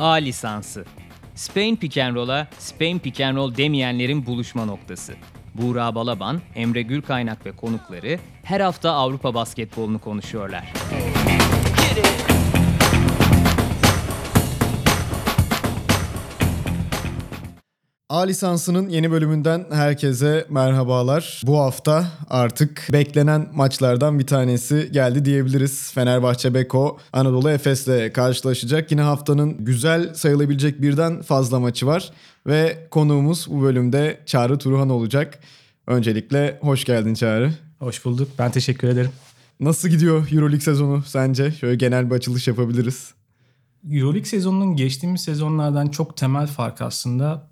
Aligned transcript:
A 0.00 0.12
lisansı. 0.12 0.84
Spain 1.34 1.76
Pick 1.76 1.98
and 1.98 2.14
Roll'a 2.14 2.46
Spain 2.58 2.98
Pick 2.98 3.20
and 3.20 3.36
Roll 3.36 3.56
demeyenlerin 3.56 4.26
buluşma 4.26 4.64
noktası. 4.64 5.14
Buğra 5.54 5.94
Balaban, 5.94 6.40
Emre 6.54 6.82
Gürkaynak 6.82 7.46
ve 7.46 7.52
konukları 7.52 8.18
her 8.42 8.60
hafta 8.60 8.90
Avrupa 8.90 9.34
basketbolunu 9.34 9.98
konuşuyorlar. 9.98 10.72
A 18.10 18.20
lisansının 18.20 18.88
yeni 18.88 19.10
bölümünden 19.10 19.66
herkese 19.70 20.46
merhabalar. 20.48 21.42
Bu 21.46 21.58
hafta 21.58 22.06
artık 22.30 22.88
beklenen 22.92 23.48
maçlardan 23.54 24.18
bir 24.18 24.26
tanesi 24.26 24.88
geldi 24.92 25.24
diyebiliriz. 25.24 25.92
Fenerbahçe 25.92 26.54
Beko 26.54 26.98
Anadolu 27.12 27.50
Efes'le 27.50 28.12
karşılaşacak. 28.14 28.90
Yine 28.90 29.02
haftanın 29.02 29.64
güzel 29.64 30.14
sayılabilecek 30.14 30.82
birden 30.82 31.22
fazla 31.22 31.60
maçı 31.60 31.86
var. 31.86 32.12
Ve 32.46 32.86
konuğumuz 32.90 33.46
bu 33.50 33.62
bölümde 33.62 34.20
Çağrı 34.26 34.58
Turhan 34.58 34.90
olacak. 34.90 35.38
Öncelikle 35.86 36.58
hoş 36.60 36.84
geldin 36.84 37.14
Çağrı. 37.14 37.52
Hoş 37.78 38.04
bulduk. 38.04 38.28
Ben 38.38 38.50
teşekkür 38.50 38.88
ederim. 38.88 39.12
Nasıl 39.60 39.88
gidiyor 39.88 40.28
Euroleague 40.32 40.60
sezonu 40.60 41.02
sence? 41.06 41.52
Şöyle 41.52 41.76
genel 41.76 42.10
bir 42.10 42.14
açılış 42.14 42.48
yapabiliriz. 42.48 43.14
Euroleague 43.90 44.24
sezonunun 44.24 44.76
geçtiğimiz 44.76 45.20
sezonlardan 45.20 45.86
çok 45.86 46.16
temel 46.16 46.46
fark 46.46 46.80
aslında 46.80 47.49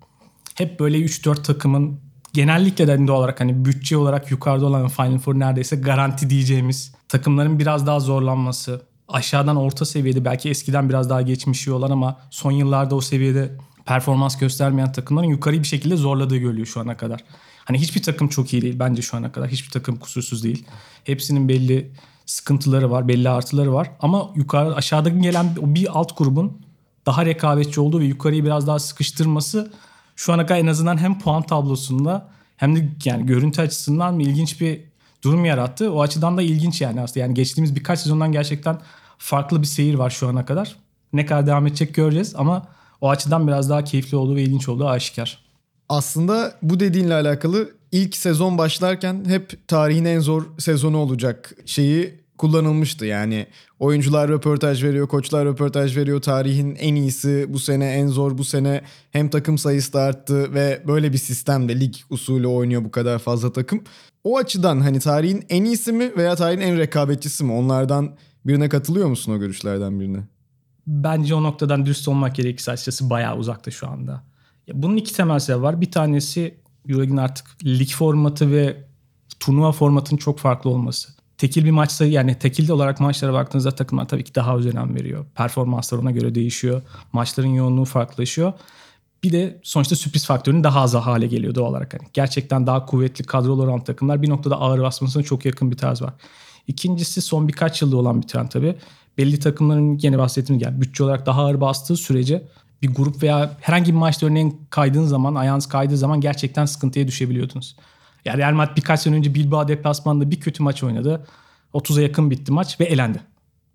hep 0.59 0.79
böyle 0.79 0.97
3-4 0.97 1.43
takımın 1.43 1.99
genellikle 2.33 3.07
de 3.07 3.11
olarak 3.11 3.39
hani 3.39 3.65
bütçe 3.65 3.97
olarak 3.97 4.31
yukarıda 4.31 4.65
olan 4.65 4.87
Final 4.87 5.19
Four 5.19 5.39
neredeyse 5.39 5.75
garanti 5.75 6.29
diyeceğimiz 6.29 6.93
takımların 7.07 7.59
biraz 7.59 7.87
daha 7.87 7.99
zorlanması. 7.99 8.81
Aşağıdan 9.07 9.55
orta 9.55 9.85
seviyede 9.85 10.25
belki 10.25 10.49
eskiden 10.49 10.89
biraz 10.89 11.09
daha 11.09 11.21
geçmiş 11.21 11.67
olan 11.67 11.91
ama 11.91 12.17
son 12.29 12.51
yıllarda 12.51 12.95
o 12.95 13.01
seviyede 13.01 13.57
performans 13.85 14.37
göstermeyen 14.37 14.91
takımların 14.91 15.27
yukarıyı 15.27 15.63
bir 15.63 15.67
şekilde 15.67 15.95
zorladığı 15.95 16.37
görülüyor 16.37 16.67
şu 16.67 16.79
ana 16.79 16.97
kadar. 16.97 17.23
Hani 17.65 17.79
hiçbir 17.79 18.03
takım 18.03 18.27
çok 18.27 18.53
iyi 18.53 18.61
değil 18.61 18.79
bence 18.79 19.01
şu 19.01 19.17
ana 19.17 19.31
kadar. 19.31 19.49
Hiçbir 19.49 19.71
takım 19.71 19.95
kusursuz 19.95 20.43
değil. 20.43 20.65
Hepsinin 21.03 21.49
belli 21.49 21.91
sıkıntıları 22.25 22.91
var, 22.91 23.07
belli 23.07 23.29
artıları 23.29 23.73
var. 23.73 23.91
Ama 23.99 24.29
yukarı 24.35 24.75
aşağıdan 24.75 25.21
gelen 25.21 25.55
bir 25.61 25.99
alt 25.99 26.17
grubun 26.17 26.61
daha 27.05 27.25
rekabetçi 27.25 27.81
olduğu 27.81 27.99
ve 27.99 28.05
yukarıyı 28.05 28.45
biraz 28.45 28.67
daha 28.67 28.79
sıkıştırması 28.79 29.71
şu 30.19 30.33
ana 30.33 30.45
kadar 30.45 30.59
en 30.59 30.67
azından 30.67 30.97
hem 30.97 31.19
puan 31.19 31.43
tablosunda 31.43 32.29
hem 32.57 32.75
de 32.75 32.89
yani 33.05 33.25
görüntü 33.25 33.61
açısından 33.61 34.19
ilginç 34.19 34.61
bir 34.61 34.81
durum 35.23 35.45
yarattı. 35.45 35.91
O 35.91 36.01
açıdan 36.01 36.37
da 36.37 36.41
ilginç 36.41 36.81
yani 36.81 37.01
aslında. 37.01 37.19
Yani 37.19 37.33
geçtiğimiz 37.33 37.75
birkaç 37.75 37.99
sezondan 37.99 38.31
gerçekten 38.31 38.77
farklı 39.17 39.61
bir 39.61 39.67
seyir 39.67 39.95
var 39.95 40.09
şu 40.09 40.27
ana 40.27 40.45
kadar. 40.45 40.75
Ne 41.13 41.25
kadar 41.25 41.47
devam 41.47 41.67
edecek 41.67 41.95
göreceğiz 41.95 42.35
ama 42.35 42.67
o 43.01 43.09
açıdan 43.09 43.47
biraz 43.47 43.69
daha 43.69 43.83
keyifli 43.83 44.17
olduğu 44.17 44.35
ve 44.35 44.43
ilginç 44.43 44.69
olduğu 44.69 44.87
aşikar. 44.87 45.45
Aslında 45.89 46.55
bu 46.61 46.79
dediğinle 46.79 47.13
alakalı 47.13 47.71
ilk 47.91 48.15
sezon 48.15 48.57
başlarken 48.57 49.25
hep 49.27 49.67
tarihin 49.67 50.05
en 50.05 50.19
zor 50.19 50.45
sezonu 50.57 50.97
olacak 50.97 51.55
şeyi 51.65 52.19
kullanılmıştı. 52.39 53.05
Yani 53.05 53.47
oyuncular 53.79 54.29
röportaj 54.29 54.83
veriyor, 54.83 55.07
koçlar 55.07 55.45
röportaj 55.45 55.97
veriyor. 55.97 56.21
Tarihin 56.21 56.75
en 56.75 56.95
iyisi 56.95 57.45
bu 57.49 57.59
sene 57.59 57.85
en 57.85 58.07
zor 58.07 58.37
bu 58.37 58.43
sene 58.43 58.81
hem 59.11 59.29
takım 59.29 59.57
sayısı 59.57 59.93
da 59.93 60.01
arttı 60.01 60.53
ve 60.53 60.83
böyle 60.87 61.13
bir 61.13 61.17
sistemde 61.17 61.79
lig 61.79 61.95
usulü 62.09 62.47
oynuyor 62.47 62.83
bu 62.83 62.91
kadar 62.91 63.19
fazla 63.19 63.53
takım. 63.53 63.83
O 64.23 64.37
açıdan 64.37 64.79
hani 64.79 64.99
tarihin 64.99 65.45
en 65.49 65.63
iyisi 65.63 65.91
mi 65.91 66.11
veya 66.17 66.35
tarihin 66.35 66.61
en 66.61 66.77
rekabetçisi 66.77 67.43
mi? 67.43 67.51
Onlardan 67.51 68.15
birine 68.45 68.69
katılıyor 68.69 69.07
musun 69.07 69.31
o 69.31 69.39
görüşlerden 69.39 69.99
birine? 69.99 70.27
Bence 70.87 71.35
o 71.35 71.43
noktadan 71.43 71.85
dürüst 71.85 72.07
olmak 72.07 72.35
gerekirse 72.35 72.71
açıkçası 72.71 73.09
bayağı 73.09 73.37
uzakta 73.37 73.71
şu 73.71 73.87
anda. 73.87 74.23
Bunun 74.73 74.97
iki 74.97 75.13
temel 75.13 75.39
sebebi 75.39 75.63
var. 75.63 75.81
Bir 75.81 75.91
tanesi 75.91 76.57
Euroleague'in 76.87 77.17
artık 77.17 77.65
lig 77.65 77.89
formatı 77.89 78.51
ve 78.51 78.83
turnuva 79.39 79.71
formatının 79.71 80.17
çok 80.17 80.39
farklı 80.39 80.69
olması 80.69 81.18
tekil 81.39 81.65
bir 81.65 81.71
maçsa 81.71 82.05
yani 82.05 82.39
tekil 82.39 82.69
olarak 82.69 82.99
maçlara 82.99 83.33
baktığınızda 83.33 83.71
takımlar 83.71 84.07
tabii 84.07 84.23
ki 84.23 84.35
daha 84.35 84.57
önem 84.57 84.95
veriyor. 84.95 85.25
Performanslar 85.35 85.97
ona 85.97 86.11
göre 86.11 86.35
değişiyor. 86.35 86.81
Maçların 87.13 87.47
yoğunluğu 87.47 87.85
farklılaşıyor. 87.85 88.53
Bir 89.23 89.31
de 89.31 89.59
sonuçta 89.63 89.95
sürpriz 89.95 90.25
faktörünün 90.25 90.63
daha 90.63 90.81
az 90.81 90.93
hale 90.93 91.27
geliyor 91.27 91.55
doğal 91.55 91.69
olarak. 91.69 91.93
Yani 91.93 92.03
gerçekten 92.13 92.67
daha 92.67 92.85
kuvvetli 92.85 93.23
kadrolu 93.23 93.63
olan 93.63 93.83
takımlar 93.83 94.21
bir 94.21 94.29
noktada 94.29 94.55
ağır 94.55 94.81
basmasına 94.81 95.23
çok 95.23 95.45
yakın 95.45 95.71
bir 95.71 95.77
tarz 95.77 96.01
var. 96.01 96.13
İkincisi 96.67 97.21
son 97.21 97.47
birkaç 97.47 97.81
yılda 97.81 97.97
olan 97.97 98.21
bir 98.21 98.27
trend 98.27 98.49
tabii. 98.49 98.75
Belli 99.17 99.39
takımların 99.39 99.99
yine 100.01 100.17
bahsettiğimiz 100.17 100.65
yani 100.65 100.81
bütçe 100.81 101.03
olarak 101.03 101.25
daha 101.25 101.41
ağır 101.41 101.61
bastığı 101.61 101.97
sürece 101.97 102.43
bir 102.81 102.95
grup 102.95 103.23
veya 103.23 103.57
herhangi 103.61 103.91
bir 103.91 103.97
maçta 103.97 104.25
örneğin 104.25 104.61
kaydığın 104.69 105.05
zaman, 105.05 105.35
ayağınız 105.35 105.65
kaydığı 105.65 105.97
zaman 105.97 106.21
gerçekten 106.21 106.65
sıkıntıya 106.65 107.07
düşebiliyordunuz. 107.07 107.75
Yani 108.25 108.37
Real 108.37 108.53
Madrid 108.53 108.77
birkaç 108.77 108.99
sene 108.99 109.15
önce 109.15 109.33
Bilbao 109.33 109.67
deplasmanında 109.67 110.31
bir 110.31 110.39
kötü 110.39 110.63
maç 110.63 110.83
oynadı. 110.83 111.27
30'a 111.73 112.01
yakın 112.01 112.31
bitti 112.31 112.51
maç 112.51 112.79
ve 112.79 112.85
elendi. 112.85 113.21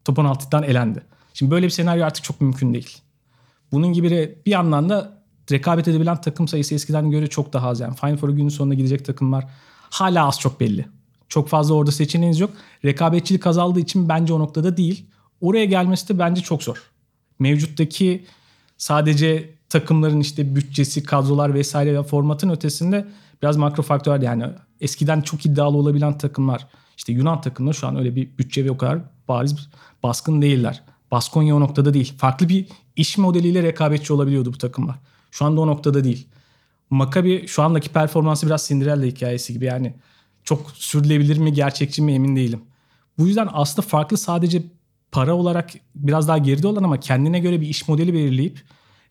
Topun 0.05 0.25
altından 0.25 0.63
elendi. 0.63 1.03
Şimdi 1.35 1.51
böyle 1.51 1.67
bir 1.67 1.71
senaryo 1.71 2.05
artık 2.05 2.25
çok 2.25 2.41
mümkün 2.41 2.75
değil. 2.75 2.99
Bunun 3.73 3.93
gibi 3.93 4.39
bir 4.47 4.51
yandan 4.51 4.89
da 4.89 5.23
rekabet 5.53 5.89
edebilen 5.89 6.21
takım 6.21 6.49
sayısı 6.49 6.75
eskiden 6.75 7.11
göre 7.11 7.27
çok 7.27 7.53
daha 7.53 7.69
az. 7.69 7.81
Yani 7.81 7.97
Final 7.97 8.17
Four 8.17 8.29
günün 8.29 8.49
sonuna 8.49 8.75
gidecek 8.75 9.05
takımlar 9.05 9.47
hala 9.91 10.29
az 10.29 10.41
çok 10.41 10.61
belli. 10.61 10.87
Çok 11.29 11.49
fazla 11.49 11.75
orada 11.75 11.93
seçeneğiniz 11.93 12.41
yok. 12.41 12.51
Rekabetçilik 12.85 13.47
azaldığı 13.47 13.81
için 13.81 14.09
bence 14.09 14.33
o 14.33 14.39
noktada 14.39 14.77
değil. 14.77 15.07
Oraya 15.41 15.65
gelmesi 15.65 16.09
de 16.09 16.19
bence 16.19 16.43
çok 16.43 16.63
zor. 16.63 16.83
Mevcuttaki 17.39 18.27
sadece 18.79 19.55
takımların 19.69 20.21
işte 20.21 20.57
bütçesi, 20.57 21.03
kadrolar 21.03 21.55
vesaire 21.55 21.99
ve 21.99 22.03
formatın 22.03 22.49
ötesinde 22.49 23.07
biraz 23.45 23.57
makro 23.57 23.83
faktör 23.83 24.23
yani 24.23 24.45
eskiden 24.81 25.21
çok 25.21 25.47
iddialı 25.47 25.77
olabilen 25.77 26.19
takımlar 26.19 26.67
işte 26.97 27.13
Yunan 27.13 27.41
takımları 27.41 27.75
şu 27.75 27.87
an 27.87 27.97
öyle 27.97 28.17
bir 28.17 28.39
bütçe 28.39 28.65
ve 28.65 28.71
o 28.71 28.77
kadar 28.77 28.99
bariz 29.29 29.69
baskın 30.03 30.43
değiller. 30.43 30.83
Baskonya 31.11 31.57
o 31.57 31.61
noktada 31.61 31.95
değil. 31.95 32.15
Farklı 32.19 32.49
bir 32.49 32.67
iş 32.97 33.19
modeliyle 33.19 33.63
rekabetçi 33.63 34.13
olabiliyordu 34.13 34.53
bu 34.53 34.59
takımlar. 34.59 34.97
Şu 35.31 35.45
anda 35.45 35.61
o 35.61 35.67
noktada 35.67 36.05
değil. 36.05 36.29
Maccabi 36.91 37.47
şu 37.47 37.63
andaki 37.63 37.89
performansı 37.89 38.47
biraz 38.47 38.69
Cinderella 38.69 39.05
hikayesi 39.05 39.53
gibi 39.53 39.65
yani. 39.65 39.95
Çok 40.45 40.71
sürdürülebilir 40.71 41.39
mi, 41.39 41.53
gerçekçi 41.53 42.03
mi 42.03 42.13
emin 42.13 42.37
değilim. 42.37 42.61
Bu 43.19 43.27
yüzden 43.27 43.49
aslında 43.53 43.89
farklı 43.89 44.17
sadece 44.17 44.63
para 45.13 45.35
olarak 45.35 45.71
biraz 45.95 46.29
daha 46.29 46.39
geride 46.39 46.67
olan 46.67 46.83
ama 46.83 47.01
kendine 47.01 47.39
göre 47.39 47.61
bir 47.61 47.69
iş 47.69 47.89
modeli 47.89 48.15
belirleyip 48.15 48.63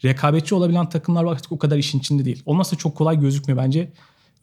rekabetçi 0.05 0.55
olabilen 0.55 0.89
takımlar 0.89 1.25
artık 1.25 1.51
o 1.51 1.57
kadar 1.57 1.77
işin 1.77 2.00
içinde 2.00 2.25
değil. 2.25 2.44
Olmazsa 2.45 2.75
çok 2.75 2.95
kolay 2.95 3.19
gözükmüyor 3.19 3.63
bence 3.63 3.91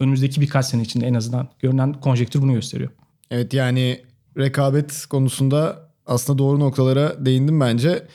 önümüzdeki 0.01 0.41
birkaç 0.41 0.67
sene 0.67 0.83
içinde 0.83 1.07
en 1.07 1.15
azından 1.15 1.49
görünen 1.59 1.93
konjektür 1.93 2.43
bunu 2.43 2.53
gösteriyor. 2.53 2.91
Evet 3.31 3.55
yani 3.55 4.01
rekabet 4.39 5.07
konusunda 5.07 5.91
aslında 6.07 6.39
doğru 6.39 6.61
noktalara 6.61 7.25
değindim 7.25 7.61
bence. 7.61 8.07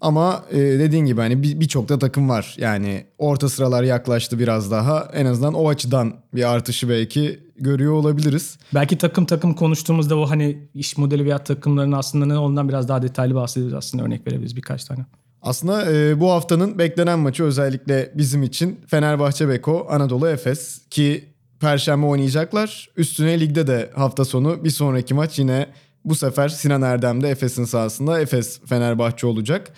Ama 0.00 0.44
e, 0.50 0.58
dediğin 0.58 1.06
gibi 1.06 1.20
hani 1.20 1.42
birçok 1.42 1.84
bir 1.84 1.88
da 1.88 1.98
takım 1.98 2.28
var. 2.28 2.56
Yani 2.58 3.04
orta 3.18 3.48
sıralar 3.48 3.82
yaklaştı 3.82 4.38
biraz 4.38 4.70
daha. 4.70 5.10
En 5.14 5.26
azından 5.26 5.54
o 5.54 5.68
açıdan 5.68 6.14
bir 6.34 6.50
artışı 6.50 6.88
belki 6.88 7.40
görüyor 7.56 7.92
olabiliriz. 7.92 8.58
Belki 8.74 8.98
takım 8.98 9.26
takım 9.26 9.54
konuştuğumuzda 9.54 10.18
o 10.18 10.30
hani 10.30 10.68
iş 10.74 10.96
modeli 10.96 11.24
veya 11.24 11.38
takımların 11.38 11.92
aslında 11.92 12.26
ne 12.26 12.38
ondan 12.38 12.68
biraz 12.68 12.88
daha 12.88 13.02
detaylı 13.02 13.34
bahsederiz 13.34 13.74
aslında 13.74 14.04
örnek 14.04 14.26
verebiliriz 14.26 14.56
birkaç 14.56 14.84
tane. 14.84 15.06
Aslında 15.44 15.92
e, 15.92 16.20
bu 16.20 16.30
haftanın 16.30 16.78
beklenen 16.78 17.18
maçı 17.18 17.44
özellikle 17.44 18.12
bizim 18.14 18.42
için 18.42 18.80
Fenerbahçe 18.86 19.48
Beko 19.48 19.86
Anadolu 19.90 20.28
Efes 20.28 20.80
ki 20.90 21.24
Perşembe 21.60 22.06
oynayacaklar. 22.06 22.88
Üstüne 22.96 23.40
ligde 23.40 23.66
de 23.66 23.90
hafta 23.94 24.24
sonu 24.24 24.64
bir 24.64 24.70
sonraki 24.70 25.14
maç 25.14 25.38
yine 25.38 25.66
bu 26.04 26.14
sefer 26.14 26.48
Sinan 26.48 26.82
Erdem'de 26.82 27.30
Efes'in 27.30 27.64
sahasında 27.64 28.20
Efes 28.20 28.60
Fenerbahçe 28.66 29.26
olacak. 29.26 29.72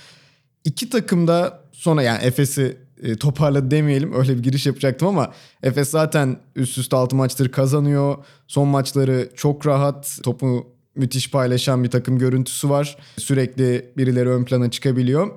İki 0.64 0.90
takım 0.90 1.26
da 1.26 1.60
sonra 1.72 2.02
yani 2.02 2.24
Efes'i 2.24 2.76
e, 3.02 3.16
toparladı 3.16 3.70
demeyelim 3.70 4.12
öyle 4.14 4.38
bir 4.38 4.42
giriş 4.42 4.66
yapacaktım 4.66 5.08
ama 5.08 5.32
Efes 5.62 5.90
zaten 5.90 6.36
üst 6.56 6.78
üste 6.78 6.96
6 6.96 7.16
maçtır 7.16 7.48
kazanıyor. 7.48 8.16
Son 8.46 8.68
maçları 8.68 9.30
çok 9.36 9.66
rahat 9.66 10.18
topu 10.22 10.66
müthiş 10.94 11.30
paylaşan 11.30 11.84
bir 11.84 11.90
takım 11.90 12.18
görüntüsü 12.18 12.70
var. 12.70 12.96
Sürekli 13.18 13.92
birileri 13.96 14.28
ön 14.28 14.44
plana 14.44 14.70
çıkabiliyor. 14.70 15.30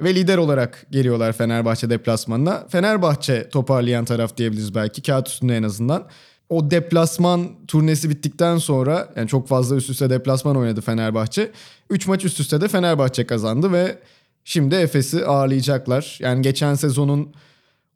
Ve 0.00 0.14
lider 0.14 0.38
olarak 0.38 0.86
geliyorlar 0.90 1.32
Fenerbahçe 1.32 1.90
deplasmanına. 1.90 2.66
Fenerbahçe 2.68 3.48
toparlayan 3.48 4.04
taraf 4.04 4.36
diyebiliriz 4.36 4.74
belki 4.74 5.02
kağıt 5.02 5.28
üstünde 5.28 5.56
en 5.56 5.62
azından. 5.62 6.08
O 6.48 6.70
deplasman 6.70 7.66
turnesi 7.68 8.10
bittikten 8.10 8.58
sonra 8.58 9.12
yani 9.16 9.28
çok 9.28 9.48
fazla 9.48 9.76
üst 9.76 9.90
üste 9.90 10.10
deplasman 10.10 10.56
oynadı 10.56 10.80
Fenerbahçe. 10.80 11.52
3 11.90 12.06
maç 12.06 12.24
üst 12.24 12.40
üste 12.40 12.60
de 12.60 12.68
Fenerbahçe 12.68 13.26
kazandı 13.26 13.72
ve 13.72 13.98
şimdi 14.44 14.74
Efes'i 14.74 15.26
ağırlayacaklar. 15.26 16.18
Yani 16.20 16.42
geçen 16.42 16.74
sezonun 16.74 17.34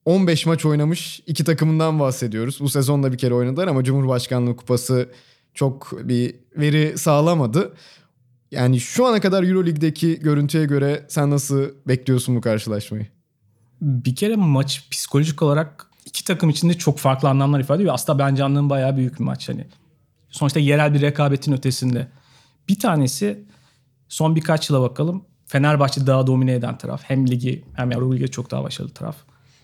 15 0.05 0.47
maç 0.47 0.64
oynamış 0.64 1.20
iki 1.26 1.44
takımından 1.44 2.00
bahsediyoruz. 2.00 2.61
Bu 2.61 2.69
sezonda 2.69 3.12
bir 3.12 3.19
kere 3.19 3.35
oynadılar 3.35 3.69
ama 3.69 3.85
Cumhurbaşkanlığı 3.85 4.56
Kupası 4.56 5.08
çok 5.55 6.08
bir 6.08 6.35
veri 6.56 6.99
sağlamadı. 6.99 7.73
Yani 8.50 8.81
şu 8.81 9.06
ana 9.06 9.20
kadar 9.20 9.43
Euroleague'deki 9.43 10.20
görüntüye 10.20 10.64
göre 10.64 11.06
sen 11.08 11.31
nasıl 11.31 11.69
bekliyorsun 11.88 12.37
bu 12.37 12.41
karşılaşmayı? 12.41 13.06
Bir 13.82 14.17
kere 14.17 14.37
maç 14.37 14.88
psikolojik 14.91 15.43
olarak 15.43 15.87
iki 16.06 16.25
takım 16.25 16.50
içinde 16.50 16.75
çok 16.75 16.99
farklı 16.99 17.29
anlamlar 17.29 17.61
ifade 17.61 17.82
ediyor. 17.82 17.94
Aslında 17.94 18.19
bence 18.19 18.44
anlamı 18.44 18.70
bayağı 18.70 18.97
büyük 18.97 19.19
bir 19.19 19.25
maç. 19.25 19.49
Hani 19.49 19.67
sonuçta 20.31 20.61
yerel 20.61 20.94
bir 20.94 21.00
rekabetin 21.00 21.52
ötesinde. 21.52 22.08
Bir 22.69 22.79
tanesi 22.79 23.44
son 24.08 24.37
birkaç 24.37 24.70
yıla 24.70 24.81
bakalım. 24.81 25.25
Fenerbahçe 25.47 26.06
daha 26.06 26.26
domine 26.26 26.52
eden 26.52 26.79
taraf. 26.79 27.02
Hem 27.05 27.29
ligi 27.29 27.64
hem 27.75 27.91
Ligi 27.91 28.31
çok 28.31 28.50
daha 28.50 28.64
başarılı 28.64 28.93
taraf. 28.93 29.17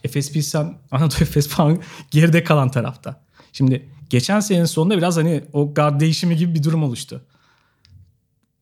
Efes 0.05 0.33
Pilsen, 0.33 0.75
Anadolu 0.91 1.23
Efes 1.23 1.49
falan 1.49 1.79
geride 2.11 2.45
kalan 2.45 2.71
tarafta. 2.71 3.21
Şimdi 3.53 3.89
geçen 4.11 4.41
senenin 4.41 4.65
sonunda 4.65 4.97
biraz 4.97 5.17
hani 5.17 5.45
o 5.53 5.75
guard 5.75 6.01
değişimi 6.01 6.37
gibi 6.37 6.55
bir 6.55 6.63
durum 6.63 6.83
oluştu. 6.83 7.23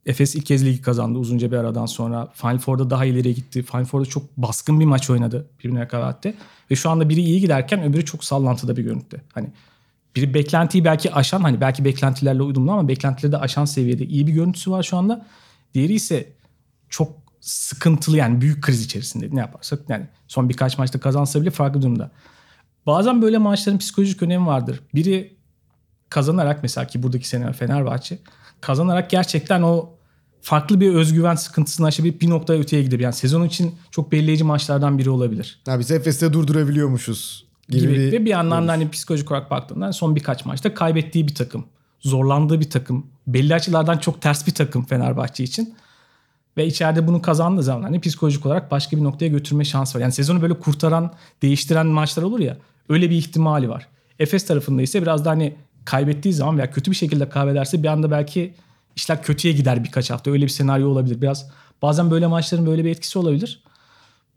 Efes 0.06 0.34
ilk 0.34 0.46
kez 0.46 0.64
ligi 0.64 0.82
kazandı 0.82 1.18
uzunca 1.18 1.52
bir 1.52 1.56
aradan 1.56 1.86
sonra. 1.86 2.28
Final 2.34 2.58
Four'da 2.58 2.90
daha 2.90 3.04
ileriye 3.04 3.34
gitti. 3.34 3.62
Final 3.62 3.84
Four'da 3.84 4.06
çok 4.06 4.36
baskın 4.36 4.80
bir 4.80 4.84
maç 4.84 5.10
oynadı 5.10 5.46
birbirine 5.58 5.80
rekabette. 5.80 6.34
Ve 6.70 6.76
şu 6.76 6.90
anda 6.90 7.08
biri 7.08 7.20
iyi 7.20 7.40
giderken 7.40 7.82
öbürü 7.82 8.04
çok 8.04 8.24
sallantıda 8.24 8.76
bir 8.76 8.82
görüntüde. 8.82 9.20
Hani 9.32 9.48
biri 10.16 10.34
beklentiyi 10.34 10.84
belki 10.84 11.14
aşan 11.14 11.40
hani 11.40 11.60
belki 11.60 11.84
beklentilerle 11.84 12.42
uyumlu 12.42 12.72
ama 12.72 12.88
beklentileri 12.88 13.32
de 13.32 13.38
aşan 13.38 13.64
seviyede 13.64 14.06
iyi 14.06 14.26
bir 14.26 14.32
görüntüsü 14.32 14.70
var 14.70 14.82
şu 14.82 14.96
anda. 14.96 15.26
Diğeri 15.74 15.92
ise 15.92 16.32
çok 16.88 17.12
sıkıntılı 17.40 18.16
yani 18.16 18.40
büyük 18.40 18.62
kriz 18.62 18.84
içerisinde 18.84 19.28
ne 19.32 19.40
yaparsak 19.40 19.80
yani 19.88 20.06
son 20.28 20.48
birkaç 20.48 20.78
maçta 20.78 21.00
kazansa 21.00 21.40
bile 21.40 21.50
farklı 21.50 21.82
durumda. 21.82 22.10
Bazen 22.86 23.22
böyle 23.22 23.38
maçların 23.38 23.78
psikolojik 23.78 24.22
önemi 24.22 24.46
vardır. 24.46 24.80
Biri 24.94 25.36
kazanarak 26.08 26.62
mesela 26.62 26.86
ki 26.86 27.02
buradaki 27.02 27.28
sene 27.28 27.52
Fenerbahçe 27.52 28.18
kazanarak 28.64 29.10
gerçekten 29.10 29.62
o 29.62 29.88
farklı 30.40 30.80
bir 30.80 30.94
özgüven 30.94 31.34
sıkıntısını 31.34 31.86
aşabilip 31.86 32.22
bir 32.22 32.30
noktaya 32.30 32.60
öteye 32.60 32.82
gidebilir. 32.82 33.04
Yani 33.04 33.14
sezon 33.14 33.44
için 33.44 33.74
çok 33.90 34.12
belirleyici 34.12 34.44
maçlardan 34.44 34.98
biri 34.98 35.10
olabilir. 35.10 35.60
Ya 35.66 35.78
biz 35.78 35.90
Efes'te 35.90 36.32
durdurabiliyormuşuz 36.32 37.46
gibi, 37.68 37.80
gibi. 37.80 38.12
Ve 38.12 38.24
bir 38.24 38.30
yandan 38.30 38.68
da 38.68 38.72
hani 38.72 38.90
psikolojik 38.90 39.30
olarak 39.30 39.50
baktığında 39.50 39.92
son 39.92 40.16
birkaç 40.16 40.44
maçta 40.44 40.74
kaybettiği 40.74 41.28
bir 41.28 41.34
takım. 41.34 41.64
Zorlandığı 42.00 42.60
bir 42.60 42.70
takım. 42.70 43.06
Belli 43.26 43.54
açılardan 43.54 43.98
çok 43.98 44.20
ters 44.20 44.46
bir 44.46 44.54
takım 44.54 44.84
Fenerbahçe 44.84 45.44
için. 45.44 45.74
Ve 46.56 46.66
içeride 46.66 47.06
bunu 47.06 47.22
kazandığı 47.22 47.62
zaman 47.62 47.82
hani 47.82 48.00
psikolojik 48.00 48.46
olarak 48.46 48.70
başka 48.70 48.96
bir 48.96 49.04
noktaya 49.04 49.28
götürme 49.28 49.64
şansı 49.64 49.98
var. 49.98 50.02
Yani 50.02 50.12
sezonu 50.12 50.42
böyle 50.42 50.54
kurtaran, 50.54 51.12
değiştiren 51.42 51.86
maçlar 51.86 52.22
olur 52.22 52.40
ya. 52.40 52.56
Öyle 52.88 53.10
bir 53.10 53.16
ihtimali 53.16 53.68
var. 53.68 53.88
Efes 54.18 54.46
tarafında 54.46 54.82
ise 54.82 55.02
biraz 55.02 55.24
da 55.24 55.30
hani 55.30 55.54
kaybettiği 55.84 56.34
zaman 56.34 56.56
veya 56.58 56.70
kötü 56.70 56.90
bir 56.90 56.96
şekilde 56.96 57.28
kaybederse 57.28 57.82
bir 57.82 57.88
anda 57.88 58.10
belki 58.10 58.54
işler 58.96 59.22
kötüye 59.22 59.54
gider 59.54 59.84
birkaç 59.84 60.10
hafta. 60.10 60.30
Öyle 60.30 60.44
bir 60.44 60.50
senaryo 60.50 60.88
olabilir. 60.88 61.20
Biraz 61.20 61.50
bazen 61.82 62.10
böyle 62.10 62.26
maçların 62.26 62.66
böyle 62.66 62.84
bir 62.84 62.90
etkisi 62.90 63.18
olabilir. 63.18 63.62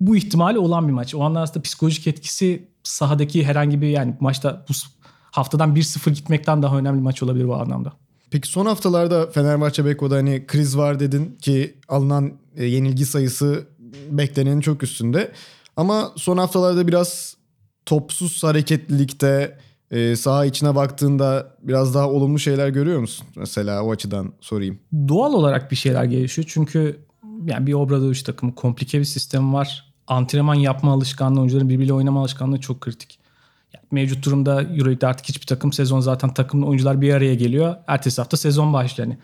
Bu 0.02 0.16
ihtimali 0.16 0.60
olan 0.60 0.88
bir 0.88 0.94
maç. 0.94 1.16
O 1.16 1.20
anlamda 1.20 1.40
aslında 1.40 1.62
psikolojik 1.62 2.08
etkisi 2.08 2.68
sahadaki 2.84 3.46
herhangi 3.46 3.82
bir 3.82 3.88
yani 3.88 4.16
maçta 4.20 4.66
bu 4.70 4.74
haftadan 5.32 5.76
1-0 5.76 6.10
gitmekten 6.10 6.64
daha 6.64 6.78
önemli 6.78 7.02
maç 7.02 7.24
olabilir 7.24 7.48
bu 7.48 7.56
anlamda. 7.56 7.94
Peki 8.32 8.48
son 8.48 8.66
haftalarda 8.66 9.28
Fenerbahçe 9.28 9.86
Beko'da 9.86 10.16
hani 10.16 10.48
kriz 10.48 10.78
var 10.78 11.00
dedin 11.00 11.38
ki 11.42 11.76
alınan 11.88 12.34
e, 12.56 12.66
yenilgi 12.66 13.06
sayısı 13.06 13.68
beklenenin 14.10 14.62
çok 14.62 14.84
üstünde. 14.84 15.32
Ama 15.78 16.12
son 16.16 16.38
haftalarda 16.38 16.88
biraz 16.88 17.38
topsuz 17.86 18.44
hareketlilikte 18.44 19.58
e, 19.92 20.16
saha 20.16 20.46
içine 20.46 20.76
baktığında 20.76 21.56
biraz 21.62 21.96
daha 21.96 22.10
olumlu 22.10 22.40
şeyler 22.40 22.70
görüyor 22.70 23.00
musun? 23.00 23.28
Mesela 23.36 23.84
o 23.84 23.92
açıdan 23.92 24.34
sorayım. 24.42 24.80
Doğal 25.08 25.34
olarak 25.34 25.72
bir 25.72 25.76
şeyler 25.76 26.04
gelişiyor. 26.04 26.48
Çünkü 26.52 27.00
yani 27.46 27.68
bir 27.68 27.74
Obradoviç 27.74 28.24
takımı 28.24 28.56
komplike 28.56 29.00
bir 29.00 29.06
sistem 29.06 29.54
var. 29.54 29.94
Antrenman 30.08 30.56
yapma 30.56 30.94
alışkanlığı, 30.94 31.40
oyuncuların 31.40 31.70
birbiriyle 31.70 31.94
oynama 31.94 32.22
alışkanlığı 32.22 32.60
çok 32.60 32.82
kritik. 32.82 33.20
Yani 33.74 33.86
mevcut 33.92 34.26
durumda 34.26 34.62
Euroleague'de 34.62 35.08
artık 35.08 35.30
hiçbir 35.30 35.46
takım 35.46 35.74
sezon 35.74 36.00
zaten 36.00 36.34
takımın 36.34 36.68
oyuncular 36.68 37.02
bir 37.02 37.14
araya 37.14 37.36
geliyor. 37.36 37.76
Ertesi 37.88 38.22
hafta 38.22 38.38
sezon 38.38 38.74
başlıyor. 38.74 39.10
Yani 39.10 39.20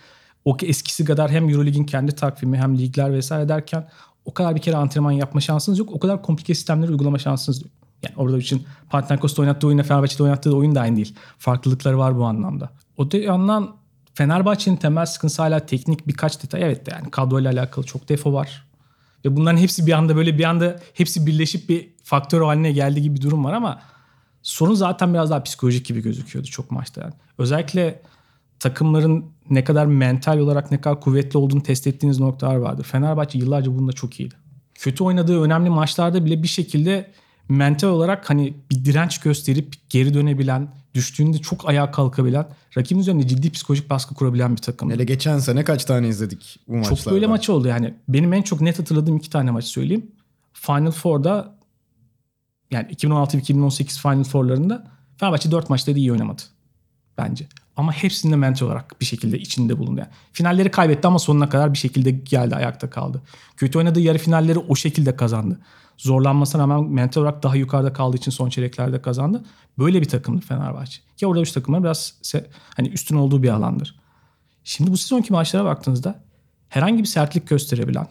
o 0.46 0.58
eskisi 0.62 1.06
kadar 1.06 1.32
hem 1.32 1.50
Euroleague'in 1.50 1.84
kendi 1.84 2.12
takvimi 2.12 2.58
hem 2.58 2.78
ligler 2.78 3.14
vesaire 3.14 3.50
derken 3.50 3.90
o 4.26 4.34
kadar 4.34 4.56
bir 4.56 4.62
kere 4.62 4.76
antrenman 4.76 5.12
yapma 5.12 5.42
şansınız 5.42 5.80
yok. 5.80 5.90
O 5.92 6.00
kadar 6.00 6.22
komplike 6.22 6.56
sistemleri 6.56 6.92
uygulama 6.92 7.20
şansınız 7.20 7.62
yok. 7.62 7.72
Yani 8.04 8.14
orada 8.18 8.38
için 8.38 8.64
Panathinaikos'ta 8.90 9.42
oynattığı 9.42 9.68
oyunla 9.68 9.84
Fenerbahçe'de 9.84 10.24
oynattığı 10.24 10.56
oyun 10.56 10.76
da 10.76 10.82
aynı 10.82 10.96
değil. 10.96 11.16
Farklılıkları 11.38 11.98
var 11.98 12.18
bu 12.18 12.26
anlamda. 12.26 12.70
O 12.98 13.12
da 13.12 13.18
yandan 13.18 13.76
Fenerbahçe'nin 14.14 14.76
temel 14.76 15.06
sıkıntısı 15.06 15.42
hala 15.42 15.60
teknik 15.60 16.08
birkaç 16.08 16.44
detay. 16.44 16.64
Evet 16.64 16.88
yani 16.92 17.12
kadroyla 17.12 17.52
alakalı 17.52 17.86
çok 17.86 18.10
defo 18.10 18.34
var. 18.34 18.68
Ve 19.26 19.36
bunların 19.36 19.58
hepsi 19.58 19.88
bir 19.88 19.92
anda 19.92 20.16
böyle 20.16 20.38
bir 20.38 20.44
anda 20.44 20.80
hepsi 20.94 21.26
birleşip 21.26 21.70
bir 21.70 21.90
faktör 22.04 22.42
haline 22.42 22.72
geldiği 22.72 23.02
gibi 23.02 23.16
bir 23.16 23.22
durum 23.22 23.46
var 23.46 23.54
ama 23.54 23.82
sorun 24.42 24.74
zaten 24.74 25.14
biraz 25.14 25.30
daha 25.30 25.44
psikolojik 25.44 25.86
gibi 25.86 26.02
gözüküyordu 26.02 26.48
çok 26.48 26.72
maçta. 26.72 27.02
Yani. 27.02 27.14
Özellikle 27.38 28.02
takımların 28.60 29.26
ne 29.50 29.64
kadar 29.64 29.86
mental 29.86 30.38
olarak 30.38 30.72
ne 30.72 30.82
kadar 30.82 31.02
kuvvetli 31.02 31.38
olduğunu 31.38 31.64
test 31.64 31.88
ettiğiniz 31.88 32.20
noktalar 32.20 32.56
vardı. 32.56 32.84
Fenerbahçe 32.84 33.40
yıllarca 33.40 33.78
bunda 33.78 33.92
çok 33.92 34.20
iyiydi. 34.20 34.36
Kötü 34.76 35.04
oynadığı 35.04 35.42
önemli 35.42 35.70
maçlarda 35.70 36.26
bile 36.26 36.44
bir 36.44 36.48
şekilde 36.48 37.12
mental 37.50 37.88
olarak 37.88 38.30
hani 38.30 38.54
bir 38.72 38.86
direnç 38.86 39.18
gösterip 39.18 39.76
geri 39.90 40.14
dönebilen, 40.14 40.68
düştüğünde 40.94 41.38
çok 41.38 41.70
ayağa 41.70 41.92
kalkabilen, 41.92 42.48
rakibin 42.78 43.00
üzerinde 43.00 43.28
ciddi 43.28 43.52
psikolojik 43.52 43.90
baskı 43.90 44.16
kurabilen 44.16 44.52
bir 44.52 44.62
takım. 44.62 44.92
Hele 44.92 45.04
geçen 45.04 45.40
sene 45.40 45.64
kaç 45.64 45.86
tane 45.86 46.08
izledik 46.08 46.60
bu 46.68 46.76
maçlarda? 46.76 46.96
Çok 46.96 47.14
böyle 47.14 47.28
maç 47.28 47.50
oldu 47.50 47.68
yani. 47.68 47.94
Benim 48.08 48.34
en 48.34 48.42
çok 48.42 48.62
net 48.62 48.80
hatırladığım 48.80 49.18
iki 49.18 49.30
tane 49.30 49.52
maç 49.52 49.66
söyleyeyim. 49.66 50.12
Final 50.54 50.92
Four'da 50.92 51.56
yani 52.72 52.92
2016-2018 52.92 54.02
Final 54.02 54.24
Four'larında 54.24 54.88
Fenerbahçe 55.18 55.52
4 55.52 55.70
maçta 55.70 55.96
da 55.96 55.98
iyi 55.98 56.12
oynamadı 56.12 56.42
bence. 57.18 57.48
Ama 57.76 57.92
hepsinde 57.92 58.36
mental 58.36 58.66
olarak 58.66 59.02
bir 59.02 59.06
şekilde 59.06 59.40
içinde 59.40 59.80
bulundu. 59.80 60.00
Yani 60.00 60.10
finalleri 60.34 60.72
kaybetti 60.72 61.08
ama 61.08 61.20
sonuna 61.20 61.50
kadar 61.50 61.74
bir 61.74 61.78
şekilde 61.78 62.12
geldi 62.12 62.56
ayakta 62.56 62.90
kaldı. 62.90 63.22
Kötü 63.58 63.78
oynadığı 63.78 64.00
yarı 64.00 64.18
finalleri 64.18 64.60
o 64.60 64.76
şekilde 64.76 65.16
kazandı. 65.16 65.60
Zorlanmasına 65.98 66.62
rağmen 66.62 66.84
mental 66.84 67.22
olarak 67.22 67.44
daha 67.44 67.56
yukarıda 67.56 67.94
kaldığı 67.94 68.18
için 68.18 68.32
son 68.32 68.50
çeyreklerde 68.50 69.02
kazandı. 69.02 69.44
Böyle 69.78 70.02
bir 70.02 70.10
takımdı 70.10 70.42
Fenerbahçe. 70.46 71.02
Ki 71.18 71.28
orada 71.28 71.42
üç 71.42 71.52
takımlar 71.52 71.84
biraz 71.84 72.14
hani 72.76 72.88
üstün 72.88 73.16
olduğu 73.16 73.44
bir 73.44 73.50
alandır. 73.50 74.00
Şimdi 74.64 74.92
bu 74.92 74.98
sezonki 74.98 75.34
maçlara 75.34 75.66
baktığınızda 75.66 76.24
herhangi 76.70 77.00
bir 77.00 77.08
sertlik 77.08 77.48
gösterebilen, 77.48 78.08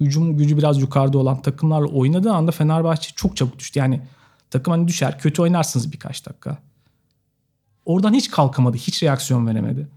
hücum 0.00 0.36
gücü 0.36 0.58
biraz 0.58 0.80
yukarıda 0.80 1.18
olan 1.18 1.42
takımlarla 1.42 1.86
oynadığı 1.86 2.32
anda 2.32 2.50
Fenerbahçe 2.50 3.10
çok 3.16 3.36
çabuk 3.36 3.58
düştü. 3.58 3.78
Yani 3.78 4.00
takım 4.50 4.70
hani 4.70 4.88
düşer, 4.88 5.18
kötü 5.18 5.42
oynarsınız 5.42 5.92
birkaç 5.92 6.26
dakika. 6.26 6.58
Oradan 7.84 8.14
hiç 8.14 8.30
kalkamadı, 8.30 8.76
hiç 8.76 9.02
reaksiyon 9.02 9.46
veremedi. 9.46 9.88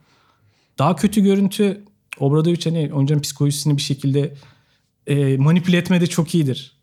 Daha 0.77 0.95
kötü 0.95 1.21
görüntü 1.21 1.83
Obradoviç 2.19 2.65
hani 2.65 2.93
oyuncunun 2.93 3.21
psikolojisini 3.21 3.77
bir 3.77 3.81
şekilde 3.81 4.33
e, 5.07 5.38
manipüle 5.38 5.77
etmede 5.77 6.07
çok 6.07 6.36
iyidir. 6.36 6.78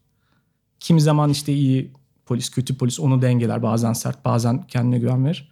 Kimi 0.80 1.00
zaman 1.00 1.30
işte 1.30 1.52
iyi 1.52 1.90
polis, 2.26 2.50
kötü 2.50 2.78
polis 2.78 3.00
onu 3.00 3.23
dengeler. 3.23 3.62
Bazen 3.62 3.92
sert, 3.92 4.25
bazen 4.25 4.66
kendine 4.66 4.99
güven 4.99 5.25
verir. 5.25 5.50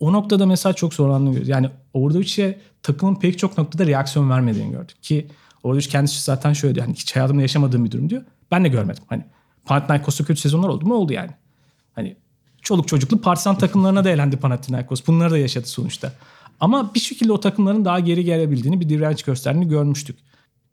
O 0.00 0.12
noktada 0.12 0.46
mesela 0.46 0.72
çok 0.72 0.94
zorlandığını 0.94 1.50
Yani 1.50 1.70
Obradoviç'e 1.94 2.60
takımın 2.82 3.14
pek 3.14 3.38
çok 3.38 3.58
noktada 3.58 3.86
reaksiyon 3.86 4.30
vermediğini 4.30 4.70
gördük. 4.70 5.02
Ki 5.02 5.26
Obradoviç 5.62 5.88
kendisi 5.88 6.24
zaten 6.24 6.52
şöyle 6.52 6.74
diyor. 6.74 6.86
Hani 6.86 6.96
hiç 6.96 7.16
hayatımda 7.16 7.42
yaşamadığım 7.42 7.84
bir 7.84 7.90
durum 7.90 8.10
diyor. 8.10 8.24
Ben 8.50 8.64
de 8.64 8.68
görmedim. 8.68 9.02
Hani 9.06 9.24
Panathinaikos'ta 9.64 10.24
kötü 10.24 10.40
sezonlar 10.40 10.68
oldu 10.68 10.86
mu? 10.86 10.94
Oldu 10.94 11.12
yani. 11.12 11.30
Hani 11.92 12.16
çoluk 12.62 12.88
çocuklu 12.88 13.20
partisan 13.20 13.58
takımlarına 13.58 14.04
da 14.04 14.10
elendi 14.10 14.36
Panathinaikos. 14.36 15.06
Bunları 15.06 15.30
da 15.30 15.38
yaşadı 15.38 15.66
sonuçta. 15.66 16.12
Ama 16.60 16.94
bir 16.94 17.00
şekilde 17.00 17.32
o 17.32 17.40
takımların 17.40 17.84
daha 17.84 18.00
geri 18.00 18.24
gelebildiğini, 18.24 18.80
bir 18.80 18.88
direnç 18.88 19.22
gösterdiğini 19.22 19.68
görmüştük. 19.68 20.18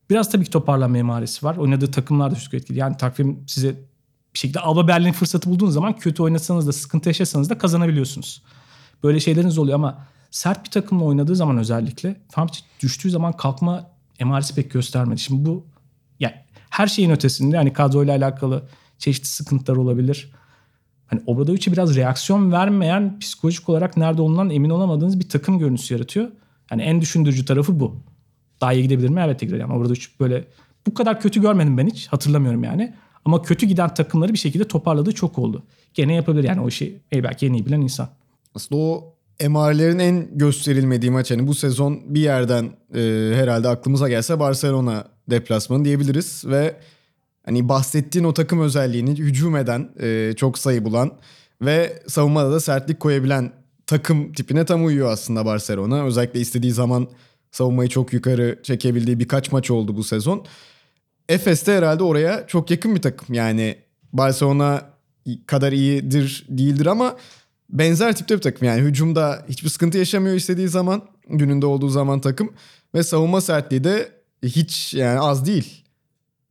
Biraz 0.09 0.31
tabii 0.31 0.43
ki 0.43 0.49
toparlanma 0.49 0.97
emaresi 0.97 1.45
var. 1.45 1.57
Oynadığı 1.57 1.91
takımlar 1.91 2.31
da 2.31 2.35
çok 2.35 2.53
etkili. 2.53 2.77
Yani 2.79 2.97
takvim 2.97 3.43
size 3.47 3.75
bir 4.33 4.39
şekilde 4.39 4.59
Alba 4.59 4.87
Berlin 4.87 5.11
fırsatı 5.11 5.49
bulduğunuz 5.49 5.73
zaman 5.73 5.97
kötü 5.97 6.23
oynasanız 6.23 6.67
da 6.67 6.71
sıkıntı 6.71 7.09
yaşasanız 7.09 7.49
da 7.49 7.57
kazanabiliyorsunuz. 7.57 8.41
Böyle 9.03 9.19
şeyleriniz 9.19 9.57
oluyor 9.57 9.75
ama 9.75 10.07
sert 10.31 10.65
bir 10.65 10.69
takımla 10.69 11.03
oynadığı 11.03 11.35
zaman 11.35 11.57
özellikle 11.57 12.21
Fenerbahçe 12.29 12.61
düştüğü 12.79 13.09
zaman 13.09 13.33
kalkma 13.33 13.89
emaresi 14.19 14.55
pek 14.55 14.71
göstermedi. 14.71 15.19
Şimdi 15.19 15.45
bu 15.45 15.65
yani 16.19 16.35
her 16.69 16.87
şeyin 16.87 17.09
ötesinde 17.09 17.57
hani 17.57 17.73
kadroyla 17.73 18.15
alakalı 18.15 18.63
çeşitli 18.97 19.27
sıkıntılar 19.27 19.77
olabilir. 19.77 20.31
Hani 21.07 21.21
Obradoviç'e 21.25 21.71
biraz 21.71 21.95
reaksiyon 21.95 22.51
vermeyen 22.51 23.19
psikolojik 23.19 23.69
olarak 23.69 23.97
nerede 23.97 24.21
olduğundan 24.21 24.49
emin 24.49 24.69
olamadığınız 24.69 25.19
bir 25.19 25.29
takım 25.29 25.59
görüntüsü 25.59 25.93
yaratıyor. 25.93 26.31
Yani 26.71 26.81
en 26.81 27.01
düşündürücü 27.01 27.45
tarafı 27.45 27.79
bu. 27.79 27.95
Daha 28.61 28.73
iyi 28.73 28.83
gidebilir 28.83 29.09
mi? 29.09 29.21
Evet 29.25 29.39
gider. 29.39 29.57
Yani 29.57 29.73
Obradoviç 29.73 30.19
böyle 30.19 30.47
bu 30.87 30.93
kadar 30.93 31.21
kötü 31.21 31.41
görmedim 31.41 31.77
ben 31.77 31.87
hiç. 31.87 32.07
Hatırlamıyorum 32.07 32.63
yani. 32.63 32.93
Ama 33.25 33.41
kötü 33.41 33.65
giden 33.65 33.93
takımları 33.93 34.33
bir 34.33 34.37
şekilde 34.37 34.67
toparladığı 34.67 35.11
çok 35.11 35.39
oldu. 35.39 35.63
Gene 35.93 36.15
yapabilir 36.15 36.43
yani 36.43 36.61
o 36.61 36.67
işi 36.67 36.99
belki 37.13 37.45
en 37.45 37.53
iyi 37.53 37.65
bilen 37.65 37.81
insan. 37.81 38.09
Aslında 38.55 38.81
o 38.81 39.13
emarelerin 39.39 39.99
en 39.99 40.37
gösterilmediği 40.37 41.11
maç 41.11 41.31
hani 41.31 41.47
bu 41.47 41.53
sezon 41.55 42.15
bir 42.15 42.21
yerden 42.21 42.69
e, 42.95 43.31
herhalde 43.35 43.67
aklımıza 43.67 44.09
gelse 44.09 44.39
Barcelona 44.39 45.05
deplasmanı 45.29 45.85
diyebiliriz 45.85 46.43
ve 46.45 46.75
hani 47.45 47.69
bahsettiğin 47.69 48.25
o 48.25 48.33
takım 48.33 48.61
özelliğini 48.61 49.11
hücum 49.11 49.55
eden, 49.55 49.89
e, 50.01 50.33
çok 50.37 50.57
sayı 50.57 50.85
bulan 50.85 51.11
ve 51.61 52.03
savunmada 52.07 52.51
da 52.51 52.59
sertlik 52.59 52.99
koyabilen 52.99 53.51
takım 53.87 54.33
tipine 54.33 54.65
tam 54.65 54.85
uyuyor 54.85 55.11
aslında 55.11 55.45
Barcelona. 55.45 56.03
Özellikle 56.03 56.39
istediği 56.39 56.71
zaman 56.71 57.07
savunmayı 57.51 57.89
çok 57.89 58.13
yukarı 58.13 58.59
çekebildiği 58.63 59.19
birkaç 59.19 59.51
maç 59.51 59.71
oldu 59.71 59.95
bu 59.95 60.03
sezon. 60.03 60.45
Efes 61.31 61.67
de 61.67 61.77
herhalde 61.77 62.03
oraya 62.03 62.47
çok 62.47 62.71
yakın 62.71 62.95
bir 62.95 63.01
takım. 63.01 63.35
Yani 63.35 63.77
Barcelona 64.13 64.81
kadar 65.45 65.71
iyidir 65.71 66.45
değildir 66.49 66.85
ama 66.85 67.15
benzer 67.69 68.15
tipte 68.15 68.35
bir 68.35 68.41
takım. 68.41 68.67
Yani 68.67 68.81
hücumda 68.81 69.45
hiçbir 69.49 69.69
sıkıntı 69.69 69.97
yaşamıyor 69.97 70.35
istediği 70.35 70.67
zaman. 70.67 71.01
Gününde 71.29 71.65
olduğu 71.65 71.89
zaman 71.89 72.21
takım. 72.21 72.53
Ve 72.95 73.03
savunma 73.03 73.41
sertliği 73.41 73.83
de 73.83 74.11
hiç 74.43 74.93
yani 74.93 75.19
az 75.19 75.45
değil. 75.45 75.83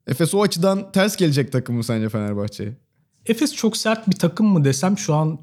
Efes 0.07 0.35
o 0.35 0.43
açıdan 0.43 0.93
ters 0.93 1.17
gelecek 1.17 1.53
takım 1.53 1.77
mı 1.77 1.85
sence 1.85 2.09
Fenerbahçe'ye? 2.09 2.73
Efes 3.27 3.55
çok 3.55 3.77
sert 3.77 4.09
bir 4.09 4.17
takım 4.17 4.47
mı 4.47 4.65
desem 4.65 4.99
şu 4.99 5.15
an 5.15 5.41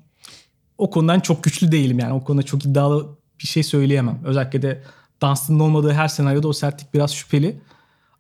o 0.77 0.89
konudan 0.89 1.19
çok 1.19 1.43
güçlü 1.43 1.71
değilim. 1.71 1.99
Yani 1.99 2.13
o 2.13 2.23
konuda 2.23 2.43
çok 2.43 2.65
iddialı 2.65 3.17
bir 3.41 3.47
şey 3.47 3.63
söyleyemem. 3.63 4.19
Özellikle 4.25 4.61
de 4.61 4.83
Dunstan'ın 5.21 5.59
olmadığı 5.59 5.91
her 5.91 6.07
senaryoda 6.07 6.47
o 6.47 6.53
sertlik 6.53 6.93
biraz 6.93 7.13
şüpheli. 7.13 7.61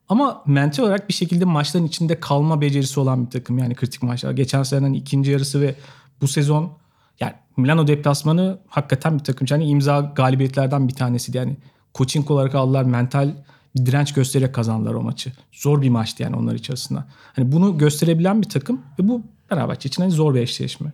Ama 0.09 0.43
mental 0.45 0.83
olarak 0.83 1.09
bir 1.09 1.13
şekilde 1.13 1.45
maçların 1.45 1.85
içinde 1.85 2.19
kalma 2.19 2.61
becerisi 2.61 2.99
olan 2.99 3.25
bir 3.25 3.31
takım. 3.31 3.57
Yani 3.57 3.75
kritik 3.75 4.03
maçlar. 4.03 4.31
Geçen 4.31 4.63
senenin 4.63 4.93
ikinci 4.93 5.31
yarısı 5.31 5.61
ve 5.61 5.75
bu 6.21 6.27
sezon 6.27 6.71
yani 7.19 7.33
Milano 7.57 7.87
deplasmanı 7.87 8.59
hakikaten 8.67 9.19
bir 9.19 9.23
takım. 9.23 9.47
Yani 9.51 9.65
imza 9.65 9.99
galibiyetlerden 9.99 10.87
bir 10.87 10.93
tanesiydi. 10.93 11.37
Yani 11.37 11.57
coaching 11.95 12.31
olarak 12.31 12.55
aldılar. 12.55 12.83
Mental 12.83 13.35
bir 13.75 13.85
direnç 13.85 14.13
göstererek 14.13 14.55
kazandılar 14.55 14.93
o 14.93 15.01
maçı. 15.01 15.31
Zor 15.51 15.81
bir 15.81 15.89
maçtı 15.89 16.23
yani 16.23 16.35
onlar 16.35 16.55
içerisinde. 16.55 16.99
Hani 17.33 17.51
bunu 17.51 17.77
gösterebilen 17.77 18.41
bir 18.41 18.49
takım 18.49 18.81
ve 18.99 19.07
bu 19.07 19.21
Fenerbahçe 19.49 19.89
için 19.89 20.01
hani 20.01 20.11
zor 20.11 20.35
bir 20.35 20.39
eşleşme. 20.39 20.93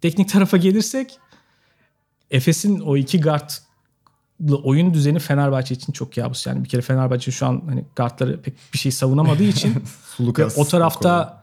Teknik 0.00 0.28
tarafa 0.28 0.56
gelirsek 0.56 1.18
Efes'in 2.30 2.80
o 2.80 2.96
iki 2.96 3.20
guard 3.20 3.50
oyun 4.62 4.94
düzeni 4.94 5.18
Fenerbahçe 5.18 5.74
için 5.74 5.92
çok 5.92 6.14
kabus. 6.14 6.46
Yani 6.46 6.64
bir 6.64 6.68
kere 6.68 6.82
Fenerbahçe 6.82 7.30
şu 7.30 7.46
an 7.46 7.62
hani 7.68 7.84
guardları 7.96 8.42
pek 8.42 8.54
bir 8.72 8.78
şey 8.78 8.92
savunamadığı 8.92 9.42
için 9.42 9.74
ve 10.20 10.46
o 10.56 10.64
tarafta 10.64 11.42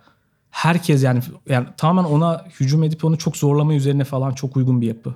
herkes 0.52 1.04
yani 1.04 1.22
yani 1.50 1.68
tamamen 1.78 2.10
ona 2.10 2.46
hücum 2.60 2.84
edip 2.84 3.06
onu 3.06 3.18
çok 3.18 3.38
zorlama 3.38 3.74
üzerine 3.74 4.04
falan 4.04 4.32
çok 4.32 4.58
uygun 4.58 4.82
bir 4.82 4.88
yapı. 4.88 5.16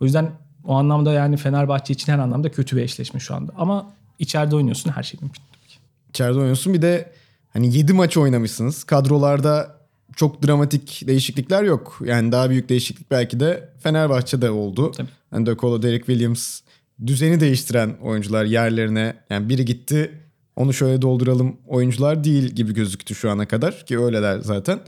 O 0.00 0.04
yüzden 0.04 0.30
o 0.64 0.74
anlamda 0.74 1.12
yani 1.12 1.36
Fenerbahçe 1.36 1.92
için 1.94 2.12
her 2.12 2.18
anlamda 2.18 2.50
kötü 2.50 2.76
bir 2.76 2.82
eşleşme 2.82 3.20
şu 3.20 3.34
anda. 3.34 3.52
Ama 3.58 3.92
içeride 4.18 4.56
oynuyorsun 4.56 4.90
her 4.90 5.02
şey 5.02 5.20
mümkün. 5.22 5.42
İçeride 6.08 6.38
oynuyorsun 6.38 6.74
bir 6.74 6.82
de 6.82 7.12
hani 7.52 7.76
7 7.76 7.92
maç 7.92 8.16
oynamışsınız. 8.16 8.84
Kadrolarda 8.84 9.80
çok 10.16 10.46
dramatik 10.46 11.02
değişiklikler 11.06 11.62
yok. 11.62 11.98
Yani 12.04 12.32
daha 12.32 12.50
büyük 12.50 12.68
değişiklik 12.68 13.10
belki 13.10 13.40
de 13.40 13.68
Fenerbahçe'de 13.78 14.50
oldu. 14.50 14.90
Tabii. 14.90 15.08
Yani 15.32 15.46
De 15.46 15.56
Colo, 15.56 15.82
Derek 15.82 16.06
Williams 16.06 16.60
düzeni 17.06 17.40
değiştiren 17.40 17.96
oyuncular 18.02 18.44
yerlerine 18.44 19.16
yani 19.30 19.48
biri 19.48 19.64
gitti 19.64 20.10
onu 20.56 20.72
şöyle 20.72 21.02
dolduralım 21.02 21.56
oyuncular 21.66 22.24
değil 22.24 22.44
gibi 22.44 22.74
gözüktü 22.74 23.14
şu 23.14 23.30
ana 23.30 23.48
kadar 23.48 23.86
ki 23.86 23.98
öyleler 23.98 24.38
zaten. 24.38 24.80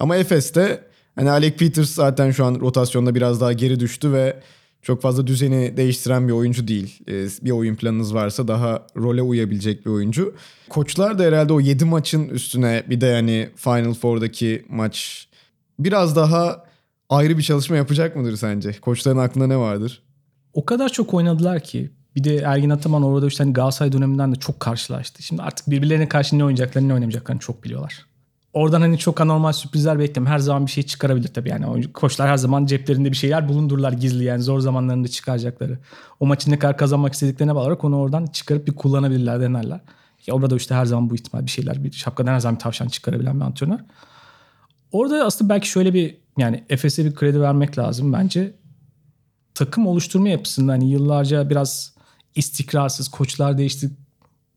Ama 0.00 0.16
Efes'te 0.16 0.84
hani 1.14 1.30
Alec 1.30 1.56
Peters 1.56 1.90
zaten 1.90 2.30
şu 2.30 2.44
an 2.44 2.60
rotasyonda 2.60 3.14
biraz 3.14 3.40
daha 3.40 3.52
geri 3.52 3.80
düştü 3.80 4.12
ve 4.12 4.40
çok 4.82 5.02
fazla 5.02 5.26
düzeni 5.26 5.76
değiştiren 5.76 6.28
bir 6.28 6.32
oyuncu 6.32 6.68
değil. 6.68 6.98
Ee, 7.08 7.26
bir 7.42 7.50
oyun 7.50 7.74
planınız 7.74 8.14
varsa 8.14 8.48
daha 8.48 8.86
role 8.96 9.22
uyabilecek 9.22 9.86
bir 9.86 9.90
oyuncu. 9.90 10.34
Koçlar 10.68 11.18
da 11.18 11.22
herhalde 11.22 11.52
o 11.52 11.60
7 11.60 11.84
maçın 11.84 12.28
üstüne 12.28 12.84
bir 12.90 13.00
de 13.00 13.06
yani 13.06 13.48
Final 13.56 13.94
Four'daki 13.94 14.66
maç 14.68 15.28
biraz 15.78 16.16
daha 16.16 16.64
ayrı 17.08 17.38
bir 17.38 17.42
çalışma 17.42 17.76
yapacak 17.76 18.16
mıdır 18.16 18.36
sence? 18.36 18.72
Koçların 18.80 19.18
aklında 19.18 19.46
ne 19.46 19.56
vardır? 19.56 20.02
O 20.56 20.64
kadar 20.64 20.88
çok 20.88 21.14
oynadılar 21.14 21.60
ki 21.60 21.90
bir 22.16 22.24
de 22.24 22.36
Ergin 22.36 22.70
Ataman 22.70 23.02
orada 23.02 23.26
işte 23.26 23.44
hani 23.44 23.52
Galatasaray 23.52 23.92
döneminden 23.92 24.32
de 24.32 24.36
çok 24.36 24.60
karşılaştı. 24.60 25.22
Şimdi 25.22 25.42
artık 25.42 25.70
birbirlerine 25.70 26.08
karşı 26.08 26.38
ne 26.38 26.44
oynayacaklarını 26.44 26.88
ne 26.88 26.94
oynamayacaklarını 26.94 27.40
çok 27.40 27.64
biliyorlar. 27.64 28.06
Oradan 28.52 28.80
hani 28.80 28.98
çok 28.98 29.20
anormal 29.20 29.52
sürprizler 29.52 29.98
bekleme. 29.98 30.30
Her 30.30 30.38
zaman 30.38 30.66
bir 30.66 30.70
şey 30.70 30.82
çıkarabilir 30.82 31.28
tabii 31.28 31.48
yani. 31.48 31.92
Koçlar 31.92 32.28
her 32.28 32.36
zaman 32.36 32.66
ceplerinde 32.66 33.10
bir 33.10 33.16
şeyler 33.16 33.48
bulundururlar 33.48 33.92
gizli 33.92 34.24
yani 34.24 34.42
zor 34.42 34.60
zamanlarında 34.60 35.08
çıkaracakları. 35.08 35.78
O 36.20 36.26
maçı 36.26 36.50
ne 36.50 36.58
kadar 36.58 36.76
kazanmak 36.76 37.12
istediklerine 37.12 37.54
bağlı 37.54 37.78
onu 37.82 37.98
oradan 37.98 38.26
çıkarıp 38.26 38.66
bir 38.66 38.74
kullanabilirler 38.74 39.40
denerler. 39.40 39.80
Ya 40.26 40.34
orada 40.34 40.56
işte 40.56 40.74
her 40.74 40.84
zaman 40.84 41.10
bu 41.10 41.14
ihtimal 41.14 41.46
bir 41.46 41.50
şeyler 41.50 41.84
bir 41.84 41.92
şapkadan 41.92 42.32
her 42.32 42.40
zaman 42.40 42.54
bir 42.54 42.60
tavşan 42.60 42.88
çıkarabilen 42.88 43.40
bir 43.40 43.44
antrenör. 43.44 43.78
Orada 44.92 45.24
aslında 45.24 45.54
belki 45.54 45.68
şöyle 45.68 45.94
bir 45.94 46.16
yani 46.38 46.64
Efes'e 46.68 47.04
bir 47.04 47.14
kredi 47.14 47.40
vermek 47.40 47.78
lazım 47.78 48.12
bence. 48.12 48.54
Takım 49.56 49.86
oluşturma 49.86 50.28
yapısında 50.28 50.72
hani 50.72 50.90
yıllarca 50.90 51.50
biraz 51.50 51.94
istikrarsız 52.34 53.08
koçlar 53.08 53.58
değişti. 53.58 53.90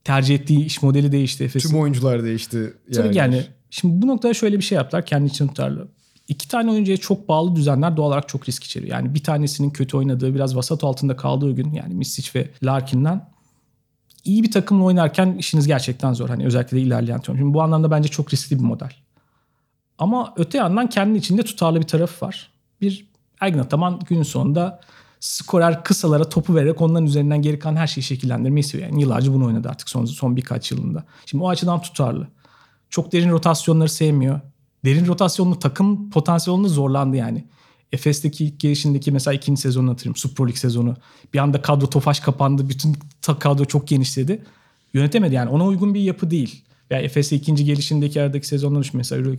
Tercih 0.03 0.35
ettiği 0.35 0.65
iş 0.65 0.81
modeli 0.81 1.11
değişti 1.11 1.43
Efes'in. 1.43 1.69
Tüm 1.69 1.79
oyuncular 1.79 2.23
değişti. 2.23 2.73
Tabii 2.93 3.17
yani 3.17 3.45
Şimdi 3.69 4.01
bu 4.01 4.07
noktada 4.07 4.33
şöyle 4.33 4.57
bir 4.57 4.63
şey 4.63 4.75
yaptılar 4.75 5.05
kendi 5.05 5.29
için 5.29 5.47
tutarlı. 5.47 5.87
İki 6.27 6.47
tane 6.47 6.71
oyuncuya 6.71 6.97
çok 6.97 7.27
bağlı 7.29 7.55
düzenler 7.55 7.97
doğal 7.97 8.07
olarak 8.07 8.29
çok 8.29 8.49
risk 8.49 8.63
içeriyor. 8.63 8.91
Yani 8.91 9.15
bir 9.15 9.23
tanesinin 9.23 9.69
kötü 9.69 9.97
oynadığı 9.97 10.35
biraz 10.35 10.55
vasat 10.55 10.83
altında 10.83 11.15
kaldığı 11.15 11.51
gün 11.51 11.73
yani 11.73 11.93
Misic 11.93 12.39
ve 12.39 12.49
Larkin'den 12.63 13.29
iyi 14.23 14.43
bir 14.43 14.51
takımla 14.51 14.83
oynarken 14.83 15.33
işiniz 15.33 15.67
gerçekten 15.67 16.13
zor. 16.13 16.29
Hani 16.29 16.45
özellikle 16.45 16.77
de 16.77 16.81
ilerleyen 16.81 17.21
turnuva. 17.21 17.39
Şimdi 17.39 17.53
bu 17.53 17.61
anlamda 17.61 17.91
bence 17.91 18.09
çok 18.09 18.33
riskli 18.33 18.59
bir 18.59 18.63
model. 18.63 18.91
Ama 19.97 20.33
öte 20.37 20.57
yandan 20.57 20.89
kendi 20.89 21.17
içinde 21.17 21.43
tutarlı 21.43 21.79
bir 21.79 21.87
tarafı 21.87 22.25
var. 22.25 22.51
Bir 22.81 23.08
Ergin 23.39 23.59
Ataman 23.59 23.99
günün 24.09 24.23
sonunda 24.23 24.81
skorer 25.19 25.83
kısalara 25.83 26.29
topu 26.29 26.55
vererek 26.55 26.81
onların 26.81 27.05
üzerinden 27.05 27.41
geri 27.41 27.59
kalan 27.59 27.75
her 27.75 27.87
şeyi 27.87 28.03
şekillendirmeyi 28.03 28.63
seviyor. 28.63 28.89
Yani 28.89 29.01
yıllarca 29.01 29.33
bunu 29.33 29.45
oynadı 29.45 29.69
artık 29.69 29.89
son, 29.89 30.05
son 30.05 30.35
birkaç 30.35 30.71
yılında. 30.71 31.03
Şimdi 31.25 31.43
o 31.43 31.49
açıdan 31.49 31.81
tutarlı. 31.81 32.27
Çok 32.89 33.11
derin 33.11 33.29
rotasyonları 33.29 33.89
sevmiyor. 33.89 34.39
Derin 34.85 35.07
rotasyonlu 35.07 35.59
takım 35.59 36.09
potansiyelinde 36.09 36.67
zorlandı 36.67 37.17
yani. 37.17 37.47
Efes'teki 37.91 38.57
gelişindeki 38.57 39.11
mesela 39.11 39.33
ikinci 39.33 39.61
sezonu 39.61 39.91
hatırlıyorum. 39.91 40.19
Super 40.19 40.43
League 40.43 40.59
sezonu. 40.59 40.95
Bir 41.33 41.39
anda 41.39 41.61
kadro 41.61 41.87
tofaş 41.87 42.19
kapandı. 42.19 42.69
Bütün 42.69 42.95
kadro 43.39 43.65
çok 43.65 43.87
genişledi. 43.87 44.43
Yönetemedi 44.93 45.35
yani. 45.35 45.49
Ona 45.49 45.65
uygun 45.65 45.93
bir 45.93 46.01
yapı 46.01 46.31
değil. 46.31 46.63
Veya 46.91 47.01
Efes'e 47.01 47.35
ikinci 47.35 47.65
gelişindeki 47.65 48.21
aradaki 48.21 48.47
sezonlar 48.47 48.81
düşün 48.81 48.97
mesela. 48.97 49.37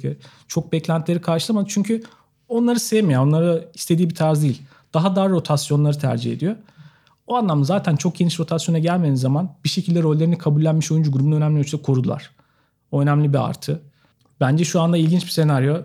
Çok 0.48 0.72
beklentileri 0.72 1.20
karşılamadı. 1.20 1.68
Çünkü 1.70 2.02
onları 2.50 2.80
sevmiyor. 2.80 3.22
Onları 3.22 3.68
istediği 3.74 4.10
bir 4.10 4.14
tarz 4.14 4.42
değil. 4.42 4.62
Daha 4.94 5.16
dar 5.16 5.30
rotasyonları 5.30 5.98
tercih 5.98 6.32
ediyor. 6.32 6.56
O 7.26 7.36
anlamda 7.36 7.64
zaten 7.64 7.96
çok 7.96 8.16
geniş 8.16 8.40
rotasyona 8.40 8.78
gelmediğiniz 8.78 9.20
zaman 9.20 9.54
bir 9.64 9.68
şekilde 9.68 10.02
rollerini 10.02 10.38
kabullenmiş 10.38 10.92
oyuncu 10.92 11.12
grubunu 11.12 11.36
önemli 11.36 11.60
ölçüde 11.60 11.82
korudular. 11.82 12.30
O 12.92 13.00
önemli 13.00 13.32
bir 13.32 13.48
artı. 13.48 13.80
Bence 14.40 14.64
şu 14.64 14.80
anda 14.80 14.96
ilginç 14.96 15.24
bir 15.24 15.30
senaryo. 15.30 15.76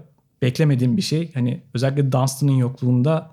Beklemediğim 0.41 0.97
bir 0.97 1.01
şey. 1.01 1.33
Hani 1.33 1.61
özellikle 1.73 2.11
Dunstan'ın 2.11 2.51
yokluğunda 2.51 3.31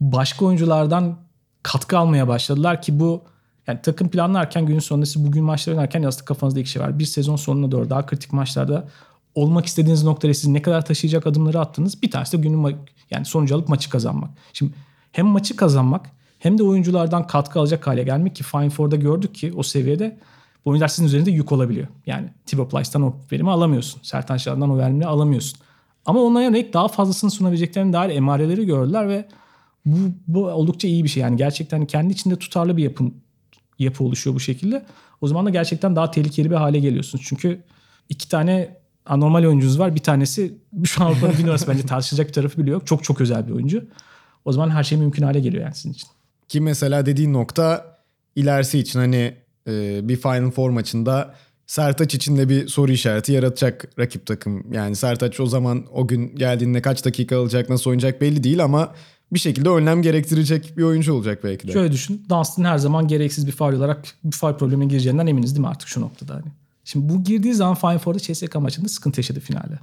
başka 0.00 0.44
oyunculardan 0.44 1.18
katkı 1.62 1.98
almaya 1.98 2.28
başladılar 2.28 2.82
ki 2.82 3.00
bu 3.00 3.22
yani 3.66 3.78
takım 3.82 4.08
planlarken 4.08 4.66
günün 4.66 4.78
sonunda 4.78 5.06
siz 5.06 5.26
bugün 5.26 5.44
maçlar 5.44 5.72
oynarken 5.72 6.02
aslında 6.02 6.24
kafanızda 6.24 6.60
iki 6.60 6.70
şey 6.70 6.82
var. 6.82 6.98
Bir 6.98 7.04
sezon 7.04 7.36
sonuna 7.36 7.70
doğru 7.70 7.90
daha 7.90 8.06
kritik 8.06 8.32
maçlarda 8.32 8.88
olmak 9.34 9.66
istediğiniz 9.66 10.04
noktaya 10.04 10.34
siz 10.34 10.46
ne 10.46 10.62
kadar 10.62 10.84
taşıyacak 10.84 11.26
adımları 11.26 11.60
attınız. 11.60 12.02
Bir 12.02 12.10
tanesi 12.10 12.38
de 12.38 12.42
günün 12.42 12.76
yani 13.10 13.24
sonucu 13.24 13.54
alıp 13.54 13.68
maçı 13.68 13.90
kazanmak. 13.90 14.30
Şimdi 14.52 14.72
hem 15.12 15.26
maçı 15.26 15.56
kazanmak 15.56 16.10
hem 16.38 16.58
de 16.58 16.62
oyunculardan 16.62 17.26
katkı 17.26 17.60
alacak 17.60 17.86
hale 17.86 18.02
gelmek 18.02 18.36
ki 18.36 18.44
Fine 18.44 18.70
Four'da 18.70 18.96
gördük 18.96 19.34
ki 19.34 19.52
o 19.56 19.62
seviyede 19.62 20.18
bu 20.64 20.70
oyuncular 20.70 20.88
sizin 20.88 21.06
üzerinde 21.06 21.30
yük 21.30 21.52
olabiliyor. 21.52 21.86
Yani 22.06 22.28
Thibaut 22.46 22.70
Plyce'dan 22.70 23.02
o 23.02 23.14
verimi 23.32 23.50
alamıyorsun. 23.50 24.00
Sertan 24.02 24.36
Şahan'dan 24.36 24.70
o 24.70 24.78
verimi 24.78 25.06
alamıyorsun. 25.06 25.58
Ama 26.06 26.20
onlara 26.20 26.42
yönelik 26.42 26.72
daha 26.72 26.88
fazlasını 26.88 27.30
sunabileceklerine 27.30 27.92
dair 27.92 28.16
emareleri 28.16 28.66
gördüler 28.66 29.08
ve 29.08 29.28
bu, 29.86 29.96
bu 30.26 30.46
oldukça 30.46 30.88
iyi 30.88 31.04
bir 31.04 31.08
şey. 31.08 31.22
Yani 31.22 31.36
gerçekten 31.36 31.86
kendi 31.86 32.12
içinde 32.12 32.36
tutarlı 32.36 32.76
bir 32.76 32.82
yapım 32.82 33.14
yapı 33.78 34.04
oluşuyor 34.04 34.36
bu 34.36 34.40
şekilde. 34.40 34.86
O 35.20 35.26
zaman 35.26 35.46
da 35.46 35.50
gerçekten 35.50 35.96
daha 35.96 36.10
tehlikeli 36.10 36.50
bir 36.50 36.56
hale 36.56 36.78
geliyorsunuz. 36.78 37.24
Çünkü 37.28 37.64
iki 38.08 38.28
tane 38.28 38.77
anormal 39.08 39.44
oyuncunuz 39.44 39.78
var. 39.78 39.94
Bir 39.94 40.00
tanesi 40.00 40.54
şu 40.84 41.04
an 41.04 41.06
Avrupa'nın 41.06 41.38
bir 41.38 41.42
numarası 41.42 41.68
bence 41.68 41.82
tartışılacak 41.86 42.28
bir 42.28 42.32
tarafı 42.32 42.62
biliyor. 42.62 42.86
Çok 42.86 43.04
çok 43.04 43.20
özel 43.20 43.48
bir 43.48 43.52
oyuncu. 43.52 43.84
O 44.44 44.52
zaman 44.52 44.70
her 44.70 44.84
şey 44.84 44.98
mümkün 44.98 45.22
hale 45.22 45.40
geliyor 45.40 45.64
yani 45.64 45.74
sizin 45.74 45.92
için. 45.92 46.08
Ki 46.48 46.60
mesela 46.60 47.06
dediğin 47.06 47.32
nokta 47.32 47.98
ilerisi 48.36 48.78
için 48.78 48.98
hani 48.98 49.34
e, 49.68 50.00
bir 50.08 50.16
Final 50.16 50.50
Four 50.50 50.70
maçında 50.70 51.34
Sertaç 51.66 52.14
için 52.14 52.36
de 52.36 52.48
bir 52.48 52.68
soru 52.68 52.92
işareti 52.92 53.32
yaratacak 53.32 53.90
rakip 53.98 54.26
takım. 54.26 54.72
Yani 54.72 54.96
Sertaç 54.96 55.40
o 55.40 55.46
zaman 55.46 55.84
o 55.92 56.06
gün 56.06 56.36
geldiğinde 56.36 56.82
kaç 56.82 57.04
dakika 57.04 57.38
alacak, 57.38 57.70
nasıl 57.70 57.90
oynayacak 57.90 58.20
belli 58.20 58.44
değil 58.44 58.64
ama 58.64 58.94
bir 59.32 59.38
şekilde 59.38 59.68
önlem 59.68 60.02
gerektirecek 60.02 60.76
bir 60.76 60.82
oyuncu 60.82 61.14
olacak 61.14 61.44
belki 61.44 61.68
de. 61.68 61.72
Şöyle 61.72 61.92
düşün. 61.92 62.26
Dunstan 62.30 62.64
her 62.64 62.78
zaman 62.78 63.08
gereksiz 63.08 63.46
bir 63.46 63.52
faul 63.52 63.72
olarak 63.72 64.04
bir 64.24 64.36
faul 64.36 64.54
problemine 64.54 64.88
gireceğinden 64.88 65.26
eminiz 65.26 65.54
değil 65.54 65.60
mi 65.60 65.68
artık 65.68 65.88
şu 65.88 66.00
noktada 66.00 66.34
hani. 66.34 66.46
Şimdi 66.88 67.08
bu 67.08 67.24
girdiği 67.24 67.54
zaman 67.54 67.74
Final 67.74 67.98
Four'da 67.98 68.18
CSK 68.18 68.54
maçında 68.54 68.88
sıkıntı 68.88 69.20
yaşadı 69.20 69.40
finalde. 69.40 69.78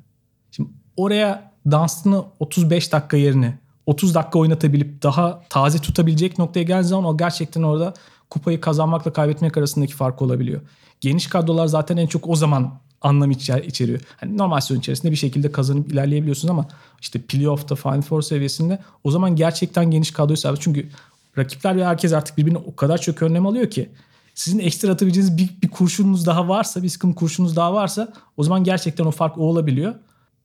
Şimdi 0.51 0.69
oraya 0.97 1.51
Dunstan'ı 1.71 2.25
35 2.39 2.91
dakika 2.91 3.17
yerine 3.17 3.57
30 3.85 4.15
dakika 4.15 4.39
oynatabilip 4.39 5.03
daha 5.03 5.41
taze 5.49 5.79
tutabilecek 5.79 6.39
noktaya 6.39 6.63
geldiği 6.63 6.87
zaman 6.87 7.05
o 7.05 7.17
gerçekten 7.17 7.63
orada 7.63 7.93
kupayı 8.29 8.61
kazanmakla 8.61 9.13
kaybetmek 9.13 9.57
arasındaki 9.57 9.93
fark 9.93 10.21
olabiliyor. 10.21 10.61
Geniş 11.01 11.27
kadrolar 11.27 11.67
zaten 11.67 11.97
en 11.97 12.07
çok 12.07 12.29
o 12.29 12.35
zaman 12.35 12.79
anlam 13.01 13.31
içeriyor. 13.31 14.01
Hani 14.17 14.37
normal 14.37 14.59
sezon 14.59 14.79
içerisinde 14.79 15.11
bir 15.11 15.17
şekilde 15.17 15.51
kazanıp 15.51 15.91
ilerleyebiliyorsunuz 15.91 16.51
ama 16.51 16.67
işte 17.01 17.21
playoff'ta 17.21 17.75
Final 17.75 18.01
Four 18.01 18.21
seviyesinde 18.21 18.79
o 19.03 19.11
zaman 19.11 19.35
gerçekten 19.35 19.91
geniş 19.91 20.11
kadroyu 20.11 20.37
sahip. 20.37 20.61
Çünkü 20.61 20.89
rakipler 21.37 21.77
ve 21.77 21.85
herkes 21.85 22.13
artık 22.13 22.37
birbirine 22.37 22.57
o 22.57 22.75
kadar 22.75 22.97
çok 22.97 23.21
önlem 23.21 23.45
alıyor 23.45 23.69
ki 23.69 23.89
sizin 24.35 24.59
ekstra 24.59 24.91
atabileceğiniz 24.91 25.37
bir, 25.37 25.49
bir 25.63 25.67
kurşununuz 25.67 26.25
daha 26.25 26.47
varsa, 26.47 26.83
bir 26.83 26.89
sıkım 26.89 27.13
kurşunuz 27.13 27.55
daha 27.55 27.73
varsa 27.73 28.13
o 28.37 28.43
zaman 28.43 28.63
gerçekten 28.63 29.05
o 29.05 29.11
fark 29.11 29.37
o 29.37 29.41
olabiliyor. 29.41 29.95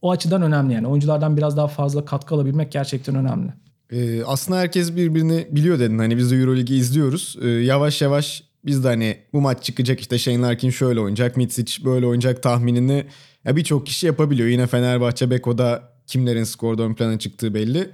O 0.02 0.10
açıdan 0.10 0.42
önemli 0.42 0.74
yani. 0.74 0.86
Oyunculardan 0.86 1.36
biraz 1.36 1.56
daha 1.56 1.68
fazla 1.68 2.04
katkı 2.04 2.34
alabilmek 2.34 2.72
gerçekten 2.72 3.14
önemli. 3.14 3.52
Ee, 3.92 4.24
aslında 4.24 4.58
herkes 4.58 4.96
birbirini 4.96 5.48
biliyor 5.50 5.78
dedin. 5.78 5.98
Hani 5.98 6.16
biz 6.16 6.30
de 6.30 6.36
Euroleague'i 6.36 6.78
izliyoruz. 6.78 7.36
Ee, 7.42 7.48
yavaş 7.48 8.02
yavaş 8.02 8.42
biz 8.64 8.84
de 8.84 8.88
hani 8.88 9.16
bu 9.32 9.40
maç 9.40 9.64
çıkacak 9.64 10.00
işte 10.00 10.18
Shane 10.18 10.40
Larkin 10.40 10.70
şöyle 10.70 11.00
oynayacak, 11.00 11.36
Mitsic 11.36 11.84
böyle 11.84 12.06
oynayacak 12.06 12.42
tahminini 12.42 13.06
ya 13.44 13.56
birçok 13.56 13.86
kişi 13.86 14.06
yapabiliyor. 14.06 14.48
Yine 14.48 14.66
Fenerbahçe 14.66 15.30
Beko'da 15.30 15.82
kimlerin 16.06 16.44
skorda 16.44 16.82
ön 16.82 16.94
plana 16.94 17.18
çıktığı 17.18 17.54
belli. 17.54 17.90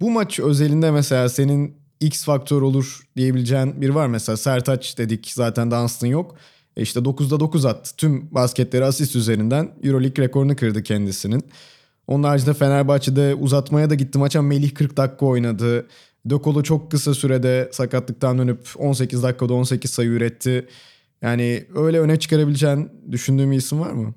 Bu 0.00 0.10
maç 0.10 0.40
özelinde 0.40 0.90
mesela 0.90 1.28
senin 1.28 1.76
X 2.00 2.24
faktör 2.24 2.62
olur 2.62 3.00
diyebileceğin 3.16 3.80
bir 3.80 3.88
var 3.88 4.06
mesela 4.06 4.36
Sertaç 4.36 4.98
dedik 4.98 5.32
zaten 5.34 5.70
Dunstan 5.70 6.08
yok. 6.08 6.36
E 6.76 6.82
işte 6.82 7.00
9'da 7.00 7.40
9 7.40 7.64
attı. 7.64 7.96
Tüm 7.96 8.34
basketleri 8.34 8.84
asist 8.84 9.16
üzerinden 9.16 9.70
Euroleague 9.82 10.24
rekorunu 10.24 10.56
kırdı 10.56 10.82
kendisinin. 10.82 11.44
Onun 12.06 12.22
haricinde 12.22 12.54
Fenerbahçe'de 12.54 13.34
uzatmaya 13.34 13.90
da 13.90 13.94
gitti 13.94 14.18
maça 14.18 14.42
Melih 14.42 14.74
40 14.74 14.96
dakika 14.96 15.26
oynadı. 15.26 15.86
Dokolo 16.30 16.62
çok 16.62 16.90
kısa 16.90 17.14
sürede 17.14 17.68
sakatlıktan 17.72 18.38
dönüp 18.38 18.68
18 18.76 19.22
dakikada 19.22 19.54
18 19.54 19.90
sayı 19.90 20.08
üretti. 20.08 20.68
Yani 21.22 21.64
öyle 21.74 22.00
öne 22.00 22.18
çıkarabileceğin 22.18 22.90
düşündüğüm 23.10 23.50
bir 23.50 23.56
isim 23.56 23.80
var 23.80 23.92
mı? 23.92 24.14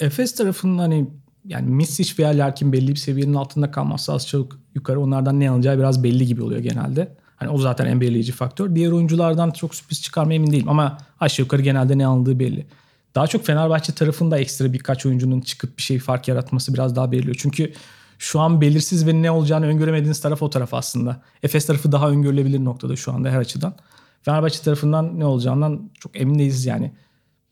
Efes 0.00 0.34
tarafının 0.34 0.78
hani 0.78 1.06
yani 1.46 1.70
Misic 1.70 2.14
veya 2.18 2.38
Larkin 2.38 2.72
belli 2.72 2.88
bir 2.88 2.96
seviyenin 2.96 3.34
altında 3.34 3.70
kalmazsa 3.70 4.12
az 4.12 4.28
çok 4.28 4.58
yukarı 4.74 5.00
onlardan 5.00 5.40
ne 5.40 5.50
alacağı 5.50 5.78
biraz 5.78 6.04
belli 6.04 6.26
gibi 6.26 6.42
oluyor 6.42 6.60
genelde. 6.60 7.16
Hani 7.36 7.50
o 7.50 7.58
zaten 7.58 7.86
en 7.86 8.00
belirleyici 8.00 8.32
faktör. 8.32 8.74
Diğer 8.74 8.90
oyunculardan 8.90 9.50
çok 9.50 9.74
sürpriz 9.74 10.02
çıkarma 10.02 10.34
emin 10.34 10.52
değilim 10.52 10.68
ama 10.68 10.98
aşağı 11.20 11.44
yukarı 11.44 11.62
genelde 11.62 11.98
ne 11.98 12.06
alındığı 12.06 12.38
belli. 12.38 12.66
Daha 13.14 13.26
çok 13.26 13.46
Fenerbahçe 13.46 13.94
tarafında 13.94 14.38
ekstra 14.38 14.72
birkaç 14.72 15.06
oyuncunun 15.06 15.40
çıkıp 15.40 15.78
bir 15.78 15.82
şey 15.82 15.98
fark 15.98 16.28
yaratması 16.28 16.74
biraz 16.74 16.96
daha 16.96 17.12
belirliyor. 17.12 17.36
Çünkü 17.38 17.72
şu 18.18 18.40
an 18.40 18.60
belirsiz 18.60 19.06
ve 19.06 19.22
ne 19.22 19.30
olacağını 19.30 19.66
öngöremediğiniz 19.66 20.20
taraf 20.20 20.42
o 20.42 20.50
taraf 20.50 20.74
aslında. 20.74 21.22
Efes 21.42 21.66
tarafı 21.66 21.92
daha 21.92 22.10
öngörülebilir 22.10 22.64
noktada 22.64 22.96
şu 22.96 23.12
anda 23.12 23.30
her 23.30 23.38
açıdan. 23.38 23.74
Fenerbahçe 24.22 24.62
tarafından 24.62 25.20
ne 25.20 25.24
olacağından 25.24 25.90
çok 26.00 26.20
emin 26.20 26.38
değiliz 26.38 26.66
yani. 26.66 26.92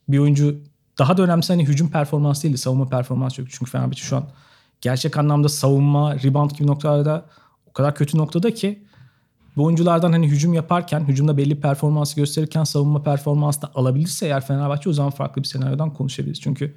Bir 0.07 0.19
oyuncu 0.19 0.59
daha 0.97 1.17
da 1.17 1.23
önemlisi 1.23 1.53
hani 1.53 1.67
hücum 1.67 1.89
performansı 1.89 2.43
değil 2.43 2.53
de 2.53 2.57
savunma 2.57 2.89
performansı 2.89 3.41
yok. 3.41 3.49
Çünkü 3.51 3.71
Fenerbahçe 3.71 4.03
şu 4.03 4.17
an 4.17 4.23
gerçek 4.81 5.17
anlamda 5.17 5.49
savunma, 5.49 6.15
rebound 6.15 6.51
gibi 6.51 6.67
noktalarda 6.67 7.25
o 7.69 7.73
kadar 7.73 7.95
kötü 7.95 8.17
noktada 8.17 8.53
ki 8.53 8.85
bu 9.57 9.63
oyunculardan 9.63 10.11
hani 10.11 10.27
hücum 10.27 10.53
yaparken, 10.53 10.99
hücumda 10.99 11.37
belli 11.37 11.59
performansı 11.59 12.15
gösterirken 12.15 12.63
savunma 12.63 13.03
performansı 13.03 13.61
da 13.61 13.71
alabilirse 13.75 14.25
eğer 14.25 14.45
Fenerbahçe 14.45 14.89
o 14.89 14.93
zaman 14.93 15.11
farklı 15.11 15.43
bir 15.43 15.47
senaryodan 15.47 15.93
konuşabiliriz. 15.93 16.41
Çünkü 16.41 16.75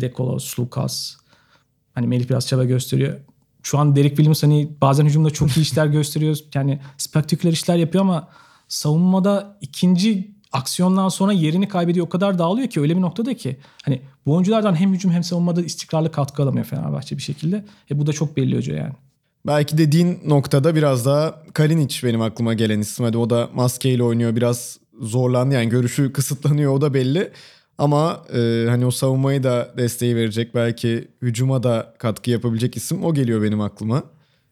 Dekolos, 0.00 0.58
Lukas, 0.58 1.16
hani 1.94 2.06
Melih 2.06 2.28
biraz 2.28 2.48
çaba 2.48 2.64
gösteriyor. 2.64 3.20
Şu 3.62 3.78
an 3.78 3.96
Derek 3.96 4.10
Williams 4.10 4.42
hani 4.42 4.76
bazen 4.80 5.06
hücumda 5.06 5.30
çok 5.30 5.56
iyi 5.56 5.60
işler 5.60 5.86
gösteriyor. 5.86 6.38
Yani 6.54 6.80
spektaküler 6.98 7.52
işler 7.52 7.76
yapıyor 7.76 8.04
ama 8.04 8.28
savunmada 8.68 9.58
ikinci 9.60 10.31
aksiyondan 10.52 11.08
sonra 11.08 11.32
yerini 11.32 11.68
kaybediyor. 11.68 12.06
O 12.06 12.08
kadar 12.08 12.38
dağılıyor 12.38 12.68
ki 12.68 12.80
öyle 12.80 12.96
bir 12.96 13.00
noktada 13.00 13.34
ki 13.34 13.56
hani 13.84 14.02
bu 14.26 14.32
oyunculardan 14.32 14.80
hem 14.80 14.92
hücum 14.92 15.12
hem 15.12 15.24
savunmada 15.24 15.62
istikrarlı 15.62 16.12
katkı 16.12 16.42
alamıyor 16.42 16.64
Fenerbahçe 16.66 17.16
bir 17.16 17.22
şekilde. 17.22 17.64
E 17.90 17.98
bu 17.98 18.06
da 18.06 18.12
çok 18.12 18.36
belli 18.36 18.56
hoca 18.56 18.74
yani. 18.74 18.92
Belki 19.46 19.78
dediğin 19.78 20.20
noktada 20.26 20.74
biraz 20.74 21.06
daha 21.06 21.34
Kalinic 21.54 22.06
benim 22.06 22.22
aklıma 22.22 22.54
gelen 22.54 22.80
isim. 22.80 23.04
Hadi 23.04 23.18
o 23.18 23.30
da 23.30 23.48
maskeyle 23.54 24.02
oynuyor 24.02 24.36
biraz 24.36 24.78
zorlandı 25.00 25.54
yani 25.54 25.68
görüşü 25.68 26.12
kısıtlanıyor 26.12 26.72
o 26.72 26.80
da 26.80 26.94
belli. 26.94 27.30
Ama 27.78 28.24
e, 28.34 28.66
hani 28.68 28.86
o 28.86 28.90
savunmayı 28.90 29.42
da 29.42 29.74
desteği 29.76 30.16
verecek 30.16 30.54
belki 30.54 31.08
hücuma 31.22 31.62
da 31.62 31.94
katkı 31.98 32.30
yapabilecek 32.30 32.76
isim 32.76 33.04
o 33.04 33.14
geliyor 33.14 33.42
benim 33.42 33.60
aklıma. 33.60 34.02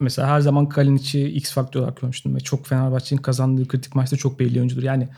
Mesela 0.01 0.29
her 0.29 0.41
zaman 0.41 0.69
Kalinic'i 0.69 1.29
X 1.29 1.53
faktör 1.53 1.81
olarak 1.81 2.01
görmüştüm 2.01 2.35
ve 2.35 2.41
çok 2.41 2.67
Fenerbahçe'nin 2.67 3.23
kazandığı 3.23 3.69
kritik 3.69 3.95
maçta 3.95 4.17
çok 4.17 4.41
belli 4.41 4.59
oyuncudur. 4.59 4.83
Yani 4.83 5.09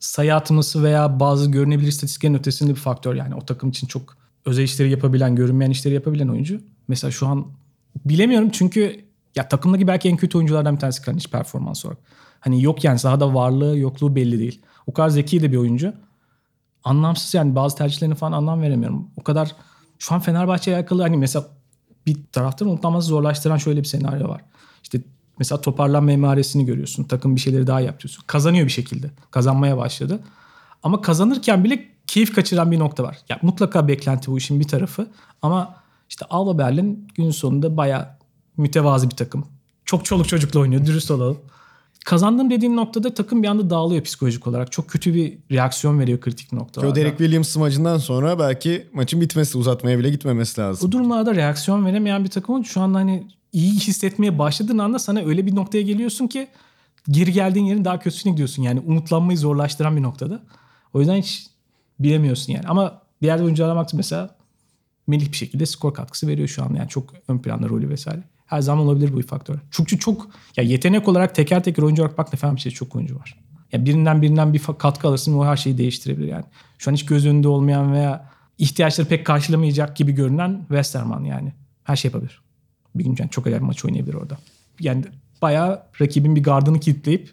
sayı 0.00 0.34
atması 0.34 0.82
veya 0.82 1.20
bazı 1.20 1.50
görünebilir 1.50 1.88
istatistiklerin 1.88 2.34
ötesinde 2.34 2.70
bir 2.70 2.80
faktör 2.80 3.14
yani 3.14 3.34
o 3.34 3.46
takım 3.46 3.70
için 3.70 3.86
çok 3.86 4.16
özel 4.44 4.62
işleri 4.62 4.90
yapabilen, 4.90 5.36
görünmeyen 5.36 5.70
işleri 5.70 5.94
yapabilen 5.94 6.28
oyuncu. 6.28 6.60
Mesela 6.88 7.10
şu 7.10 7.26
an 7.26 7.46
bilemiyorum 8.04 8.50
çünkü 8.52 9.04
ya 9.36 9.48
takımdaki 9.48 9.86
belki 9.86 10.08
en 10.08 10.16
kötü 10.16 10.38
oyunculardan 10.38 10.74
bir 10.74 10.80
tanesi 10.80 11.02
Kalinic 11.02 11.30
performans 11.30 11.84
olarak. 11.84 11.98
Hani 12.40 12.62
yok 12.62 12.84
yani 12.84 12.98
sahada 12.98 13.34
varlığı 13.34 13.78
yokluğu 13.78 14.16
belli 14.16 14.38
değil. 14.38 14.62
O 14.86 14.92
kadar 14.92 15.08
zeki 15.08 15.42
de 15.42 15.52
bir 15.52 15.56
oyuncu. 15.56 15.92
Anlamsız 16.84 17.34
yani 17.34 17.54
bazı 17.54 17.76
tercihlerini 17.76 18.14
falan 18.14 18.32
anlam 18.32 18.62
veremiyorum. 18.62 19.10
O 19.16 19.22
kadar 19.22 19.56
şu 19.98 20.14
an 20.14 20.20
Fenerbahçe'ye 20.20 20.76
alakalı 20.76 21.02
hani 21.02 21.16
mesela 21.16 21.46
bir 22.06 22.16
taraftan 22.32 22.68
unutulması 22.68 23.08
zorlaştıran 23.08 23.56
şöyle 23.56 23.80
bir 23.80 23.86
senaryo 23.86 24.28
var. 24.28 24.44
İşte 24.82 25.00
mesela 25.38 25.60
toparlanma 25.60 26.12
emaresini 26.12 26.66
görüyorsun. 26.66 27.04
Takım 27.04 27.36
bir 27.36 27.40
şeyleri 27.40 27.66
daha 27.66 27.80
yapıyorsun. 27.80 28.24
Kazanıyor 28.26 28.66
bir 28.66 28.72
şekilde. 28.72 29.10
Kazanmaya 29.30 29.76
başladı. 29.76 30.20
Ama 30.82 31.00
kazanırken 31.00 31.64
bile 31.64 31.88
keyif 32.06 32.34
kaçıran 32.34 32.70
bir 32.70 32.78
nokta 32.78 33.02
var. 33.02 33.18
Ya 33.28 33.38
mutlaka 33.42 33.88
beklenti 33.88 34.30
bu 34.30 34.38
işin 34.38 34.60
bir 34.60 34.68
tarafı. 34.68 35.06
Ama 35.42 35.74
işte 36.08 36.26
Alba 36.30 36.58
Berlin 36.58 37.08
gün 37.14 37.30
sonunda 37.30 37.76
bayağı 37.76 38.08
mütevazi 38.56 39.10
bir 39.10 39.16
takım. 39.16 39.46
Çok 39.84 40.04
çoluk 40.04 40.28
çocukla 40.28 40.60
oynuyor 40.60 40.86
dürüst 40.86 41.10
olalım. 41.10 41.38
Kazandım 42.04 42.50
dediğin 42.50 42.76
noktada 42.76 43.14
takım 43.14 43.42
bir 43.42 43.48
anda 43.48 43.70
dağılıyor 43.70 44.02
psikolojik 44.02 44.46
olarak. 44.46 44.72
Çok 44.72 44.88
kötü 44.88 45.14
bir 45.14 45.38
reaksiyon 45.50 45.98
veriyor 45.98 46.20
kritik 46.20 46.52
noktalarda. 46.52 46.92
O 46.92 46.94
Derek 46.94 47.18
Williams 47.18 47.56
maçından 47.56 47.98
sonra 47.98 48.38
belki 48.38 48.86
maçın 48.92 49.20
bitmesi 49.20 49.58
uzatmaya 49.58 49.98
bile 49.98 50.10
gitmemesi 50.10 50.60
lazım. 50.60 50.88
Bu 50.88 50.92
durumlarda 50.92 51.34
reaksiyon 51.34 51.86
veremeyen 51.86 52.24
bir 52.24 52.30
takımın 52.30 52.62
şu 52.62 52.80
anda 52.80 52.98
hani 52.98 53.26
iyi 53.52 53.74
hissetmeye 53.74 54.38
başladığın 54.38 54.78
anda 54.78 54.98
sana 54.98 55.20
öyle 55.20 55.46
bir 55.46 55.54
noktaya 55.54 55.82
geliyorsun 55.82 56.26
ki 56.26 56.48
geri 57.10 57.32
geldiğin 57.32 57.66
yerin 57.66 57.84
daha 57.84 57.98
kötüsüne 57.98 58.32
gidiyorsun. 58.32 58.62
Yani 58.62 58.80
umutlanmayı 58.80 59.38
zorlaştıran 59.38 59.96
bir 59.96 60.02
noktada. 60.02 60.42
O 60.92 61.00
yüzden 61.00 61.16
hiç 61.16 61.46
bilemiyorsun 62.00 62.52
yani. 62.52 62.66
Ama 62.68 63.02
diğer 63.22 63.40
oyunculara 63.40 63.76
baktım 63.76 63.96
mesela 63.96 64.38
Melih 65.06 65.32
bir 65.32 65.36
şekilde 65.36 65.66
skor 65.66 65.94
katkısı 65.94 66.26
veriyor 66.26 66.48
şu 66.48 66.62
an. 66.62 66.74
Yani 66.74 66.88
çok 66.88 67.14
ön 67.28 67.38
planda 67.38 67.68
rolü 67.68 67.88
vesaire 67.88 68.22
her 68.46 68.60
zaman 68.60 68.86
olabilir 68.86 69.12
bu 69.12 69.16
bir 69.16 69.22
faktör. 69.22 69.54
Çünkü 69.70 69.98
çok 69.98 70.30
ya 70.56 70.64
yetenek 70.64 71.08
olarak 71.08 71.34
teker 71.34 71.62
teker 71.62 71.82
oyuncu 71.82 72.02
olarak 72.02 72.18
bak 72.18 72.38
Fenerbahçe'de 72.38 72.74
çok 72.74 72.96
oyuncu 72.96 73.16
var. 73.16 73.38
Ya 73.72 73.84
birinden 73.84 74.22
birinden 74.22 74.54
bir 74.54 74.62
katkı 74.78 75.08
alırsın 75.08 75.38
o 75.38 75.44
her 75.44 75.56
şeyi 75.56 75.78
değiştirebilir 75.78 76.28
yani. 76.28 76.44
Şu 76.78 76.90
an 76.90 76.94
hiç 76.94 77.06
göz 77.06 77.26
önünde 77.26 77.48
olmayan 77.48 77.92
veya 77.92 78.30
ihtiyaçları 78.58 79.08
pek 79.08 79.26
karşılamayacak 79.26 79.96
gibi 79.96 80.12
görünen 80.12 80.58
Westerman 80.58 81.24
yani. 81.24 81.52
Her 81.84 81.96
şey 81.96 82.08
yapabilir. 82.08 82.42
Gün 82.94 83.16
yani 83.18 83.30
çok 83.30 83.46
acayip 83.46 83.62
maç 83.62 83.84
oynayabilir 83.84 84.14
orada. 84.14 84.38
Yani 84.80 85.04
bayağı 85.42 85.82
rakibin 86.00 86.36
bir 86.36 86.42
gardını 86.42 86.80
kilitleyip 86.80 87.30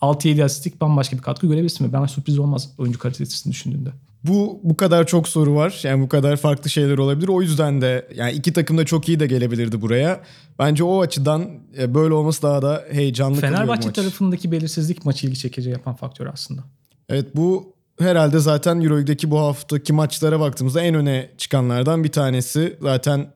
6-7 0.00 0.44
asistlik 0.44 0.80
bambaşka 0.80 1.16
bir 1.16 1.22
katkı 1.22 1.46
görebilirsin. 1.46 1.92
Ben 1.92 2.06
sürpriz 2.06 2.38
olmaz 2.38 2.70
oyuncu 2.78 2.98
kalitesini 2.98 3.52
düşündüğünde. 3.52 3.90
Bu 4.24 4.60
bu 4.62 4.76
kadar 4.76 5.06
çok 5.06 5.28
soru 5.28 5.54
var. 5.54 5.80
Yani 5.82 6.02
bu 6.02 6.08
kadar 6.08 6.36
farklı 6.36 6.70
şeyler 6.70 6.98
olabilir. 6.98 7.28
O 7.28 7.42
yüzden 7.42 7.80
de 7.80 8.08
yani 8.14 8.32
iki 8.32 8.52
takım 8.52 8.78
da 8.78 8.84
çok 8.86 9.08
iyi 9.08 9.20
de 9.20 9.26
gelebilirdi 9.26 9.80
buraya. 9.80 10.22
Bence 10.58 10.84
o 10.84 11.00
açıdan 11.00 11.50
e, 11.78 11.94
böyle 11.94 12.14
olması 12.14 12.42
daha 12.42 12.62
da 12.62 12.84
heyecanlı 12.90 13.40
Fenerbahçe 13.40 13.92
tarafındaki 13.92 14.52
belirsizlik 14.52 15.04
maçı 15.04 15.26
ilgi 15.26 15.38
çekici 15.38 15.70
yapan 15.70 15.94
faktör 15.94 16.26
aslında. 16.26 16.64
Evet 17.08 17.36
bu 17.36 17.74
herhalde 17.98 18.38
zaten 18.38 18.80
Euroleague'deki 18.80 19.30
bu 19.30 19.38
haftaki 19.38 19.92
maçlara 19.92 20.40
baktığımızda 20.40 20.82
en 20.82 20.94
öne 20.94 21.30
çıkanlardan 21.38 22.04
bir 22.04 22.12
tanesi. 22.12 22.76
Zaten 22.82 23.26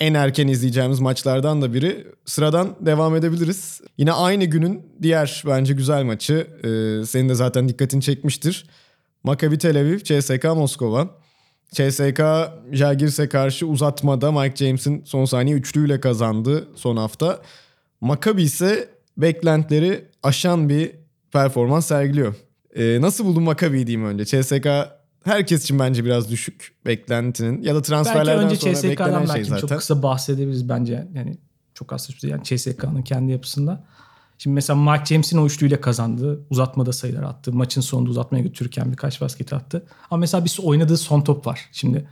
en 0.00 0.14
erken 0.14 0.48
izleyeceğimiz 0.48 1.00
maçlardan 1.00 1.62
da 1.62 1.74
biri. 1.74 2.06
Sıradan 2.24 2.76
devam 2.80 3.16
edebiliriz. 3.16 3.80
Yine 3.98 4.12
aynı 4.12 4.44
günün 4.44 4.82
diğer 5.02 5.42
bence 5.46 5.74
güzel 5.74 6.02
maçı. 6.02 6.46
Ee, 6.58 7.06
senin 7.06 7.28
de 7.28 7.34
zaten 7.34 7.68
dikkatini 7.68 8.02
çekmiştir. 8.02 8.66
Maccabi 9.24 9.58
Tel 9.58 9.80
Aviv, 9.80 9.98
CSK 9.98 10.44
Moskova. 10.44 11.10
CSK 11.72 12.20
Jagirs'e 12.72 13.28
karşı 13.28 13.66
uzatmada 13.66 14.32
Mike 14.32 14.56
James'in 14.56 15.04
son 15.04 15.24
saniye 15.24 15.56
üçlüyle 15.56 16.00
kazandı 16.00 16.68
son 16.74 16.96
hafta. 16.96 17.40
Maccabi 18.00 18.42
ise 18.42 18.88
beklentileri 19.16 20.04
aşan 20.22 20.68
bir 20.68 20.92
performans 21.32 21.86
sergiliyor. 21.86 22.34
Ee, 22.74 23.00
nasıl 23.00 23.24
buldun 23.24 23.42
Maccabi'yi 23.42 23.86
diyeyim 23.86 24.08
önce. 24.08 24.24
CSK 24.24 24.66
herkes 25.26 25.62
için 25.62 25.78
bence 25.78 26.04
biraz 26.04 26.30
düşük 26.30 26.74
beklentinin 26.86 27.62
ya 27.62 27.74
da 27.74 27.78
Belki 27.78 27.88
transferlerden 27.88 28.44
önce 28.44 28.56
sonra 28.56 28.72
beklenen 28.74 28.94
CSK'dan 28.94 29.26
şey 29.26 29.34
belki 29.34 29.48
zaten. 29.48 29.66
çok 29.66 29.78
kısa 29.78 30.02
bahsedebiliriz 30.02 30.68
bence. 30.68 31.08
Yani 31.14 31.36
çok 31.74 31.92
az 31.92 32.02
sürede 32.04 32.28
yani 32.28 32.44
CSK'nın 32.44 33.02
kendi 33.02 33.32
yapısında. 33.32 33.84
Şimdi 34.38 34.54
mesela 34.54 34.92
Mike 34.92 35.04
James'in 35.04 35.38
o 35.38 35.46
üçlüyle 35.46 35.80
kazandı. 35.80 36.40
Uzatmada 36.50 36.92
sayılar 36.92 37.22
attı. 37.22 37.52
Maçın 37.52 37.80
sonunda 37.80 38.10
uzatmaya 38.10 38.42
götürürken 38.42 38.92
birkaç 38.92 39.20
basket 39.20 39.52
attı. 39.52 39.86
Ama 40.10 40.20
mesela 40.20 40.44
bir 40.44 40.58
oynadığı 40.62 40.96
son 40.96 41.20
top 41.20 41.46
var. 41.46 41.68
Şimdi 41.72 42.08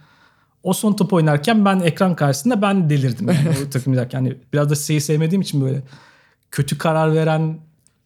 o 0.62 0.72
son 0.72 0.92
top 0.92 1.12
oynarken 1.12 1.64
ben 1.64 1.80
ekran 1.80 2.16
karşısında 2.16 2.62
ben 2.62 2.90
delirdim. 2.90 3.28
Yani 3.28 3.56
o 3.66 3.70
takım 3.70 3.92
izlerken. 3.92 4.18
Yani 4.18 4.36
biraz 4.52 4.70
da 4.70 4.74
şeyi 4.74 5.00
sevmediğim 5.00 5.42
için 5.42 5.60
böyle 5.60 5.82
kötü 6.50 6.78
karar 6.78 7.14
veren 7.14 7.58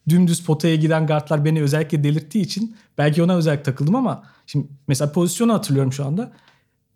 dümdüz 0.09 0.45
potaya 0.45 0.75
giden 0.75 1.07
guardlar 1.07 1.45
beni 1.45 1.61
özellikle 1.61 2.03
delirttiği 2.03 2.43
için 2.43 2.75
belki 2.97 3.23
ona 3.23 3.35
özellikle 3.35 3.63
takıldım 3.63 3.95
ama 3.95 4.23
şimdi 4.47 4.67
mesela 4.87 5.11
pozisyonu 5.11 5.53
hatırlıyorum 5.53 5.93
şu 5.93 6.05
anda. 6.05 6.31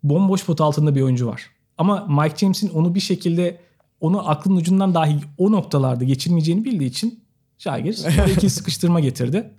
Bomboş 0.02 0.44
pot 0.44 0.60
altında 0.60 0.94
bir 0.94 1.02
oyuncu 1.02 1.26
var. 1.26 1.42
Ama 1.78 2.06
Mike 2.06 2.36
James'in 2.36 2.68
onu 2.68 2.94
bir 2.94 3.00
şekilde 3.00 3.60
onu 4.00 4.28
aklın 4.28 4.56
ucundan 4.56 4.94
dahi 4.94 5.20
o 5.38 5.52
noktalarda 5.52 6.04
geçirmeyeceğini 6.04 6.64
bildiği 6.64 6.86
için 6.86 7.24
Jagiris 7.58 8.06
iki 8.36 8.50
sıkıştırma 8.50 9.00
getirdi. 9.00 9.50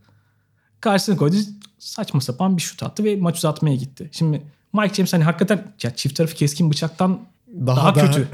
Karşısına 0.79 1.17
koydu. 1.17 1.35
Saçma 1.79 2.21
sapan 2.21 2.57
bir 2.57 2.61
şut 2.61 2.83
attı 2.83 3.03
ve 3.03 3.15
maç 3.15 3.37
uzatmaya 3.37 3.75
gitti. 3.75 4.09
Şimdi 4.11 4.41
Mike 4.73 4.93
James 4.93 5.13
hani 5.13 5.23
hakikaten 5.23 5.73
ya 5.83 5.95
çift 5.95 6.15
tarafı 6.15 6.35
keskin 6.35 6.71
bıçaktan 6.71 7.19
Daha 7.67 7.75
daha, 7.75 7.95
da- 7.95 8.05
kötü 8.05 8.27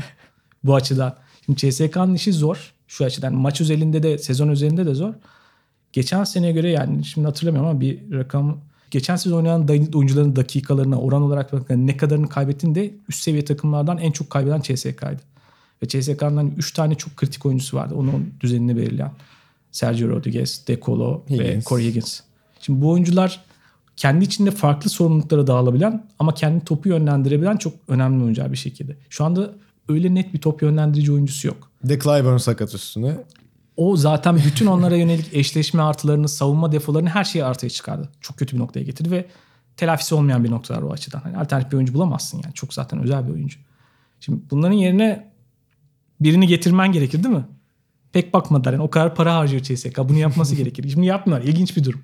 bu 0.63 0.76
açıdan. 0.76 1.17
Şimdi 1.45 1.60
CSK'nın 1.60 2.13
işi 2.13 2.34
zor. 2.34 2.74
Şu 2.91 3.06
açıdan 3.06 3.34
maç 3.34 3.62
özelinde 3.62 4.04
de 4.04 4.17
sezon 4.17 4.49
üzerinde 4.49 4.86
de 4.86 4.93
zor. 4.93 5.13
Geçen 5.93 6.23
seneye 6.23 6.51
göre 6.54 6.71
yani 6.71 7.06
şimdi 7.06 7.27
hatırlamıyorum 7.27 7.69
ama 7.69 7.82
bir 7.82 8.12
rakam 8.12 8.58
geçen 8.91 9.15
sezon 9.15 9.38
oynayan 9.38 9.67
oyuncuların 9.93 10.36
dakikalarına 10.36 10.99
oran 10.99 11.21
olarak 11.21 11.54
bakın 11.54 11.88
ne 11.88 11.97
kadarını 11.97 12.30
kaybettiğini 12.30 12.75
de 12.75 12.93
üst 13.10 13.23
seviye 13.23 13.45
takımlardan 13.45 13.97
en 13.97 14.12
çok 14.12 14.30
kaybeden 14.30 14.62
CSK'ydı. 14.62 15.21
Ve 15.84 15.88
CSK'nın 15.88 16.54
3 16.58 16.73
tane 16.73 16.95
çok 16.95 17.17
kritik 17.17 17.45
oyuncusu 17.45 17.77
vardı. 17.77 17.95
Onun 17.95 18.34
düzenini 18.39 18.77
belirleyen. 18.77 19.12
Sergio 19.71 20.10
Rodriguez, 20.10 20.67
De 20.67 20.80
Colo 20.80 21.23
ve. 21.30 21.62
Corey 21.65 21.86
Higgins. 21.86 22.19
Şimdi 22.62 22.82
bu 22.82 22.89
oyuncular 22.89 23.43
kendi 23.97 24.25
içinde 24.25 24.51
farklı 24.51 24.89
sorumluluklara 24.89 25.47
dağılabilen 25.47 26.06
ama 26.19 26.34
kendi 26.34 26.65
topu 26.65 26.89
yönlendirebilen 26.89 27.58
çok 27.58 27.73
önemli 27.88 28.23
oyuncular 28.23 28.51
bir 28.51 28.58
şekilde. 28.58 28.95
Şu 29.10 29.25
anda 29.25 29.54
öyle 29.89 30.15
net 30.15 30.34
bir 30.34 30.41
top 30.41 30.62
yönlendirici 30.62 31.12
oyuncusu 31.12 31.48
yok. 31.48 31.72
De 31.84 32.00
Clyburn 32.00 32.38
sakat 32.38 32.76
üstüne. 32.76 33.17
O 33.78 33.98
zaten 33.98 34.41
bütün 34.46 34.65
onlara 34.65 34.96
yönelik 34.96 35.30
eşleşme 35.34 35.82
artılarını, 35.82 36.30
savunma 36.30 36.72
defolarını 36.72 37.10
her 37.10 37.24
şeyi 37.24 37.46
ortaya 37.46 37.70
çıkardı. 37.70 38.10
Çok 38.22 38.38
kötü 38.38 38.56
bir 38.56 38.62
noktaya 38.62 38.84
getirdi 38.84 39.12
ve 39.12 39.26
telafisi 39.78 40.15
olmayan 40.15 40.44
bir 40.44 40.52
noktalar 40.52 40.82
o 40.82 40.91
açıdan. 40.91 41.20
Hani 41.20 41.38
alternatif 41.38 41.72
bir 41.72 41.78
oyuncu 41.78 41.94
bulamazsın 41.94 42.41
yani. 42.44 42.54
Çok 42.54 42.74
zaten 42.74 43.04
özel 43.04 43.28
bir 43.28 43.34
oyuncu. 43.34 43.60
Şimdi 44.20 44.41
bunların 44.52 44.76
yerine 44.76 45.32
birini 46.20 46.48
getirmen 46.48 46.91
gerekir 46.91 47.24
değil 47.24 47.36
mi? 47.36 47.46
Pek 48.13 48.34
bakmadılar. 48.34 48.74
Yani 48.74 48.84
o 48.84 48.89
kadar 48.89 49.15
para 49.15 49.36
harcıyor 49.36 49.63
CSK. 49.63 49.98
Bunu 49.98 50.17
yapması 50.17 50.56
gerekir. 50.56 50.89
Şimdi 50.89 51.06
yapmıyorlar. 51.06 51.48
İlginç 51.48 51.78
bir 51.78 51.84
durum. 51.84 52.02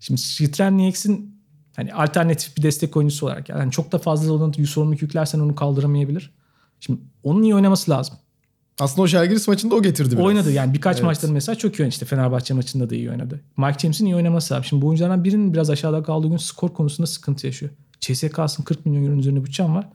Şimdi 0.00 0.20
Strelniex'in 0.20 1.40
hani 1.76 1.94
alternatif 1.94 2.56
bir 2.56 2.62
destek 2.62 2.96
oyuncusu 2.96 3.26
olarak 3.26 3.48
yani 3.48 3.72
çok 3.72 3.92
da 3.92 3.98
fazla 3.98 4.32
ona 4.32 4.66
sorumluluk 4.66 5.02
yüklersen 5.02 5.40
onu 5.40 5.54
kaldıramayabilir. 5.54 6.30
Şimdi 6.80 7.00
onun 7.22 7.42
iyi 7.42 7.54
oynaması 7.54 7.90
lazım. 7.90 8.16
Aslında 8.80 9.02
o 9.02 9.06
Žalgiris 9.06 9.48
maçında 9.48 9.74
o 9.74 9.82
getirdi 9.82 10.12
biraz. 10.12 10.24
Oynadı 10.24 10.52
yani 10.52 10.74
birkaç 10.74 10.96
Evet. 10.96 11.04
maçta 11.04 11.28
mesela 11.28 11.56
çok 11.56 11.74
iyi 11.74 11.80
oynadı. 11.80 11.92
İşte 11.92 12.06
Fenerbahçe 12.06 12.54
maçında 12.54 12.90
da 12.90 12.94
iyi 12.94 13.10
oynadı. 13.10 13.40
Mike 13.56 13.78
James'in 13.78 14.06
iyi 14.06 14.16
oynaması 14.16 14.54
lazım. 14.54 14.64
Şimdi 14.64 14.82
bu 14.82 14.86
oyunculardan 14.86 15.24
birinin 15.24 15.52
biraz 15.52 15.70
aşağıda 15.70 16.02
kaldığı 16.02 16.28
gün 16.28 16.36
skor 16.36 16.74
konusunda 16.74 17.06
sıkıntı 17.06 17.46
yaşıyor. 17.46 17.72
CSK'sın 18.00 18.62
40 18.62 18.86
milyon 18.86 19.02
euronun 19.02 19.18
üzerinde 19.18 19.44
bütçem 19.44 19.74
var. 19.74 19.88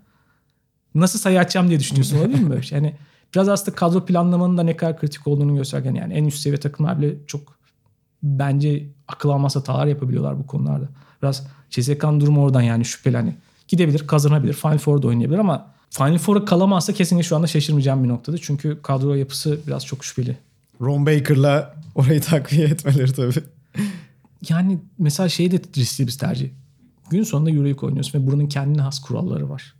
Nasıl 0.96 1.20
sayı 1.20 1.40
açacağım 1.40 1.70
diye 1.70 1.80
düşünüyorsun 1.80 2.18
olabilir 2.18 2.40
mi 2.40 2.50
böyle 2.50 2.62
şey? 2.62 2.76
Yani 2.78 2.96
biraz 3.36 3.50
aslında 3.50 3.76
kadro 3.76 4.06
planlamanın 4.06 4.58
da 4.58 4.64
ne 4.64 4.78
kadar 4.78 5.00
kritik 5.00 5.28
olduğunu 5.28 5.56
göstergen 5.56 5.96
yani 5.96 6.14
en 6.14 6.26
üst 6.26 6.40
seviye 6.40 6.60
takımlar 6.60 7.02
bile 7.02 7.16
çok 7.28 7.56
bence 8.24 8.88
akıl 9.08 9.30
almaz 9.30 9.56
hatalar 9.56 9.88
yapabiliyorlar 9.88 10.40
bu 10.40 10.48
konularda. 10.48 10.90
Biraz 11.22 11.48
CSK'nın 11.70 12.20
durumu 12.20 12.44
oradan 12.44 12.62
yani 12.62 12.86
şüpheli 12.86 13.18
hani. 13.18 13.36
Gidebilir, 13.68 14.08
kazanabilir, 14.08 14.54
Final 14.54 14.78
Four'da 14.78 15.08
oynayabilir 15.08 15.40
ama 15.40 15.75
Final 15.90 16.18
Four'a 16.18 16.46
kalamazsa 16.46 16.94
kesinlikle 16.94 17.28
şu 17.28 17.36
anda 17.36 17.48
şaşırmayacağım 17.48 18.04
bir 18.04 18.10
noktada. 18.10 18.38
Çünkü 18.38 18.80
kadro 18.82 19.14
yapısı 19.14 19.60
biraz 19.68 19.86
çok 19.86 20.06
şüpheli. 20.06 20.38
Ron 20.82 21.06
Baker'la 21.06 21.76
orayı 21.96 22.22
takviye 22.22 22.68
etmeleri 22.68 23.14
tabii. 23.14 23.44
Yani 24.50 24.80
mesela 24.98 25.30
şey 25.30 25.52
de 25.52 25.62
riskli 25.78 26.08
bir 26.08 26.12
tercih. 26.12 26.50
Gün 27.10 27.24
sonunda 27.24 27.50
Euroleague 27.50 27.88
oynuyorsun 27.88 28.20
ve 28.20 28.28
buranın 28.28 28.48
kendine 28.48 28.82
has 28.82 29.00
kuralları 29.00 29.50
var. 29.50 29.74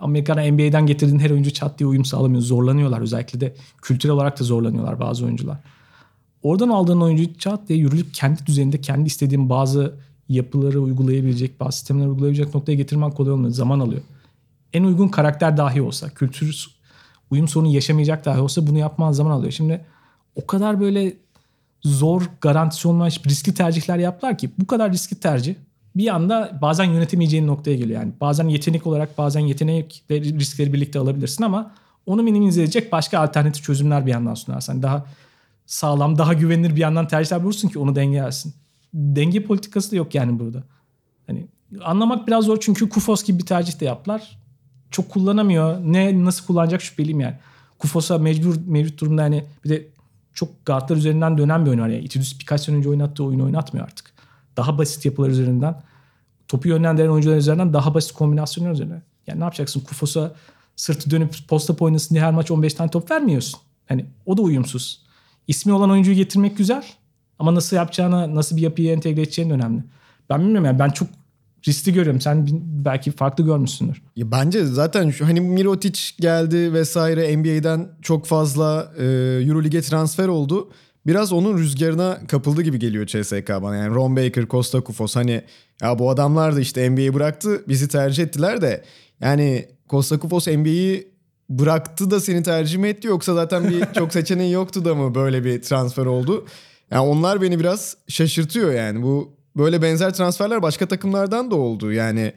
Amerika'da 0.00 0.52
NBA'den 0.52 0.86
getirdiğin 0.86 1.18
her 1.18 1.30
oyuncu 1.30 1.50
çat 1.50 1.78
diye 1.78 1.86
uyum 1.86 2.04
sağlamıyor. 2.04 2.42
Zorlanıyorlar. 2.42 3.00
Özellikle 3.00 3.40
de 3.40 3.54
kültürel 3.82 4.14
olarak 4.14 4.40
da 4.40 4.44
zorlanıyorlar 4.44 5.00
bazı 5.00 5.24
oyuncular. 5.24 5.58
Oradan 6.42 6.68
aldığın 6.68 7.00
oyuncu 7.00 7.38
çat 7.38 7.68
diye 7.68 7.78
Euroleague 7.78 8.12
kendi 8.12 8.46
düzeninde 8.46 8.80
kendi 8.80 9.06
istediğin 9.06 9.48
bazı 9.48 9.94
yapıları 10.28 10.80
uygulayabilecek, 10.80 11.60
bazı 11.60 11.78
sistemleri 11.78 12.08
uygulayabilecek 12.08 12.54
noktaya 12.54 12.74
getirmen 12.74 13.10
kolay 13.10 13.32
olmuyor. 13.32 13.52
Zaman 13.52 13.80
alıyor. 13.80 14.02
En 14.74 14.84
uygun 14.84 15.08
karakter 15.08 15.56
dahi 15.56 15.82
olsa, 15.82 16.10
kültür 16.10 16.74
uyum 17.30 17.48
sorunu 17.48 17.72
yaşamayacak 17.72 18.24
dahi 18.24 18.40
olsa 18.40 18.66
bunu 18.66 18.78
yapman 18.78 19.12
zaman 19.12 19.30
alıyor. 19.30 19.52
Şimdi 19.52 19.84
o 20.34 20.46
kadar 20.46 20.80
böyle 20.80 21.16
zor, 21.82 22.22
garantisi 22.40 22.88
olmayan 22.88 23.12
riskli 23.26 23.54
tercihler 23.54 23.98
yaptılar 23.98 24.38
ki 24.38 24.50
bu 24.58 24.66
kadar 24.66 24.92
riskli 24.92 25.20
tercih 25.20 25.54
bir 25.96 26.14
anda 26.14 26.58
bazen 26.62 26.84
yönetemeyeceğin 26.84 27.46
noktaya 27.46 27.76
geliyor. 27.76 28.00
Yani 28.00 28.12
bazen 28.20 28.48
yetenek 28.48 28.86
olarak 28.86 29.18
bazen 29.18 29.40
yetenek 29.40 30.04
ve 30.10 30.20
riskleri 30.20 30.72
birlikte 30.72 30.98
alabilirsin 30.98 31.44
ama 31.44 31.74
onu 32.06 32.22
minimize 32.22 32.62
edecek 32.62 32.92
başka 32.92 33.18
alternatif 33.18 33.64
çözümler 33.64 34.06
bir 34.06 34.10
yandan 34.10 34.34
sunarsan. 34.34 34.82
Daha 34.82 35.06
sağlam, 35.66 36.18
daha 36.18 36.32
güvenilir 36.32 36.76
bir 36.76 36.80
yandan 36.80 37.08
tercihler 37.08 37.42
bulursun 37.42 37.68
ki 37.68 37.78
onu 37.78 37.96
dengelersin. 37.96 38.54
Denge 38.94 39.44
politikası 39.44 39.92
da 39.92 39.96
yok 39.96 40.14
yani 40.14 40.38
burada. 40.38 40.62
Hani 41.26 41.46
anlamak 41.84 42.26
biraz 42.26 42.44
zor 42.44 42.58
çünkü 42.60 42.88
Kufos 42.88 43.24
gibi 43.24 43.38
bir 43.38 43.46
tercih 43.46 43.80
de 43.80 43.84
yaptılar. 43.84 44.43
Çok 44.94 45.08
kullanamıyor. 45.08 45.80
Ne 45.84 46.24
nasıl 46.24 46.46
kullanacak 46.46 46.82
şüpheliyim 46.82 47.20
yani. 47.20 47.34
Kufos'a 47.78 48.18
mecbur 48.18 48.56
mevcut 48.66 49.00
durumda 49.00 49.22
hani 49.22 49.44
bir 49.64 49.70
de 49.70 49.88
çok 50.34 50.66
guardlar 50.66 50.96
üzerinden 50.96 51.38
dönen 51.38 51.64
bir 51.64 51.70
oyun 51.70 51.80
var. 51.80 51.88
Yani 51.88 52.04
Itudis 52.04 52.40
birkaç 52.40 52.60
sene 52.60 52.76
önce 52.76 52.88
oynattığı 52.88 53.24
oyunu 53.24 53.44
oynatmıyor 53.44 53.86
artık. 53.86 54.12
Daha 54.56 54.78
basit 54.78 55.04
yapılar 55.04 55.28
üzerinden 55.28 55.82
topu 56.48 56.68
yönlendiren 56.68 57.08
oyuncular 57.08 57.36
üzerinden 57.36 57.72
daha 57.72 57.94
basit 57.94 58.12
kombinasyonlar 58.12 58.72
üzerine. 58.72 59.02
Yani 59.26 59.40
ne 59.40 59.44
yapacaksın? 59.44 59.80
Kufos'a 59.80 60.34
sırtı 60.76 61.10
dönüp 61.10 61.34
posta 61.48 61.74
oynasın 61.80 62.14
diye 62.14 62.24
her 62.24 62.34
maç 62.34 62.50
15 62.50 62.74
tane 62.74 62.90
top 62.90 63.10
vermiyorsun. 63.10 63.60
Hani 63.86 64.06
o 64.26 64.36
da 64.36 64.42
uyumsuz. 64.42 65.02
İsmi 65.48 65.72
olan 65.72 65.90
oyuncuyu 65.90 66.16
getirmek 66.16 66.58
güzel 66.58 66.84
ama 67.38 67.54
nasıl 67.54 67.76
yapacağına, 67.76 68.34
nasıl 68.34 68.56
bir 68.56 68.62
yapıyı 68.62 68.92
entegre 68.92 69.22
edeceğin 69.22 69.50
de 69.50 69.54
önemli. 69.54 69.84
Ben 70.30 70.40
bilmiyorum 70.40 70.64
yani 70.64 70.78
ben 70.78 70.90
çok 70.90 71.08
riskli 71.68 71.92
görüyorum. 71.92 72.20
Sen 72.20 72.46
belki 72.62 73.10
farklı 73.10 73.44
görmüşsündür. 73.44 74.02
Ya 74.16 74.30
bence 74.30 74.64
zaten 74.64 75.10
şu, 75.10 75.26
hani 75.26 75.40
Mirotic 75.40 76.00
geldi 76.20 76.72
vesaire 76.72 77.36
NBA'den 77.36 77.88
çok 78.02 78.26
fazla 78.26 78.92
e, 78.98 79.04
Euroleague'e 79.46 79.82
transfer 79.82 80.28
oldu. 80.28 80.70
Biraz 81.06 81.32
onun 81.32 81.58
rüzgarına 81.58 82.18
kapıldı 82.28 82.62
gibi 82.62 82.78
geliyor 82.78 83.06
CSK 83.06 83.48
bana. 83.48 83.76
Yani 83.76 83.94
Ron 83.94 84.16
Baker, 84.16 84.46
Costa 84.48 84.80
Kufos 84.80 85.16
hani 85.16 85.42
ya 85.82 85.98
bu 85.98 86.10
adamlar 86.10 86.56
da 86.56 86.60
işte 86.60 86.90
NBA'yi 86.90 87.14
bıraktı 87.14 87.64
bizi 87.68 87.88
tercih 87.88 88.22
ettiler 88.22 88.62
de 88.62 88.84
yani 89.20 89.68
Costa 89.90 90.18
Kufos 90.18 90.48
NBA'yi 90.48 91.14
bıraktı 91.50 92.10
da 92.10 92.20
seni 92.20 92.42
tercih 92.42 92.78
mi 92.78 92.88
etti 92.88 93.08
yoksa 93.08 93.34
zaten 93.34 93.70
bir 93.70 93.84
çok 93.94 94.12
seçeneği 94.12 94.52
yoktu 94.52 94.84
da 94.84 94.94
mı 94.94 95.14
böyle 95.14 95.44
bir 95.44 95.62
transfer 95.62 96.06
oldu? 96.06 96.46
Yani 96.90 97.06
onlar 97.06 97.42
beni 97.42 97.60
biraz 97.60 97.96
şaşırtıyor 98.08 98.72
yani 98.72 99.02
bu 99.02 99.36
böyle 99.56 99.82
benzer 99.82 100.14
transferler 100.14 100.62
başka 100.62 100.88
takımlardan 100.88 101.50
da 101.50 101.56
oldu 101.56 101.92
yani 101.92 102.32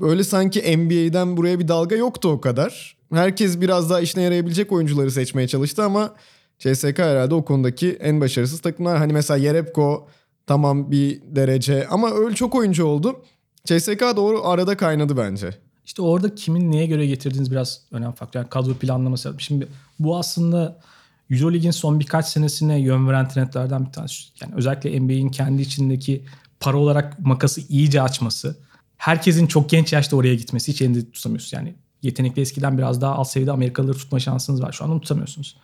öyle 0.00 0.24
sanki 0.24 0.76
NBA'den 0.78 1.36
buraya 1.36 1.58
bir 1.58 1.68
dalga 1.68 1.96
yoktu 1.96 2.28
o 2.28 2.40
kadar. 2.40 2.96
Herkes 3.12 3.60
biraz 3.60 3.90
daha 3.90 4.00
işine 4.00 4.22
yarayabilecek 4.22 4.72
oyuncuları 4.72 5.10
seçmeye 5.10 5.48
çalıştı 5.48 5.84
ama 5.84 6.14
CSK 6.58 6.98
herhalde 6.98 7.34
o 7.34 7.44
konudaki 7.44 7.92
en 7.92 8.20
başarısız 8.20 8.60
takımlar. 8.60 8.98
Hani 8.98 9.12
mesela 9.12 9.36
Yerebko 9.36 10.08
tamam 10.46 10.90
bir 10.90 11.20
derece 11.26 11.86
ama 11.90 12.10
öyle 12.10 12.34
çok 12.34 12.54
oyuncu 12.54 12.84
oldu. 12.84 13.24
CSK 13.64 14.00
doğru 14.16 14.46
arada 14.46 14.76
kaynadı 14.76 15.16
bence. 15.16 15.50
İşte 15.84 16.02
orada 16.02 16.34
kimin 16.34 16.72
neye 16.72 16.86
göre 16.86 17.06
getirdiğiniz 17.06 17.50
biraz 17.50 17.80
önemli 17.90 18.14
faktör. 18.14 18.40
Yani 18.40 18.48
kadro 18.48 18.74
planlaması. 18.74 19.34
Şimdi 19.38 19.68
bu 19.98 20.18
aslında 20.18 20.80
Euroleague'in 21.30 21.70
son 21.70 22.00
birkaç 22.00 22.26
senesine 22.26 22.80
yön 22.80 23.08
veren 23.08 23.28
trendlerden 23.28 23.86
bir 23.86 23.92
tanesi. 23.92 24.24
Yani 24.40 24.54
özellikle 24.54 25.00
NBA'in 25.00 25.28
kendi 25.28 25.62
içindeki 25.62 26.24
para 26.60 26.76
olarak 26.76 27.18
makası 27.18 27.60
iyice 27.68 28.02
açması. 28.02 28.56
Herkesin 28.96 29.46
çok 29.46 29.70
genç 29.70 29.92
yaşta 29.92 30.16
oraya 30.16 30.34
gitmesi 30.34 30.72
hiç 30.72 30.82
elinde 30.82 31.10
tutamıyorsunuz. 31.10 31.52
Yani 31.52 31.74
yetenekli 32.02 32.42
eskiden 32.42 32.78
biraz 32.78 33.00
daha 33.00 33.14
alt 33.14 33.28
seviyede 33.28 33.52
Amerikalıları 33.52 33.96
tutma 33.96 34.20
şansınız 34.20 34.62
var. 34.62 34.72
Şu 34.72 34.84
an 34.84 35.00
tutamıyorsunuz. 35.00 35.56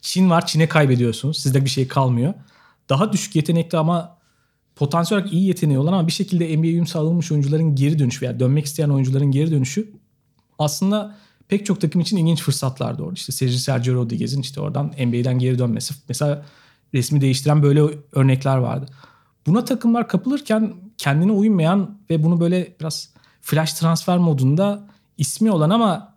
Çin 0.00 0.30
var. 0.30 0.46
Çin'e 0.46 0.68
kaybediyorsunuz. 0.68 1.38
Sizde 1.38 1.64
bir 1.64 1.70
şey 1.70 1.88
kalmıyor. 1.88 2.34
Daha 2.88 3.12
düşük 3.12 3.36
yetenekli 3.36 3.78
ama 3.78 4.18
potansiyel 4.76 5.20
olarak 5.20 5.32
iyi 5.32 5.46
yeteneği 5.46 5.78
olan 5.78 5.92
ama 5.92 6.06
bir 6.06 6.12
şekilde 6.12 6.56
NBA'ye 6.56 6.72
uyum 6.72 6.86
sağlanmış 6.86 7.32
oyuncuların 7.32 7.74
geri 7.74 7.98
dönüşü 7.98 8.22
veya 8.22 8.40
dönmek 8.40 8.64
isteyen 8.64 8.88
oyuncuların 8.88 9.30
geri 9.30 9.50
dönüşü 9.50 9.92
aslında 10.58 11.16
pek 11.48 11.66
çok 11.66 11.80
takım 11.80 12.00
için 12.00 12.16
ilginç 12.16 12.42
fırsatlar 12.42 12.98
doğru. 12.98 13.14
İşte 13.14 13.32
Sergio 13.32 13.58
Sergio 13.58 13.94
Rodriguez'in 13.94 14.40
işte 14.40 14.60
oradan 14.60 14.86
NBA'den 14.86 15.38
geri 15.38 15.58
dönmesi. 15.58 15.94
Mesela 16.08 16.44
resmi 16.94 17.20
değiştiren 17.20 17.62
böyle 17.62 17.82
örnekler 18.12 18.56
vardı. 18.56 18.86
Buna 19.46 19.64
takımlar 19.64 20.08
kapılırken 20.08 20.74
kendine 20.98 21.32
uymayan 21.32 21.98
ve 22.10 22.22
bunu 22.22 22.40
böyle 22.40 22.76
biraz 22.80 23.10
flash 23.40 23.72
transfer 23.72 24.18
modunda 24.18 24.88
ismi 25.18 25.50
olan 25.50 25.70
ama 25.70 26.14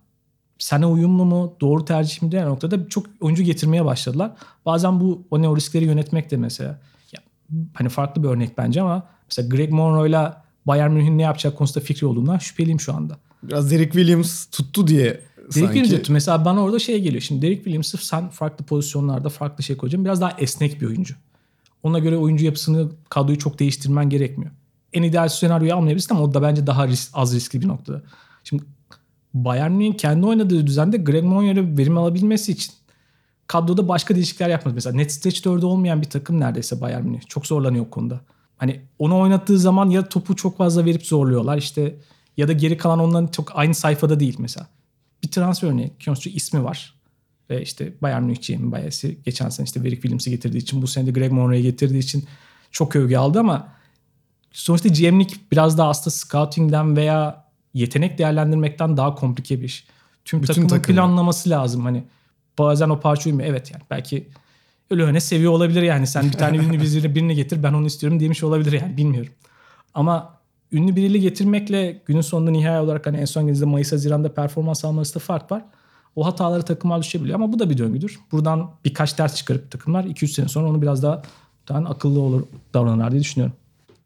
sana 0.59 0.91
uyumlu 0.91 1.25
mu, 1.25 1.57
doğru 1.61 1.85
tercih 1.85 2.21
mi 2.21 2.31
diye 2.31 2.45
noktada 2.45 2.89
çok 2.89 3.05
oyuncu 3.19 3.43
getirmeye 3.43 3.85
başladılar. 3.85 4.31
Bazen 4.65 4.99
bu 4.99 5.27
o 5.31 5.41
ne 5.41 5.49
o 5.49 5.55
riskleri 5.55 5.85
yönetmek 5.85 6.31
de 6.31 6.37
mesela 6.37 6.79
ya, 7.11 7.21
hani 7.73 7.89
farklı 7.89 8.23
bir 8.23 8.27
örnek 8.27 8.57
bence 8.57 8.81
ama 8.81 9.03
mesela 9.29 9.55
Greg 9.55 9.71
Monroe'yla 9.71 10.45
Bayern 10.65 10.91
Münih'in 10.91 11.17
ne 11.17 11.21
yapacak 11.21 11.57
konusunda 11.57 11.85
fikri 11.85 12.07
olduğundan 12.07 12.37
şüpheliyim 12.37 12.79
şu 12.79 12.93
anda. 12.93 13.17
Biraz 13.47 13.71
Derek 13.71 13.91
Williams 13.93 14.45
tuttu 14.45 14.87
diye 14.87 15.03
Derek 15.05 15.53
sanki. 15.53 15.73
Williams 15.73 15.89
tuttu. 15.89 16.13
Mesela 16.13 16.45
bana 16.45 16.63
orada 16.63 16.79
şey 16.79 17.01
geliyor. 17.01 17.21
Şimdi 17.21 17.41
Derek 17.41 17.57
Williams'ı 17.57 17.97
sen 17.97 18.29
farklı 18.29 18.65
pozisyonlarda 18.65 19.29
farklı 19.29 19.63
şey 19.63 19.77
koyacaksın. 19.77 20.05
Biraz 20.05 20.21
daha 20.21 20.31
esnek 20.37 20.81
bir 20.81 20.87
oyuncu. 20.87 21.15
Ona 21.83 21.99
göre 21.99 22.17
oyuncu 22.17 22.45
yapısını, 22.45 22.89
kadroyu 23.09 23.37
çok 23.37 23.59
değiştirmen 23.59 24.09
gerekmiyor. 24.09 24.51
En 24.93 25.03
ideal 25.03 25.29
senaryoyu 25.29 25.75
almayabilirsin 25.75 26.15
ama 26.15 26.23
o 26.23 26.33
da 26.33 26.41
bence 26.41 26.67
daha 26.67 26.87
risk, 26.87 27.11
az 27.13 27.35
riskli 27.35 27.61
bir 27.61 27.67
noktada. 27.67 28.01
Şimdi 28.43 28.63
Bayern 29.33 29.71
Münih'in 29.71 29.93
kendi 29.93 30.25
oynadığı 30.25 30.67
düzende 30.67 30.97
Greg 30.97 31.23
Monroe'ya 31.23 31.77
verim 31.77 31.97
alabilmesi 31.97 32.51
için 32.51 32.73
kadroda 33.47 33.87
başka 33.87 34.15
değişiklikler 34.15 34.49
yapmaz. 34.49 34.73
Mesela 34.73 34.95
net 34.95 35.11
stretch 35.11 35.39
4'ü 35.39 35.65
olmayan 35.65 36.01
bir 36.01 36.09
takım 36.09 36.39
neredeyse 36.39 36.81
Bayern 36.81 37.05
Münih. 37.05 37.21
Çok 37.27 37.47
zorlanıyor 37.47 37.85
o 37.85 37.89
konuda. 37.89 38.21
Hani 38.57 38.81
onu 38.99 39.19
oynattığı 39.19 39.59
zaman 39.59 39.89
ya 39.89 40.09
topu 40.09 40.35
çok 40.35 40.57
fazla 40.57 40.85
verip 40.85 41.05
zorluyorlar 41.05 41.57
işte 41.57 41.95
ya 42.37 42.47
da 42.47 42.53
geri 42.53 42.77
kalan 42.77 42.99
onların 42.99 43.27
çok 43.27 43.51
aynı 43.55 43.75
sayfada 43.75 44.19
değil 44.19 44.35
mesela. 44.39 44.67
Bir 45.23 45.31
transfer 45.31 45.67
örneği. 45.67 45.91
Kiyonsu 45.99 46.29
ismi 46.29 46.63
var. 46.63 46.95
Ve 47.49 47.61
işte 47.61 47.93
Bayern 48.01 48.23
Münih 48.23 48.47
GM'in 48.47 48.71
bayası 48.71 49.07
geçen 49.07 49.49
sene 49.49 49.65
işte 49.65 49.83
Derek 49.83 49.93
Williams'ı 50.01 50.29
getirdiği 50.29 50.57
için 50.57 50.81
bu 50.81 50.87
sene 50.87 51.07
de 51.07 51.11
Greg 51.11 51.31
Monroe'yu 51.31 51.63
getirdiği 51.63 51.99
için 51.99 52.25
çok 52.71 52.95
övgü 52.95 53.15
aldı 53.15 53.39
ama 53.39 53.67
sonuçta 54.51 54.89
GM'lik 54.89 55.51
biraz 55.51 55.77
daha 55.77 55.89
aslında 55.89 56.09
scouting'den 56.09 56.95
veya 56.95 57.45
yetenek 57.73 58.17
değerlendirmekten 58.17 58.97
daha 58.97 59.15
komplike 59.15 59.59
bir 59.59 59.65
iş. 59.65 59.87
Tüm 60.25 60.41
Bütün 60.41 60.47
takımın 60.47 60.67
takımı. 60.67 60.95
planlaması 60.95 61.49
lazım 61.49 61.85
hani. 61.85 62.03
Bazen 62.59 62.89
o 62.89 62.99
parça 62.99 63.29
uymuyor. 63.29 63.49
Evet 63.49 63.71
yani 63.71 63.83
belki 63.89 64.29
öyle 64.89 65.03
öne 65.03 65.19
seviyor 65.19 65.51
olabilir 65.51 65.81
yani. 65.81 66.07
Sen 66.07 66.25
bir 66.25 66.31
tane 66.31 66.57
ünlü 66.63 66.81
birini, 66.81 67.15
birini 67.15 67.35
getir 67.35 67.63
ben 67.63 67.73
onu 67.73 67.85
istiyorum 67.85 68.19
demiş 68.19 68.43
olabilir 68.43 68.71
yani 68.81 68.97
bilmiyorum. 68.97 69.33
Ama 69.93 70.37
ünlü 70.75 70.95
biriyle 70.95 71.17
getirmekle 71.17 72.01
günün 72.05 72.21
sonunda 72.21 72.51
nihai 72.51 72.79
olarak 72.79 73.07
hani 73.07 73.17
en 73.17 73.25
son 73.25 73.47
gezide 73.47 73.65
Mayıs 73.65 73.91
Haziran'da 73.91 74.33
performans 74.33 74.85
alması 74.85 75.15
da 75.15 75.19
fark 75.19 75.51
var. 75.51 75.65
O 76.15 76.25
hataları 76.25 76.63
takımlar 76.63 77.01
düşebiliyor 77.01 77.35
ama 77.35 77.53
bu 77.53 77.59
da 77.59 77.69
bir 77.69 77.77
döngüdür. 77.77 78.19
Buradan 78.31 78.71
birkaç 78.85 79.17
ders 79.17 79.35
çıkarıp 79.35 79.71
takımlar 79.71 80.03
2-3 80.03 80.27
sene 80.27 80.47
sonra 80.47 80.69
onu 80.69 80.81
biraz 80.81 81.03
daha 81.03 81.21
daha 81.69 81.79
akıllı 81.79 82.19
olur 82.19 82.43
davranırlar 82.73 83.11
diye 83.11 83.21
düşünüyorum. 83.21 83.55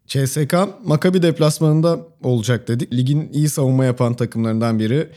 CSK 0.08 0.54
Maccabi 0.86 1.22
deplasmanında 1.22 2.00
olacak 2.24 2.68
dedik. 2.68 2.94
Ligin 2.94 3.30
iyi 3.34 3.50
savunma 3.50 3.86
yapan 3.86 4.14
takımlarından 4.14 4.80
biri. 4.80 5.10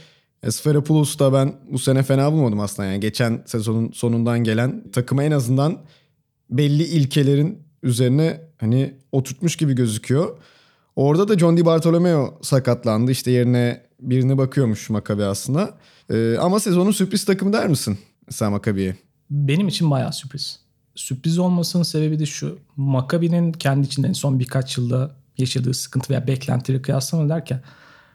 Sferapoulos'u 0.49 1.19
da 1.19 1.33
ben 1.33 1.55
bu 1.71 1.79
sene 1.79 2.03
fena 2.03 2.33
bulmadım 2.33 2.61
aslında. 2.61 2.89
Yani 2.89 3.01
geçen 3.01 3.43
sezonun 3.47 3.93
sonundan 3.93 4.45
gelen 4.45 4.85
takıma 4.93 5.25
en 5.25 5.31
azından 5.31 5.79
belli 6.51 6.83
ilkelerin 6.83 7.59
üzerine 7.83 8.41
hani 8.59 8.95
oturtmuş 9.13 9.57
gibi 9.57 9.75
gözüküyor. 9.75 10.37
Orada 10.97 11.29
da 11.29 11.39
John 11.39 11.57
Di 11.57 11.65
Bartolomeo 11.65 12.39
sakatlandı. 12.43 13.11
İşte 13.11 13.31
yerine 13.31 13.83
birini 14.01 14.39
bakıyormuş 14.39 14.91
Maccabi 14.91 15.25
aslında. 15.25 15.75
Ee, 16.11 16.37
ama 16.41 16.61
sezonun 16.61 16.91
sürpriz 16.91 17.25
takımı 17.25 17.53
der 17.53 17.69
misin 17.69 17.99
sen 18.31 18.53
Maccabi'ye? 18.53 18.97
Benim 19.31 19.69
için 19.69 19.91
bayağı 19.91 20.13
sürpriz. 20.13 20.61
Sürpriz 20.95 21.39
olmasının 21.39 21.83
sebebi 21.83 22.19
de 22.19 22.27
şu. 22.27 22.59
Maccabi'nin 22.77 23.53
kendi 23.53 23.87
içinde 23.87 24.15
son 24.15 24.39
birkaç 24.39 24.79
yılda 24.79 25.11
yaşadığı 25.39 25.75
sıkıntı 25.75 26.11
veya 26.11 26.27
beklentileri 26.27 26.83
kıyaslama 26.83 27.29
derken 27.29 27.63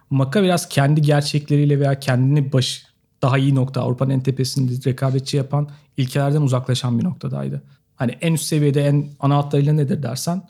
Maccabi 0.09 0.45
biraz 0.45 0.69
kendi 0.69 1.01
gerçekleriyle 1.01 1.79
veya 1.79 1.99
kendini 1.99 2.53
baş, 2.53 2.85
daha 3.21 3.37
iyi 3.37 3.55
nokta 3.55 3.81
Avrupa'nın 3.81 4.09
en 4.09 4.23
tepesinde 4.23 4.89
rekabetçi 4.89 5.37
yapan 5.37 5.69
ilkelerden 5.97 6.41
uzaklaşan 6.41 6.99
bir 6.99 7.03
noktadaydı. 7.03 7.63
Hani 7.95 8.11
en 8.21 8.33
üst 8.33 8.43
seviyede 8.43 8.85
en 8.85 9.09
ana 9.19 9.37
hatlarıyla 9.37 9.73
nedir 9.73 10.03
dersen 10.03 10.41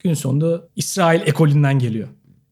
gün 0.00 0.14
sonunda 0.14 0.62
İsrail 0.76 1.20
ekolünden 1.20 1.78
geliyor. 1.78 2.08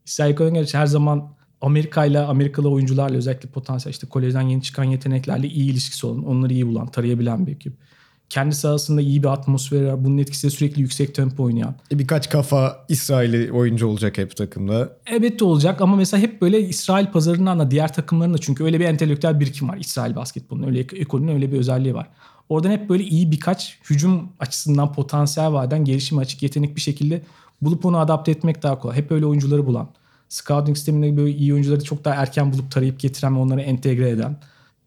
İsrail 0.07 0.31
ekolünden 0.31 0.55
geliyor. 0.55 0.75
Her 0.75 0.87
zaman 0.87 1.39
Amerika 1.61 2.05
ile 2.05 2.19
Amerikalı 2.19 2.71
oyuncularla 2.71 3.17
özellikle 3.17 3.49
potansiyel 3.49 3.93
işte 3.93 4.07
kolejden 4.07 4.43
yeni 4.43 4.63
çıkan 4.63 4.85
yeteneklerle 4.85 5.47
iyi 5.49 5.71
ilişkisi 5.71 6.07
olan, 6.07 6.25
onları 6.25 6.53
iyi 6.53 6.67
bulan, 6.67 6.87
tarayabilen 6.87 7.47
bir 7.47 7.53
ekip. 7.53 7.73
Kendi 8.29 8.55
sahasında 8.55 9.01
iyi 9.01 9.23
bir 9.23 9.29
atmosferi 9.29 9.87
var. 9.87 10.05
Bunun 10.05 10.19
etkisiyle 10.19 10.51
sürekli 10.51 10.83
yüksek 10.83 11.15
tempo 11.15 11.43
oynayan. 11.43 11.75
E, 11.93 11.99
Birkaç 11.99 12.31
kafa 12.31 12.85
İsrail'i 12.89 13.53
oyuncu 13.53 13.87
olacak 13.87 14.19
hep 14.19 14.37
takımda. 14.37 14.97
Evet 15.07 15.41
de 15.41 15.45
olacak 15.45 15.81
ama 15.81 15.97
mesela 15.97 16.23
hep 16.23 16.41
böyle 16.43 16.61
İsrail 16.61 17.07
pazarından 17.07 17.59
da 17.59 17.71
diğer 17.71 17.93
takımların 17.93 18.35
da 18.35 18.39
çünkü 18.39 18.65
öyle 18.65 18.81
bir 18.81 18.85
entelektüel 18.85 19.41
birikim 19.41 19.69
var 19.69 19.77
İsrail 19.77 20.17
basketbolunun 20.17 20.67
öyle 20.67 20.81
ekolünün 20.81 21.35
öyle 21.35 21.53
bir 21.53 21.59
özelliği 21.59 21.95
var. 21.95 22.11
Oradan 22.49 22.71
hep 22.71 22.89
böyle 22.89 23.05
iyi 23.05 23.33
birkaç 23.33 23.79
hücum 23.91 24.29
açısından 24.41 24.93
potansiyel 24.93 25.53
vaden 25.53 25.85
gelişime 25.85 26.23
açık 26.23 26.43
yetenek 26.43 26.77
bir 26.77 26.81
şekilde 26.81 27.23
bulup 27.63 27.85
onu 27.85 27.99
adapte 27.99 28.31
etmek 28.31 28.63
daha 28.63 28.79
kolay. 28.79 28.97
Hep 28.97 29.13
öyle 29.13 29.27
oyuncuları 29.27 29.67
bulan. 29.67 29.89
Scouting 30.29 30.77
sisteminde 30.77 31.17
böyle 31.17 31.37
iyi 31.37 31.53
oyuncuları 31.53 31.85
çok 31.85 32.05
daha 32.05 32.15
erken 32.15 32.53
bulup 32.53 32.71
tarayıp 32.71 33.01
getiren 33.01 33.37
ve 33.37 33.41
onları 33.41 33.61
entegre 33.61 34.11
eden. 34.11 34.37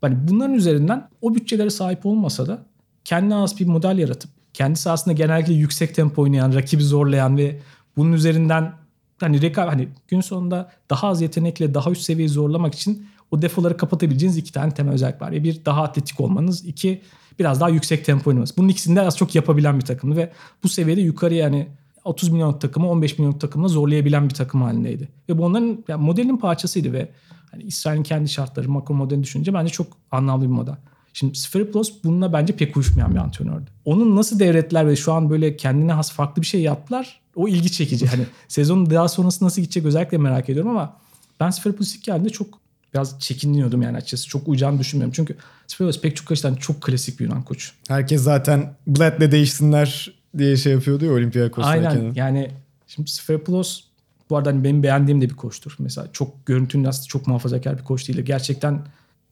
Hani 0.02 0.28
bunların 0.28 0.56
üzerinden 0.56 1.10
o 1.22 1.36
bütçelere 1.36 1.70
sahip 1.70 2.06
olmasa 2.06 2.48
da 2.48 2.66
kendine 3.06 3.36
az 3.36 3.60
bir 3.60 3.66
model 3.66 3.98
yaratıp 3.98 4.32
kendi 4.54 4.80
sahasında 4.80 5.14
genellikle 5.14 5.54
yüksek 5.54 5.96
tempo 5.96 6.22
oynayan, 6.22 6.54
rakibi 6.54 6.84
zorlayan 6.84 7.38
ve 7.38 7.60
bunun 7.98 8.14
üzerinden 8.14 8.74
hani 9.20 9.42
rekab 9.42 9.68
hani 9.68 9.88
gün 10.08 10.22
sonunda 10.22 10.72
daha 10.90 11.08
az 11.08 11.22
yetenekle 11.22 11.74
daha 11.74 11.92
üst 11.92 12.02
seviyeyi 12.02 12.30
zorlamak 12.30 12.76
için 12.76 13.08
o 13.32 13.42
defoları 13.42 13.78
kapatabileceğiniz 13.78 14.38
iki 14.38 14.54
tane 14.54 14.74
temel 14.74 14.94
özellik 14.94 15.22
var. 15.22 15.32
Bir 15.32 15.66
daha 15.66 15.84
atletik 15.84 16.20
olmanız, 16.20 16.66
iki 16.66 17.02
biraz 17.40 17.62
daha 17.62 17.70
yüksek 17.70 18.06
tempo 18.06 18.30
oynamanız. 18.30 18.58
Bunun 18.58 18.68
ikisini 18.68 18.96
de 18.96 19.02
az 19.02 19.18
çok 19.18 19.36
yapabilen 19.36 19.80
bir 19.80 19.86
takımdı 19.86 20.16
ve 20.16 20.32
bu 20.64 20.70
seviyede 20.70 21.02
yukarı 21.02 21.34
yani 21.34 21.68
30 22.04 22.30
milyonluk 22.30 22.62
takımı 22.62 22.90
15 22.90 23.20
milyonluk 23.20 23.42
takımla 23.42 23.68
zorlayabilen 23.68 24.30
bir 24.30 24.34
takım 24.34 24.62
halindeydi. 24.62 25.10
Ve 25.30 25.38
bu 25.38 25.46
onların 25.46 25.84
yani 25.88 26.04
modelin 26.04 26.38
parçasıydı 26.38 26.94
ve 26.94 27.12
hani 27.52 27.64
İsrail'in 27.64 28.04
kendi 28.04 28.30
şartları 28.30 28.70
makro 28.70 28.94
modelini 28.94 29.24
düşününce 29.24 29.54
bence 29.54 29.72
çok 29.72 29.88
anlamlı 30.12 30.44
bir 30.44 30.50
model. 30.50 30.76
Şimdi 31.14 31.38
Sferopoulos 31.38 31.94
bununla 32.04 32.34
bence 32.34 32.56
pek 32.56 32.78
uyuşmayan 32.78 33.12
bir 33.12 33.20
antrenördü. 33.20 33.70
Onun 33.86 34.16
nasıl 34.16 34.40
devrettiler 34.40 34.88
ve 34.88 34.96
şu 34.96 35.14
an 35.14 35.30
böyle 35.30 35.58
kendine 35.58 35.94
has 35.94 36.12
farklı 36.12 36.42
bir 36.42 36.48
şey 36.48 36.62
yaptılar 36.62 37.22
o 37.36 37.48
ilgi 37.48 37.72
çekici. 37.72 38.08
Hani 38.08 38.26
sezonun 38.48 38.90
daha 38.90 39.08
sonrası 39.08 39.46
nasıl 39.46 39.62
gidecek 39.62 39.86
özellikle 39.86 40.18
merak 40.18 40.50
ediyorum 40.50 40.72
ama 40.72 40.98
ben 41.40 41.50
Sferopoulos 41.50 41.96
ilk 41.96 42.04
geldiğinde 42.04 42.30
çok 42.30 42.61
biraz 42.94 43.20
çekiniyordum 43.20 43.82
yani 43.82 43.98
açıkçası. 43.98 44.28
Çok 44.28 44.48
uyacağını 44.48 44.80
düşünmüyorum. 44.80 45.14
Çünkü 45.16 45.36
Sferopoulos 45.68 46.02
pek 46.02 46.16
çok 46.16 46.32
açıdan 46.32 46.56
çok 46.56 46.82
klasik 46.82 47.20
bir 47.20 47.26
Yunan 47.26 47.44
koç. 47.44 47.72
Herkes 47.88 48.22
zaten 48.22 48.74
Blad'le 48.88 49.32
değişsinler 49.32 50.14
diye 50.38 50.58
şey 50.58 50.74
yapıyordu 50.74 51.06
ya 51.06 51.12
Olympiakos'tayken. 51.12 51.90
Aynen 51.90 52.14
yani 52.14 52.52
şimdi 52.88 53.12
Sferopoulos 53.12 53.84
bu 54.30 54.38
arada 54.38 54.50
hani 54.50 54.64
benim 54.64 54.84
beğendiğim 54.84 55.22
de 55.22 55.30
bir 55.30 55.36
koçtur. 55.36 55.76
Mesela 55.80 56.08
çok 56.14 56.46
görüntünün 56.46 56.84
aslında 56.84 57.08
çok 57.08 57.28
muhafazakar 57.28 57.78
bir 57.78 57.84
koç 57.84 58.08
değil. 58.08 58.22
Gerçekten 58.22 58.82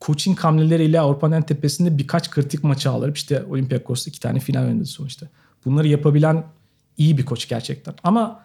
coaching 0.00 0.38
hamleleriyle 0.38 1.00
Avrupa'nın 1.00 1.36
en 1.36 1.42
tepesinde 1.42 1.98
birkaç 1.98 2.30
kritik 2.30 2.64
maçı 2.64 2.90
alırıp 2.90 3.16
işte 3.16 3.44
Olympiakos'ta 3.44 4.10
iki 4.10 4.20
tane 4.20 4.40
final 4.40 4.64
oynadı 4.66 4.86
sonuçta. 4.86 5.26
Bunları 5.64 5.88
yapabilen 5.88 6.44
iyi 6.98 7.18
bir 7.18 7.24
koç 7.24 7.48
gerçekten. 7.48 7.94
Ama 8.02 8.44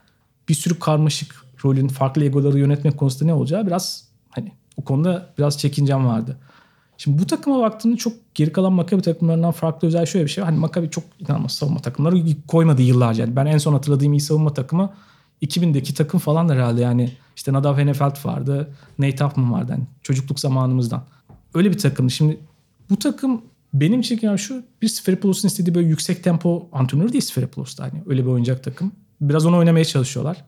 bir 0.50 0.54
sürü 0.54 0.80
karmaşık 0.80 1.36
rolün 1.66 1.88
farklı 1.88 2.24
egoları 2.24 2.60
yönetmek 2.60 2.98
konusunda 2.98 3.26
ne 3.26 3.34
olacağı 3.34 3.68
biraz 3.68 4.04
o 4.78 4.84
konuda 4.84 5.30
biraz 5.38 5.58
çekincem 5.58 6.06
vardı. 6.06 6.38
Şimdi 6.98 7.22
bu 7.22 7.28
takıma 7.28 7.60
baktığımda 7.60 7.98
çok 7.98 8.14
geri 8.36 8.52
kalan 8.52 8.74
Maccabi 8.74 9.02
takımlarından 9.02 9.52
farklı 9.52 9.88
özel 9.88 10.06
şöyle 10.06 10.26
bir 10.26 10.30
şey. 10.30 10.44
Hani 10.44 10.58
Maccabi 10.58 10.90
çok 10.90 11.04
inanılmaz 11.20 11.52
savunma 11.52 11.80
takımları 11.80 12.24
koymadı 12.48 12.82
yıllarca. 12.82 13.24
Yani 13.24 13.36
ben 13.36 13.46
en 13.46 13.58
son 13.58 13.74
hatırladığım 13.74 14.14
iyi 14.14 14.22
savunma 14.22 14.54
takımı 14.54 14.94
2000'deki 15.42 15.94
takım 15.94 16.20
falan 16.20 16.50
herhalde 16.50 16.82
yani. 16.82 17.12
işte 17.36 17.54
Nadav 17.54 17.78
Hennefeld 17.78 18.26
vardı. 18.26 18.74
Nate 19.00 19.24
Huffman 19.24 19.52
vardı. 19.52 19.72
Yani 19.72 19.84
çocukluk 20.04 20.40
zamanımızdan. 20.40 21.04
Öyle 21.54 21.72
bir 21.72 21.78
takımdı. 21.78 22.12
Şimdi 22.12 22.40
bu 22.90 23.00
takım 23.00 23.42
benim 23.74 24.02
yani 24.22 24.40
şu 24.40 24.64
bir 24.82 24.88
Sferipoulos'un 24.88 25.48
istediği 25.48 25.76
böyle 25.76 25.88
yüksek 25.88 26.24
tempo 26.24 26.68
antrenörü 26.72 27.14
değil 27.14 27.24
Sferipoulos'ta. 27.24 27.84
Hani 27.84 28.04
öyle 28.06 28.22
bir 28.22 28.30
oynayacak 28.30 28.64
takım. 28.64 28.92
Biraz 29.22 29.46
onu 29.46 29.58
oynamaya 29.58 29.86
çalışıyorlar. 29.86 30.44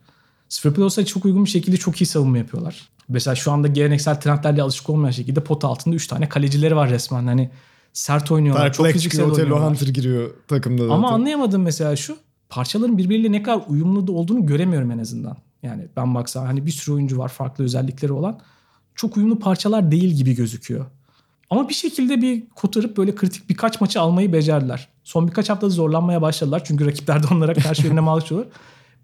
Sferipoulos'a 0.50 1.06
çok 1.06 1.26
uygun 1.26 1.46
bir 1.46 1.50
şekilde 1.50 1.78
çok 1.78 2.02
iyi 2.02 2.06
savunma 2.06 2.38
yapıyorlar. 2.38 2.90
Mesela 3.10 3.36
şu 3.36 3.52
anda 3.52 3.68
geleneksel 3.68 4.22
trendlerle 4.22 4.62
alışık 4.62 4.90
olmayan 4.90 5.12
şekilde 5.12 5.44
pot 5.44 5.66
altında 5.66 5.96
3 5.96 6.08
tane 6.08 6.30
kalecileri 6.30 6.76
var 6.76 6.90
resmen. 6.90 7.28
Hani 7.28 7.50
sert 7.94 8.32
oynuyorlar. 8.32 8.64
Dark 8.64 8.74
çok 8.74 8.86
Black 8.86 8.94
fiziksel 8.94 9.26
çıkıyor, 9.26 9.40
oynuyorlar. 9.40 9.70
Hunter 9.70 9.88
giriyor 9.88 10.30
takımda 10.48 10.82
zaten. 10.84 10.96
Ama 10.96 11.12
anlayamadım 11.12 11.62
mesela 11.62 11.96
şu. 11.96 12.18
Parçaların 12.50 12.98
birbiriyle 12.98 13.32
ne 13.32 13.44
kadar 13.44 13.62
uyumlu 13.68 14.08
da 14.08 14.12
olduğunu 14.12 14.46
göremiyorum 14.46 14.92
en 14.92 15.00
azından. 15.00 15.38
Yani 15.64 15.88
ben 15.98 16.16
baksam 16.16 16.46
hani 16.46 16.66
bir 16.66 16.72
sürü 16.72 16.96
oyuncu 16.96 17.18
var 17.18 17.30
farklı 17.30 17.64
özellikleri 17.64 18.14
olan. 18.14 18.40
Çok 18.96 19.18
uyumlu 19.18 19.40
parçalar 19.40 19.92
değil 19.92 20.14
gibi 20.14 20.36
gözüküyor. 20.36 20.86
Ama 21.50 21.70
bir 21.70 21.74
şekilde 21.74 22.22
bir 22.22 22.50
kotarıp 22.50 22.98
böyle 22.98 23.16
kritik 23.16 23.50
birkaç 23.50 23.82
maçı 23.82 24.02
almayı 24.02 24.34
becerdiler. 24.34 24.88
Son 25.04 25.28
birkaç 25.28 25.50
haftada 25.50 25.70
zorlanmaya 25.70 26.22
başladılar. 26.22 26.62
Çünkü 26.66 26.86
rakipler 26.86 27.24
de 27.24 27.28
onlara 27.32 27.54
karşı 27.54 27.88
önüne 27.92 28.00
alışıyorlar. 28.00 28.52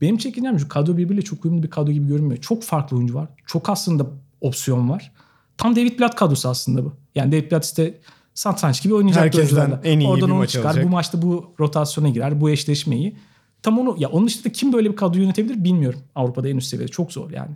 Benim 0.04 0.18
çekincem 0.18 0.60
şu 0.60 0.68
kadro 0.68 0.98
birbiriyle 0.98 1.22
çok 1.22 1.46
uyumlu 1.46 1.64
bir 1.64 1.70
kadro 1.70 1.92
gibi 1.92 2.08
görünmüyor. 2.08 2.42
Çok 2.42 2.64
farklı 2.64 2.98
oyuncu 2.98 3.14
var. 3.14 3.30
Çok 3.46 3.70
aslında 3.70 4.08
opsiyon 4.42 4.90
var. 4.90 5.12
Tam 5.58 5.76
David 5.76 6.00
Blatt 6.00 6.16
kadrosu 6.16 6.50
aslında 6.50 6.86
bu. 6.86 6.94
Yani 7.16 7.32
David 7.32 7.52
Blatt 7.52 7.66
işte 7.66 8.00
satranç 8.34 8.84
gibi 8.84 8.94
oynayacak 8.94 9.24
Herkesten 9.24 9.80
en 9.84 10.00
iyi 10.00 10.10
Oradan 10.10 10.30
bir 10.30 10.34
maç 10.34 10.50
çıkar. 10.50 10.70
alacak. 10.70 10.86
Bu 10.86 10.90
maçta 10.90 11.22
bu 11.22 11.54
rotasyona 11.60 12.10
girer. 12.10 12.42
Bu 12.42 12.50
eşleşmeyi. 12.50 13.16
Tam 13.62 13.80
onu 13.80 13.96
ya 14.00 14.10
onun 14.10 14.28
dışında 14.28 14.52
kim 14.52 14.74
böyle 14.74 14.92
bir 14.92 14.96
kadro 14.96 15.20
yönetebilir 15.20 15.64
bilmiyorum. 15.64 16.00
Avrupa'da 16.16 16.50
en 16.50 16.58
üst 16.58 16.68
seviyede 16.68 16.92
çok 16.92 17.12
zor 17.12 17.32
yani. 17.32 17.56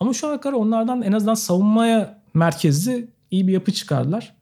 Ama 0.00 0.12
şu 0.12 0.28
ana 0.28 0.40
kadar 0.40 0.54
onlardan 0.54 1.02
en 1.02 1.12
azından 1.12 1.34
savunmaya 1.34 2.22
merkezli 2.34 3.08
iyi 3.30 3.48
bir 3.48 3.52
yapı 3.52 3.72
çıkardılar. 3.72 4.34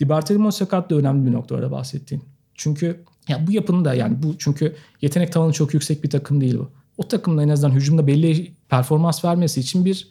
Di 0.00 0.08
Bartolomeo 0.08 0.50
sakat 0.50 0.90
da 0.90 0.94
önemli 0.94 1.26
bir 1.26 1.32
nokta 1.32 1.54
orada 1.54 1.70
bahsettiğin. 1.70 2.24
Çünkü 2.54 3.04
ya 3.28 3.46
bu 3.46 3.52
yapının 3.52 3.84
da 3.84 3.94
yani 3.94 4.22
bu 4.22 4.38
çünkü 4.38 4.76
yetenek 5.00 5.32
tavanı 5.32 5.52
çok 5.52 5.74
yüksek 5.74 6.04
bir 6.04 6.10
takım 6.10 6.40
değil 6.40 6.58
bu. 6.58 6.68
O 6.98 7.08
takımda 7.08 7.42
en 7.42 7.48
azından 7.48 7.74
hücumda 7.74 8.06
belli 8.06 8.52
performans 8.68 9.24
vermesi 9.24 9.60
için 9.60 9.84
bir 9.84 10.08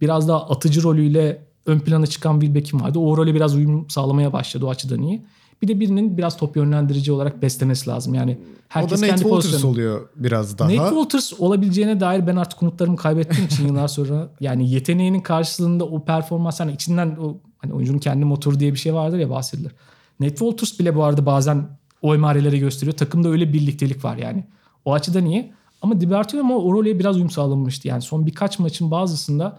biraz 0.00 0.28
daha 0.28 0.48
atıcı 0.48 0.82
rolüyle 0.82 1.42
ön 1.66 1.80
plana 1.80 2.06
çıkan 2.06 2.40
bir 2.40 2.54
bekim 2.54 2.80
vardı. 2.80 2.98
O 2.98 3.16
role 3.16 3.34
biraz 3.34 3.54
uyum 3.54 3.90
sağlamaya 3.90 4.32
başladı 4.32 4.66
o 4.66 4.70
açıdan 4.70 5.02
iyi. 5.02 5.24
Bir 5.62 5.68
de 5.68 5.80
birinin 5.80 6.18
biraz 6.18 6.36
top 6.36 6.56
yönlendirici 6.56 7.12
olarak 7.12 7.42
beslemesi 7.42 7.90
lazım. 7.90 8.14
Yani 8.14 8.38
o 8.40 8.58
herkes 8.68 8.90
da 8.90 9.06
Nate 9.06 9.06
kendi 9.06 9.22
Walters 9.22 9.44
pozisyonu. 9.44 9.72
oluyor 9.72 10.08
biraz 10.16 10.58
daha. 10.58 10.68
Nate 10.68 10.88
Walters 10.88 11.32
olabileceğine 11.40 12.00
dair 12.00 12.26
ben 12.26 12.36
artık 12.36 12.62
umutlarımı 12.62 12.96
kaybettiğim 12.96 13.46
için 13.46 13.66
yıllar 13.66 13.88
sonra 13.88 14.28
yani 14.40 14.70
yeteneğinin 14.70 15.20
karşılığında 15.20 15.84
o 15.84 16.04
performans 16.04 16.60
hani 16.60 16.72
içinden 16.72 17.16
o 17.20 17.36
hani 17.58 17.72
oyuncunun 17.72 17.98
kendi 17.98 18.24
motoru 18.24 18.60
diye 18.60 18.72
bir 18.72 18.78
şey 18.78 18.94
vardır 18.94 19.18
ya 19.18 19.30
bahsedilir. 19.30 19.72
Nate 20.20 20.36
Walters 20.36 20.78
bile 20.78 20.94
bu 20.94 21.04
arada 21.04 21.26
bazen 21.26 21.68
o 22.04 22.14
emareleri 22.14 22.58
gösteriyor. 22.58 22.96
Takımda 22.96 23.28
öyle 23.28 23.52
birliktelik 23.52 24.04
var 24.04 24.16
yani. 24.16 24.44
O 24.84 24.92
açıdan 24.92 25.26
iyi. 25.26 25.52
Ama 25.82 26.00
Di 26.00 26.10
Bartolomeo 26.10 26.56
o 26.56 26.72
role 26.72 26.98
biraz 26.98 27.16
uyum 27.16 27.30
sağlanmıştı. 27.30 27.88
Yani 27.88 28.02
son 28.02 28.26
birkaç 28.26 28.58
maçın 28.58 28.90
bazısında 28.90 29.58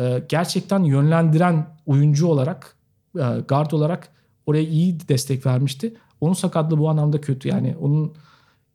e, 0.00 0.22
gerçekten 0.28 0.84
yönlendiren 0.84 1.66
oyuncu 1.86 2.26
olarak 2.26 2.76
e, 3.16 3.24
guard 3.48 3.70
olarak 3.70 4.08
oraya 4.46 4.62
iyi 4.62 5.08
destek 5.08 5.46
vermişti. 5.46 5.94
Onun 6.20 6.32
sakatlığı 6.32 6.78
bu 6.78 6.88
anlamda 6.88 7.20
kötü. 7.20 7.48
Yani 7.48 7.76
onun 7.80 8.12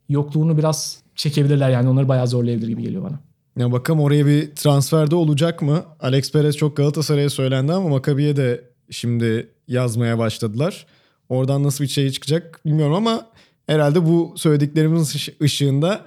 yokluğunu 0.09 0.57
biraz 0.57 0.99
çekebilirler 1.15 1.69
yani 1.69 1.89
onları 1.89 2.07
bayağı 2.07 2.27
zorlayabilir 2.27 2.67
gibi 2.67 2.81
geliyor 2.81 3.03
bana. 3.03 3.19
Ya 3.57 3.71
bakalım 3.71 3.99
oraya 3.99 4.25
bir 4.25 4.55
transferde 4.55 5.15
olacak 5.15 5.61
mı? 5.61 5.83
Alex 5.99 6.31
Perez 6.31 6.57
çok 6.57 6.77
Galatasaray'a 6.77 7.29
söylendi 7.29 7.73
ama 7.73 7.89
Maccabi'ye 7.89 8.35
de 8.35 8.63
şimdi 8.89 9.49
yazmaya 9.67 10.17
başladılar. 10.17 10.85
Oradan 11.29 11.63
nasıl 11.63 11.83
bir 11.83 11.89
şey 11.89 12.11
çıkacak 12.11 12.59
bilmiyorum 12.65 12.93
ama 12.93 13.25
herhalde 13.67 14.05
bu 14.05 14.33
söylediklerimiz 14.37 15.15
ışı- 15.15 15.35
ışığında 15.41 16.01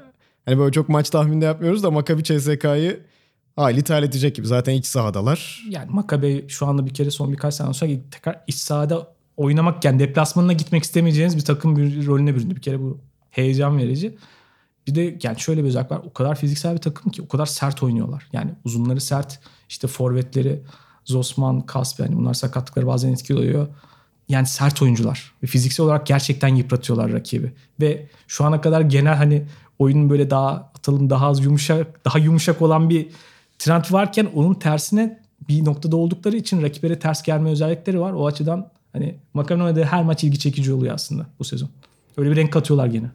hani 0.45 0.59
böyle 0.59 0.73
çok 0.73 0.89
maç 0.89 1.11
tahmini 1.11 1.41
de 1.41 1.45
yapmıyoruz 1.45 1.83
da 1.83 1.91
Maccabi 1.91 2.25
CSK'yı 2.25 3.01
hali 3.57 3.83
terletecek 3.83 4.37
gibi. 4.37 4.47
Zaten 4.47 4.73
iç 4.73 4.87
sahadalar. 4.87 5.63
Yani 5.71 5.91
Makabe 5.91 6.49
şu 6.49 6.67
anda 6.67 6.87
bir 6.87 6.95
kere 6.95 7.11
son 7.11 7.33
birkaç 7.33 7.55
sene 7.55 7.75
sonra 7.75 7.91
tekrar 8.11 8.41
iç 8.47 8.55
sahada 8.57 9.09
oynamak 9.37 9.85
yani 9.85 9.99
deplasmanına 9.99 10.53
gitmek 10.53 10.83
istemeyeceğiniz 10.83 11.37
bir 11.37 11.45
takım 11.45 11.77
bir 11.77 12.07
rolüne 12.07 12.35
büründü. 12.37 12.57
Bir 12.57 12.61
kere 12.63 12.81
bu 12.81 12.99
heyecan 13.31 13.79
verici. 13.79 14.19
Bir 14.87 14.95
de 14.95 15.19
yani 15.23 15.41
şöyle 15.41 15.63
bir 15.63 15.69
özellik 15.69 15.91
var. 15.91 16.01
O 16.07 16.13
kadar 16.13 16.35
fiziksel 16.35 16.75
bir 16.75 16.81
takım 16.81 17.13
ki 17.13 17.23
o 17.23 17.29
kadar 17.29 17.47
sert 17.47 17.83
oynuyorlar. 17.83 18.29
Yani 18.33 18.51
uzunları 18.65 19.01
sert. 19.01 19.41
işte 19.69 19.89
forvetleri 19.89 20.63
Zosman, 21.05 21.61
Kasp 21.61 22.01
yani 22.01 22.17
bunlar 22.17 22.35
sakatlıkları 22.35 22.87
bazen 22.87 23.13
etkili 23.13 23.39
oluyor. 23.39 23.69
Yani 24.29 24.47
sert 24.47 24.83
oyuncular. 24.83 25.33
Ve 25.43 25.47
fiziksel 25.47 25.87
olarak 25.87 26.07
gerçekten 26.07 26.55
yıpratıyorlar 26.55 27.13
rakibi. 27.13 27.53
Ve 27.81 28.07
şu 28.29 28.45
ana 28.45 28.61
kadar 28.61 28.81
genel 28.81 29.15
hani 29.15 29.45
oyunun 29.79 30.11
böyle 30.11 30.31
daha 30.31 30.51
atalım 30.51 31.11
daha 31.11 31.27
az 31.27 31.45
yumuşak 31.45 32.05
daha 32.05 32.19
yumuşak 32.19 32.63
olan 32.63 32.91
bir 32.91 33.07
trend 33.59 33.85
varken 33.91 34.29
onun 34.35 34.55
tersine 34.55 35.21
bir 35.49 35.65
noktada 35.65 35.97
oldukları 35.97 36.37
için 36.37 36.63
rakiplere 36.63 36.99
ters 36.99 37.23
gelme 37.23 37.51
özellikleri 37.51 38.01
var. 38.01 38.13
O 38.13 38.27
açıdan 38.27 38.71
hani 38.93 39.15
oynadığı 39.35 39.85
her 39.85 40.05
maç 40.05 40.25
ilgi 40.25 40.39
çekici 40.39 40.73
oluyor 40.73 40.95
aslında 40.95 41.27
bu 41.39 41.45
sezon. 41.45 41.69
Öyle 42.17 42.31
bir 42.31 42.37
renk 42.37 42.53
katıyorlar 42.53 42.87
gene. 42.87 43.07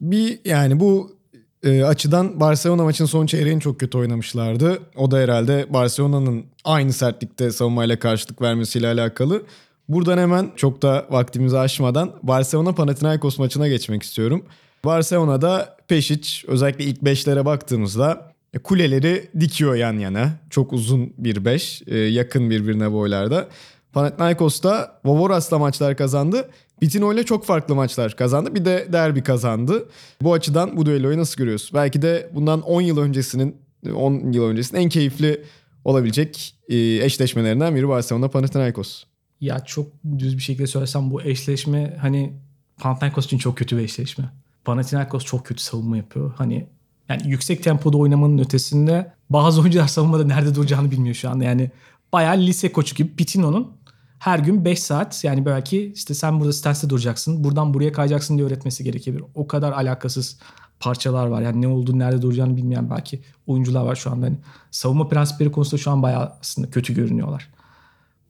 Bir 0.00 0.38
yani 0.44 0.80
bu 0.80 1.16
e, 1.62 1.84
açıdan 1.84 2.40
Barcelona 2.40 2.84
maçın 2.84 3.06
son 3.06 3.26
çeyreğini 3.26 3.60
çok 3.60 3.80
kötü 3.80 3.98
oynamışlardı. 3.98 4.78
O 4.96 5.10
da 5.10 5.16
herhalde 5.18 5.66
Barcelona'nın 5.70 6.44
aynı 6.64 6.92
sertlikte 6.92 7.50
savunmayla 7.50 7.98
karşılık 7.98 8.42
vermesiyle 8.42 8.86
alakalı. 8.86 9.42
Buradan 9.88 10.18
hemen 10.18 10.50
çok 10.56 10.82
da 10.82 11.06
vaktimizi 11.10 11.58
aşmadan 11.58 12.12
Barcelona 12.22 12.72
Panathinaikos 12.72 13.38
maçına 13.38 13.68
geçmek 13.68 14.02
istiyorum. 14.02 14.44
Barcelona'da 14.84 15.76
Pešić 15.88 16.46
özellikle 16.46 16.84
ilk 16.84 17.02
beşlere 17.02 17.44
baktığımızda 17.44 18.32
e, 18.54 18.58
kuleleri 18.58 19.28
dikiyor 19.40 19.74
yan 19.74 19.98
yana. 19.98 20.32
Çok 20.50 20.72
uzun 20.72 21.12
bir 21.18 21.44
beş, 21.44 21.82
e, 21.86 21.98
yakın 21.98 22.50
birbirine 22.50 22.92
boylarda. 22.92 23.48
Panathinaikos'ta 23.92 25.00
Vovoras'la 25.04 25.58
maçlar 25.58 25.96
kazandı. 25.96 26.50
Bitino 26.82 27.12
ile 27.12 27.24
çok 27.24 27.44
farklı 27.44 27.74
maçlar 27.74 28.16
kazandı. 28.16 28.54
Bir 28.54 28.64
de 28.64 28.88
derbi 28.92 29.22
kazandı. 29.22 29.88
Bu 30.22 30.32
açıdan 30.32 30.76
bu 30.76 30.86
düelloyu 30.86 31.18
nasıl 31.18 31.36
görüyorsun? 31.36 31.70
Belki 31.74 32.02
de 32.02 32.30
bundan 32.34 32.60
10 32.60 32.80
yıl 32.80 32.98
öncesinin 32.98 33.56
10 33.94 34.32
yıl 34.32 34.44
öncesinin 34.44 34.80
en 34.80 34.88
keyifli 34.88 35.44
olabilecek 35.84 36.54
e, 36.68 36.76
eşleşmelerinden 37.04 37.74
biri 37.74 37.88
Barcelona 37.88 38.28
Panathinaikos. 38.28 39.04
Ya 39.44 39.60
çok 39.60 39.86
düz 40.18 40.36
bir 40.36 40.42
şekilde 40.42 40.66
söylesem 40.66 41.10
bu 41.10 41.22
eşleşme 41.22 41.96
hani 42.00 42.32
Panathinaikos 42.76 43.26
için 43.26 43.38
çok 43.38 43.58
kötü 43.58 43.76
bir 43.76 43.82
eşleşme. 43.82 44.24
Panathinaikos 44.64 45.24
çok 45.24 45.46
kötü 45.46 45.62
savunma 45.62 45.96
yapıyor. 45.96 46.32
Hani 46.36 46.66
yani 47.08 47.22
yüksek 47.24 47.62
tempoda 47.62 47.96
oynamanın 47.98 48.38
ötesinde 48.38 49.12
bazı 49.30 49.60
oyuncular 49.60 49.86
savunmada 49.86 50.24
nerede 50.24 50.54
duracağını 50.54 50.90
bilmiyor 50.90 51.14
şu 51.14 51.30
anda. 51.30 51.44
Yani 51.44 51.70
bayağı 52.12 52.38
lise 52.38 52.72
koçu 52.72 52.94
gibi 52.94 53.16
Pitino'nun 53.16 53.72
her 54.18 54.38
gün 54.38 54.64
5 54.64 54.82
saat 54.82 55.24
yani 55.24 55.46
belki 55.46 55.92
işte 55.94 56.14
sen 56.14 56.40
burada 56.40 56.52
stance'de 56.52 56.90
duracaksın. 56.90 57.44
Buradan 57.44 57.74
buraya 57.74 57.92
kayacaksın 57.92 58.38
diye 58.38 58.46
öğretmesi 58.46 58.84
gerekebilir. 58.84 59.24
O 59.34 59.46
kadar 59.46 59.72
alakasız 59.72 60.38
parçalar 60.80 61.26
var. 61.26 61.42
Yani 61.42 61.62
ne 61.62 61.68
olduğunu 61.68 61.98
nerede 61.98 62.22
duracağını 62.22 62.56
bilmeyen 62.56 62.90
belki 62.90 63.22
oyuncular 63.46 63.84
var 63.84 63.94
şu 63.96 64.10
anda. 64.10 64.26
Hani 64.26 64.36
savunma 64.70 65.08
prensipleri 65.08 65.52
konusunda 65.52 65.82
şu 65.82 65.90
an 65.90 66.02
bayağı 66.02 66.32
aslında 66.40 66.70
kötü 66.70 66.94
görünüyorlar. 66.94 67.53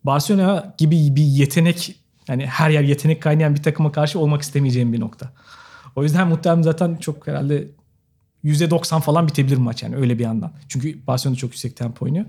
Barcelona 0.04 0.74
gibi 0.78 1.16
bir 1.16 1.22
yetenek 1.22 1.96
yani 2.28 2.46
her 2.46 2.70
yer 2.70 2.82
yetenek 2.82 3.22
kaynayan 3.22 3.54
bir 3.54 3.62
takıma 3.62 3.92
karşı 3.92 4.18
olmak 4.18 4.42
istemeyeceğim 4.42 4.92
bir 4.92 5.00
nokta. 5.00 5.32
O 5.96 6.02
yüzden 6.02 6.28
muhtemelen 6.28 6.62
zaten 6.62 6.96
çok 6.96 7.26
herhalde 7.26 7.68
%90 8.44 9.00
falan 9.00 9.28
bitebilir 9.28 9.56
maç 9.56 9.82
yani 9.82 9.96
öyle 9.96 10.18
bir 10.18 10.24
yandan. 10.24 10.52
Çünkü 10.68 11.06
Barcelona 11.06 11.36
çok 11.36 11.50
yüksek 11.50 11.76
tempo 11.76 12.04
oynuyor. 12.04 12.24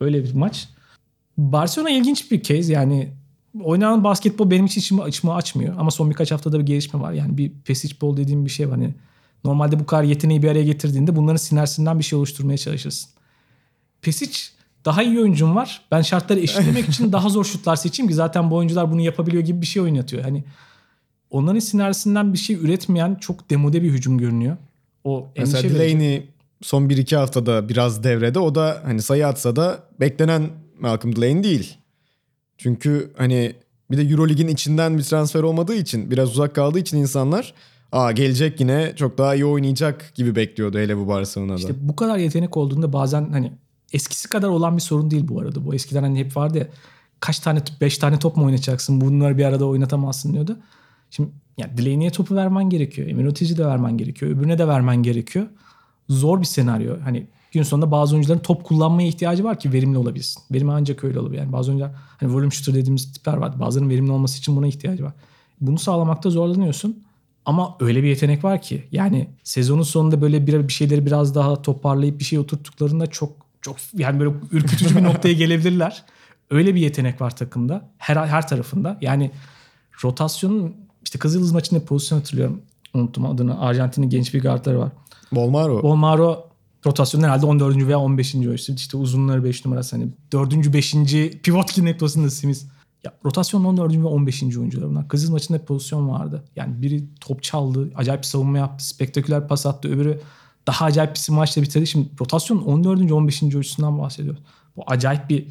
Öyle 0.00 0.24
bir 0.24 0.34
maç. 0.34 0.68
Barcelona 1.38 1.90
ilginç 1.90 2.30
bir 2.30 2.42
kez 2.42 2.68
yani 2.68 3.12
oynanan 3.60 4.04
basketbol 4.04 4.50
benim 4.50 4.66
için 4.66 4.80
içimi, 4.80 5.08
içimi 5.08 5.32
açmıyor. 5.32 5.74
Ama 5.78 5.90
son 5.90 6.10
birkaç 6.10 6.32
haftada 6.32 6.58
bir 6.58 6.66
gelişme 6.66 7.00
var. 7.00 7.12
Yani 7.12 7.38
bir 7.38 7.52
passage 7.68 7.94
ball 8.02 8.16
dediğim 8.16 8.44
bir 8.44 8.50
şey 8.50 8.68
var. 8.68 8.78
Hani 8.78 8.94
normalde 9.44 9.80
bu 9.80 9.86
kadar 9.86 10.02
yeteneği 10.02 10.42
bir 10.42 10.48
araya 10.48 10.64
getirdiğinde 10.64 11.16
bunların 11.16 11.36
sinerjisinden 11.36 11.98
bir 11.98 12.04
şey 12.04 12.18
oluşturmaya 12.18 12.58
çalışırsın. 12.58 13.10
Passage 14.04 14.32
daha 14.84 15.02
iyi 15.02 15.20
oyuncum 15.20 15.56
var. 15.56 15.82
Ben 15.90 16.02
şartları 16.02 16.40
eşitlemek 16.40 16.88
için 16.88 17.12
daha 17.12 17.28
zor 17.28 17.44
şutlar 17.44 17.76
seçeyim 17.76 18.08
ki 18.08 18.14
zaten 18.14 18.50
bu 18.50 18.56
oyuncular 18.56 18.90
bunu 18.90 19.00
yapabiliyor 19.00 19.42
gibi 19.42 19.60
bir 19.60 19.66
şey 19.66 19.82
oynatıyor. 19.82 20.22
Hani 20.22 20.44
onların 21.30 21.58
sinerjisinden 21.58 22.32
bir 22.32 22.38
şey 22.38 22.56
üretmeyen 22.56 23.14
çok 23.14 23.50
demode 23.50 23.82
bir 23.82 23.90
hücum 23.90 24.18
görünüyor. 24.18 24.56
O 25.04 25.28
Mesela 25.36 25.62
verici. 25.62 25.78
Delaney 25.78 26.26
son 26.62 26.88
1-2 26.88 27.16
haftada 27.16 27.68
biraz 27.68 28.04
devrede. 28.04 28.38
O 28.38 28.54
da 28.54 28.82
hani 28.84 29.02
sayı 29.02 29.26
atsa 29.26 29.56
da 29.56 29.82
beklenen 30.00 30.50
Malcolm 30.80 31.16
Delaney 31.16 31.44
değil. 31.44 31.78
Çünkü 32.58 33.12
hani 33.18 33.52
bir 33.90 33.96
de 33.96 34.02
Eurolig'in 34.02 34.48
içinden 34.48 34.98
bir 34.98 35.02
transfer 35.02 35.42
olmadığı 35.42 35.74
için 35.74 36.10
biraz 36.10 36.30
uzak 36.30 36.54
kaldığı 36.54 36.78
için 36.78 36.96
insanlar 36.96 37.54
Aa 37.92 38.12
gelecek 38.12 38.60
yine 38.60 38.92
çok 38.96 39.18
daha 39.18 39.34
iyi 39.34 39.44
oynayacak 39.44 40.12
gibi 40.14 40.36
bekliyordu 40.36 40.78
hele 40.78 40.96
bu 40.96 41.08
Barcelona'da. 41.08 41.58
İşte 41.58 41.74
bu 41.80 41.96
kadar 41.96 42.18
yetenek 42.18 42.56
olduğunda 42.56 42.92
bazen 42.92 43.28
hani 43.32 43.52
eskisi 43.92 44.28
kadar 44.28 44.48
olan 44.48 44.76
bir 44.76 44.82
sorun 44.82 45.10
değil 45.10 45.28
bu 45.28 45.40
arada. 45.40 45.66
Bu 45.66 45.74
eskiden 45.74 46.02
hani 46.02 46.18
hep 46.18 46.36
vardı 46.36 46.58
ya 46.58 46.66
kaç 47.20 47.38
tane 47.38 47.62
5 47.80 47.98
tane 47.98 48.18
top 48.18 48.36
mu 48.36 48.44
oynatacaksın 48.44 49.00
bunları 49.00 49.38
bir 49.38 49.44
arada 49.44 49.66
oynatamazsın 49.66 50.32
diyordu. 50.32 50.56
Şimdi 51.10 51.30
yani 51.58 51.78
Delaney'e 51.78 52.10
topu 52.10 52.34
vermen 52.34 52.70
gerekiyor. 52.70 53.08
Emir 53.08 53.24
Öteci 53.24 53.58
de 53.58 53.66
vermen 53.66 53.98
gerekiyor. 53.98 54.32
Öbürüne 54.32 54.58
de 54.58 54.68
vermen 54.68 55.02
gerekiyor. 55.02 55.46
Zor 56.08 56.40
bir 56.40 56.46
senaryo. 56.46 56.96
Hani 57.04 57.26
gün 57.52 57.62
sonunda 57.62 57.90
bazı 57.90 58.14
oyuncuların 58.14 58.40
top 58.40 58.64
kullanmaya 58.64 59.08
ihtiyacı 59.08 59.44
var 59.44 59.58
ki 59.58 59.72
verimli 59.72 59.98
olabilsin. 59.98 60.42
Verimi 60.52 60.72
ancak 60.72 61.04
öyle 61.04 61.20
olabilir. 61.20 61.38
Yani 61.38 61.52
bazı 61.52 61.70
oyuncular 61.70 61.92
hani 62.20 62.34
volume 62.34 62.50
shooter 62.50 62.74
dediğimiz 62.74 63.12
tipler 63.12 63.36
var. 63.36 63.60
Bazılarının 63.60 63.90
verimli 63.90 64.12
olması 64.12 64.38
için 64.38 64.56
buna 64.56 64.66
ihtiyacı 64.66 65.04
var. 65.04 65.12
Bunu 65.60 65.78
sağlamakta 65.78 66.30
zorlanıyorsun. 66.30 67.04
Ama 67.44 67.76
öyle 67.80 68.02
bir 68.02 68.08
yetenek 68.08 68.44
var 68.44 68.62
ki 68.62 68.84
yani 68.92 69.28
sezonun 69.44 69.82
sonunda 69.82 70.20
böyle 70.20 70.46
bir, 70.46 70.68
bir 70.68 70.72
şeyleri 70.72 71.06
biraz 71.06 71.34
daha 71.34 71.62
toparlayıp 71.62 72.18
bir 72.18 72.24
şey 72.24 72.38
oturttuklarında 72.38 73.06
çok 73.06 73.41
çok 73.62 73.76
yani 73.94 74.20
böyle 74.20 74.34
ürkütücü 74.50 74.96
bir 74.96 75.02
noktaya 75.02 75.34
gelebilirler. 75.34 76.04
Öyle 76.50 76.74
bir 76.74 76.80
yetenek 76.80 77.20
var 77.20 77.36
takımda. 77.36 77.90
Her 77.98 78.16
her 78.16 78.48
tarafında. 78.48 78.98
Yani 79.00 79.30
rotasyonun 80.04 80.76
işte 81.04 81.18
Kızıldız 81.18 81.52
maçında 81.52 81.84
pozisyon 81.84 82.18
hatırlıyorum. 82.18 82.62
Unuttum 82.94 83.26
adını. 83.26 83.60
Arjantin'in 83.60 84.10
genç 84.10 84.34
bir 84.34 84.42
guardları 84.42 84.78
var. 84.78 84.92
Bolmaro. 85.32 85.80
Olmaro 85.80 86.52
rotasyonun 86.86 87.24
herhalde 87.24 87.46
14. 87.46 87.76
veya 87.76 87.98
15. 87.98 88.34
oyuncusu. 88.34 88.72
İşte 88.72 88.96
uzunları 88.96 89.44
5 89.44 89.64
numarası 89.64 89.96
hani 89.96 90.08
4. 90.32 90.72
5. 90.72 90.94
pivot 91.42 91.72
ki 91.72 91.84
noktasında 91.84 92.30
Simiz. 92.30 92.68
Ya 93.04 93.12
rotasyonun 93.24 93.64
14. 93.64 93.96
ve 93.96 94.04
15. 94.04 94.42
oyuncular 94.42 94.90
bunlar. 94.90 95.08
Kızıl 95.08 95.32
maçında 95.32 95.64
pozisyon 95.64 96.08
vardı. 96.08 96.44
Yani 96.56 96.82
biri 96.82 97.04
top 97.20 97.42
çaldı, 97.42 97.90
acayip 97.94 98.26
savunma 98.26 98.58
yaptı, 98.58 98.86
spektaküler 98.86 99.48
pas 99.48 99.66
attı. 99.66 99.88
Öbürü 99.88 100.20
daha 100.66 100.84
acayip 100.84 101.14
bir 101.14 101.32
maçla 101.32 101.62
bitirdi. 101.62 101.86
Şimdi 101.86 102.08
rotasyonun 102.20 102.62
14. 102.62 103.12
15. 103.12 103.42
oyuncusundan 103.42 103.98
bahsediyoruz. 103.98 104.42
Bu 104.76 104.84
acayip 104.86 105.30
bir 105.30 105.46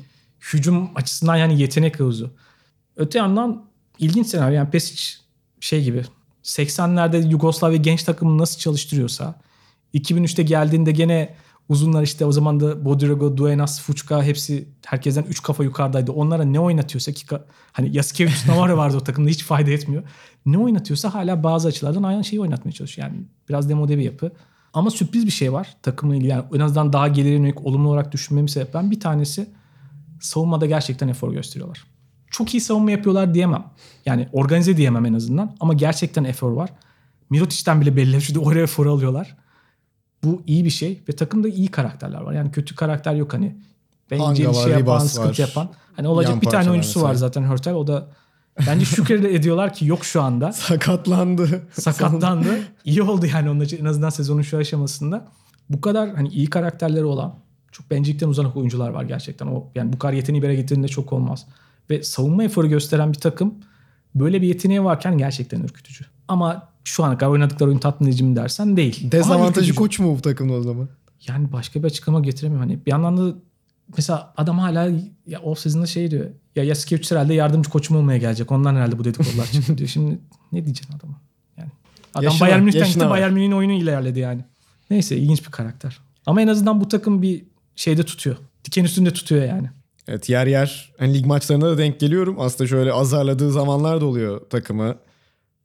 hücum 0.54 0.90
açısından 0.96 1.36
yani 1.36 1.62
yetenek 1.62 2.00
havuzu. 2.00 2.32
Öte 2.96 3.20
yandan 3.20 3.66
ilginç 4.00 4.28
senaryo 4.28 4.56
yani 4.56 4.70
Pesic 4.70 5.04
şey 5.60 5.84
gibi 5.84 6.04
80'lerde 6.44 7.32
Yugoslavya 7.32 7.78
genç 7.78 8.04
takımını 8.04 8.38
nasıl 8.38 8.60
çalıştırıyorsa 8.60 9.36
2003'te 9.94 10.44
geldiğinde 10.44 10.92
gene 10.92 11.36
uzunlar 11.70 12.04
işte 12.04 12.26
o 12.26 12.32
zaman 12.32 12.60
da 12.60 12.86
Bodirogo, 12.86 13.38
Duenas, 13.38 13.82
Fuçka 13.82 14.24
hepsi 14.24 14.68
herkesten 14.86 15.24
3 15.24 15.42
kafa 15.42 15.64
yukarıdaydı. 15.64 16.12
Onlara 16.12 16.44
ne 16.44 16.60
oynatıyorsa 16.60 17.12
ki 17.12 17.26
hani 17.72 17.98
Yasikevicius 17.98 18.48
Navarro 18.48 18.78
vardı 18.78 18.98
o 18.98 19.00
takımda 19.00 19.30
hiç 19.30 19.44
fayda 19.44 19.72
etmiyor. 19.72 20.04
Ne 20.46 20.58
oynatıyorsa 20.58 21.14
hala 21.14 21.44
bazı 21.44 21.68
açılardan 21.68 22.04
aynı 22.04 22.24
şeyi 22.24 22.42
oynatmaya 22.42 22.72
çalışıyor. 22.72 23.08
Yani 23.08 23.24
biraz 23.50 23.70
demode 23.70 23.98
bir 23.98 24.04
yapı. 24.04 24.32
Ama 24.74 24.90
sürpriz 24.92 25.26
bir 25.26 25.32
şey 25.32 25.54
var 25.54 25.78
takımla 25.84 26.16
ilgili. 26.16 26.30
Yani 26.30 26.44
en 26.56 26.60
azından 26.60 26.94
daha 26.94 27.08
geliri 27.08 27.34
yönelik 27.34 27.66
olumlu 27.66 27.90
olarak 27.90 28.12
düşünmemi 28.12 28.50
sebep. 28.50 28.74
Ben 28.74 28.92
bir 28.92 29.00
tanesi 29.00 29.50
savunmada 30.20 30.66
gerçekten 30.66 31.08
efor 31.08 31.34
gösteriyorlar. 31.34 31.84
Çok 32.32 32.54
iyi 32.54 32.62
savunma 32.62 32.92
yapıyorlar 32.92 33.34
diyemem. 33.34 33.64
Yani 34.06 34.30
organize 34.32 34.78
diyemem 34.78 35.06
en 35.06 35.14
azından. 35.14 35.56
Ama 35.60 35.74
gerçekten 35.74 36.24
efor 36.24 36.52
var. 36.52 36.70
Mirotic'ten 37.30 37.82
bile 37.82 37.96
belli. 37.96 38.22
Şurada 38.22 38.40
oraya 38.40 38.64
efor 38.64 38.86
alıyorlar. 38.86 39.38
Bu 40.24 40.42
iyi 40.48 40.66
bir 40.66 40.70
şey. 40.70 41.02
Ve 41.10 41.16
takımda 41.16 41.50
iyi 41.50 41.68
karakterler 41.68 42.22
var. 42.22 42.34
Yani 42.34 42.52
kötü 42.52 42.76
karakter 42.76 43.16
yok 43.16 43.34
hani. 43.34 43.56
Bence 44.12 44.24
Hanga 44.24 44.36
şey 44.36 44.48
var, 44.48 44.68
yapan, 44.68 44.80
Ribas 44.82 45.12
sıkıntı 45.12 45.30
var. 45.44 45.48
yapan. 45.48 45.70
Hani 45.96 46.08
olacak 46.08 46.32
Yan 46.32 46.42
bir 46.42 46.48
tane 46.48 46.70
oyuncusu 46.72 47.02
var 47.02 47.10
mesela. 47.12 47.28
zaten 47.28 47.44
Hurtel. 47.44 47.74
O 47.74 47.88
da 47.88 48.08
bence 48.68 48.86
şükür 48.86 49.24
ediyorlar 49.24 49.74
ki 49.74 49.86
yok 49.86 50.06
şu 50.06 50.22
anda. 50.22 50.52
Sakatlandı. 50.52 51.68
Sakatlandı. 51.74 52.60
İyi 52.86 53.02
oldu 53.02 53.26
yani 53.26 53.50
onun 53.50 53.62
için 53.62 53.78
en 53.78 53.86
azından 53.86 54.10
sezonun 54.10 54.42
şu 54.42 54.58
aşamasında. 54.58 55.28
Bu 55.70 55.82
kadar 55.82 56.16
hani 56.16 56.30
iyi 56.30 56.50
karakterleri 56.50 57.06
olan 57.06 57.36
çok 57.72 57.92
bencillikten 57.92 58.28
uzak 58.28 58.58
oyuncular 58.58 58.90
var 58.90 59.04
gerçekten. 59.04 59.48
O 59.48 59.68
yani 59.76 59.94
bu 59.94 60.00
kadar 60.00 60.14
yeteneği 60.14 60.42
bir 60.42 60.48
yere 60.48 60.56
getirdiğinde 60.56 60.88
çok 60.88 61.14
olmaz. 61.14 61.46
Ve 61.90 62.04
savunma 62.04 62.44
eforu 62.44 62.70
gösteren 62.70 63.14
bir 63.14 63.18
takım 63.18 63.54
böyle 64.16 64.42
bir 64.42 64.48
yeteneği 64.48 64.84
varken 64.84 65.18
gerçekten 65.18 65.62
ürkütücü. 65.62 66.06
Ama 66.28 66.70
şu 66.84 67.04
ana 67.04 67.18
kadar 67.18 67.32
oynadıkları 67.32 67.70
oyun 67.70 67.80
tatmin 67.80 68.08
edici 68.08 68.24
mi 68.24 68.36
dersen 68.36 68.78
değil. 68.78 69.12
Dezavantajı 69.12 69.76
koç 69.76 70.00
mu 70.00 70.18
bu 70.18 70.22
takımda 70.22 70.54
o 70.54 70.62
zaman? 70.62 70.90
Yani 71.28 71.52
başka 71.52 71.80
bir 71.80 71.88
açıklama 71.88 72.20
getiremiyorum. 72.20 72.70
Hani 72.70 72.86
bir 72.86 72.92
yandan 72.92 73.18
da 73.18 73.36
mesela 73.98 74.34
adam 74.38 74.60
hala 74.60 74.90
ya 75.28 75.42
off 75.42 75.60
season'da 75.60 75.86
şey 75.86 76.12
diyor. 76.12 76.26
Ya 76.56 76.64
Yasikevicius 76.64 77.12
herhalde 77.12 77.34
yardımcı 77.34 77.70
koçum 77.70 77.98
olmaya 77.98 78.18
gelecek. 78.18 78.52
Ondan 78.52 78.76
herhalde 78.76 79.00
bu 79.00 79.04
dedikodular 79.04 79.46
çıktı 79.52 79.78
diyor. 79.78 79.90
Şimdi 79.90 80.20
ne 80.52 80.66
diyeceksin 80.66 80.94
adama? 80.98 81.22
Yani 81.58 81.70
adam 82.14 82.24
Yaşına- 82.24 82.48
Bayern 82.48 82.62
Münih'ten 82.64 82.88
gitti. 82.88 83.00
var. 83.00 83.10
Bayern 83.10 83.34
Münih'in 83.34 83.52
oyunu 83.52 83.72
ilerledi 83.72 84.20
yani. 84.20 84.42
Neyse 84.90 85.18
ilginç 85.18 85.46
bir 85.46 85.52
karakter. 85.52 85.98
Ama 86.26 86.42
en 86.42 86.48
azından 86.48 86.82
bu 86.82 86.88
takım 86.88 87.22
bir 87.22 87.44
şeyde 87.76 88.04
tutuyor. 88.04 88.36
Diken 88.66 88.84
üstünde 88.84 89.14
tutuyor 89.14 89.44
yani. 89.46 89.70
Evet 90.08 90.30
yer 90.30 90.48
yer 90.48 90.94
hani 90.98 91.14
lig 91.14 91.26
maçlarına 91.26 91.66
da 91.66 91.78
denk 91.78 92.00
geliyorum. 92.00 92.36
Aslında 92.40 92.68
şöyle 92.68 92.94
azarladığı 92.94 93.52
zamanlar 93.52 94.02
da 94.02 94.06
oluyor 94.06 94.42
takımı. 94.50 94.96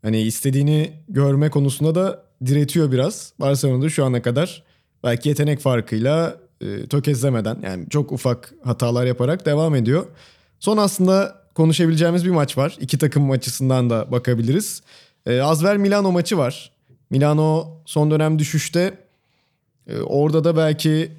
Hani 0.03 0.20
istediğini 0.20 0.93
görme 1.09 1.51
konusunda 1.51 1.95
da 1.95 2.22
diretiyor 2.47 2.93
biraz. 2.93 3.32
Barcelona'da 3.41 3.89
şu 3.89 4.05
ana 4.05 4.22
kadar 4.22 4.62
belki 5.05 5.28
yetenek 5.28 5.61
farkıyla 5.61 6.37
e, 6.61 6.87
tökezlemeden 6.87 7.59
yani 7.62 7.87
çok 7.91 8.12
ufak 8.12 8.55
hatalar 8.64 9.07
yaparak 9.07 9.47
devam 9.47 9.74
ediyor. 9.74 10.07
Son 10.61 10.77
aslında 10.77 11.43
konuşabileceğimiz 11.55 12.25
bir 12.25 12.31
maç 12.31 12.59
var. 12.59 12.77
İki 12.81 12.99
takım 12.99 13.31
açısından 13.31 13.91
da 13.91 14.13
bakabiliriz. 14.13 14.83
E, 15.27 15.41
Azver 15.41 15.77
Milano 15.77 16.13
maçı 16.13 16.39
var. 16.39 16.73
Milano 17.11 17.81
son 17.87 18.11
dönem 18.11 18.39
düşüşte. 18.39 18.99
E, 19.87 19.99
orada 19.99 20.45
da 20.45 20.57
belki 20.57 21.13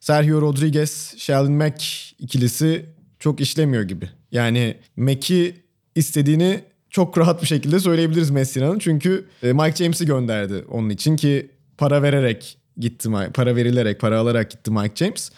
Sergio 0.00 0.40
Rodriguez, 0.40 1.14
Sheldon 1.18 1.52
Mack 1.52 1.84
ikilisi 2.18 2.86
çok 3.18 3.40
işlemiyor 3.40 3.82
gibi. 3.82 4.10
Yani 4.32 4.76
Mack'i 4.96 5.56
istediğini 5.94 6.64
çok 6.90 7.18
rahat 7.18 7.42
bir 7.42 7.46
şekilde 7.46 7.80
söyleyebiliriz 7.80 8.30
Messina'nın. 8.30 8.78
Çünkü 8.78 9.24
e, 9.42 9.52
Mike 9.52 9.76
James'i 9.76 10.06
gönderdi 10.06 10.64
onun 10.70 10.90
için 10.90 11.16
ki 11.16 11.50
para 11.78 12.02
vererek 12.02 12.58
gitti, 12.76 13.08
para 13.34 13.56
verilerek, 13.56 14.00
para 14.00 14.18
alarak 14.18 14.50
gitti 14.50 14.70
Mike 14.70 14.96
James. 14.96 15.30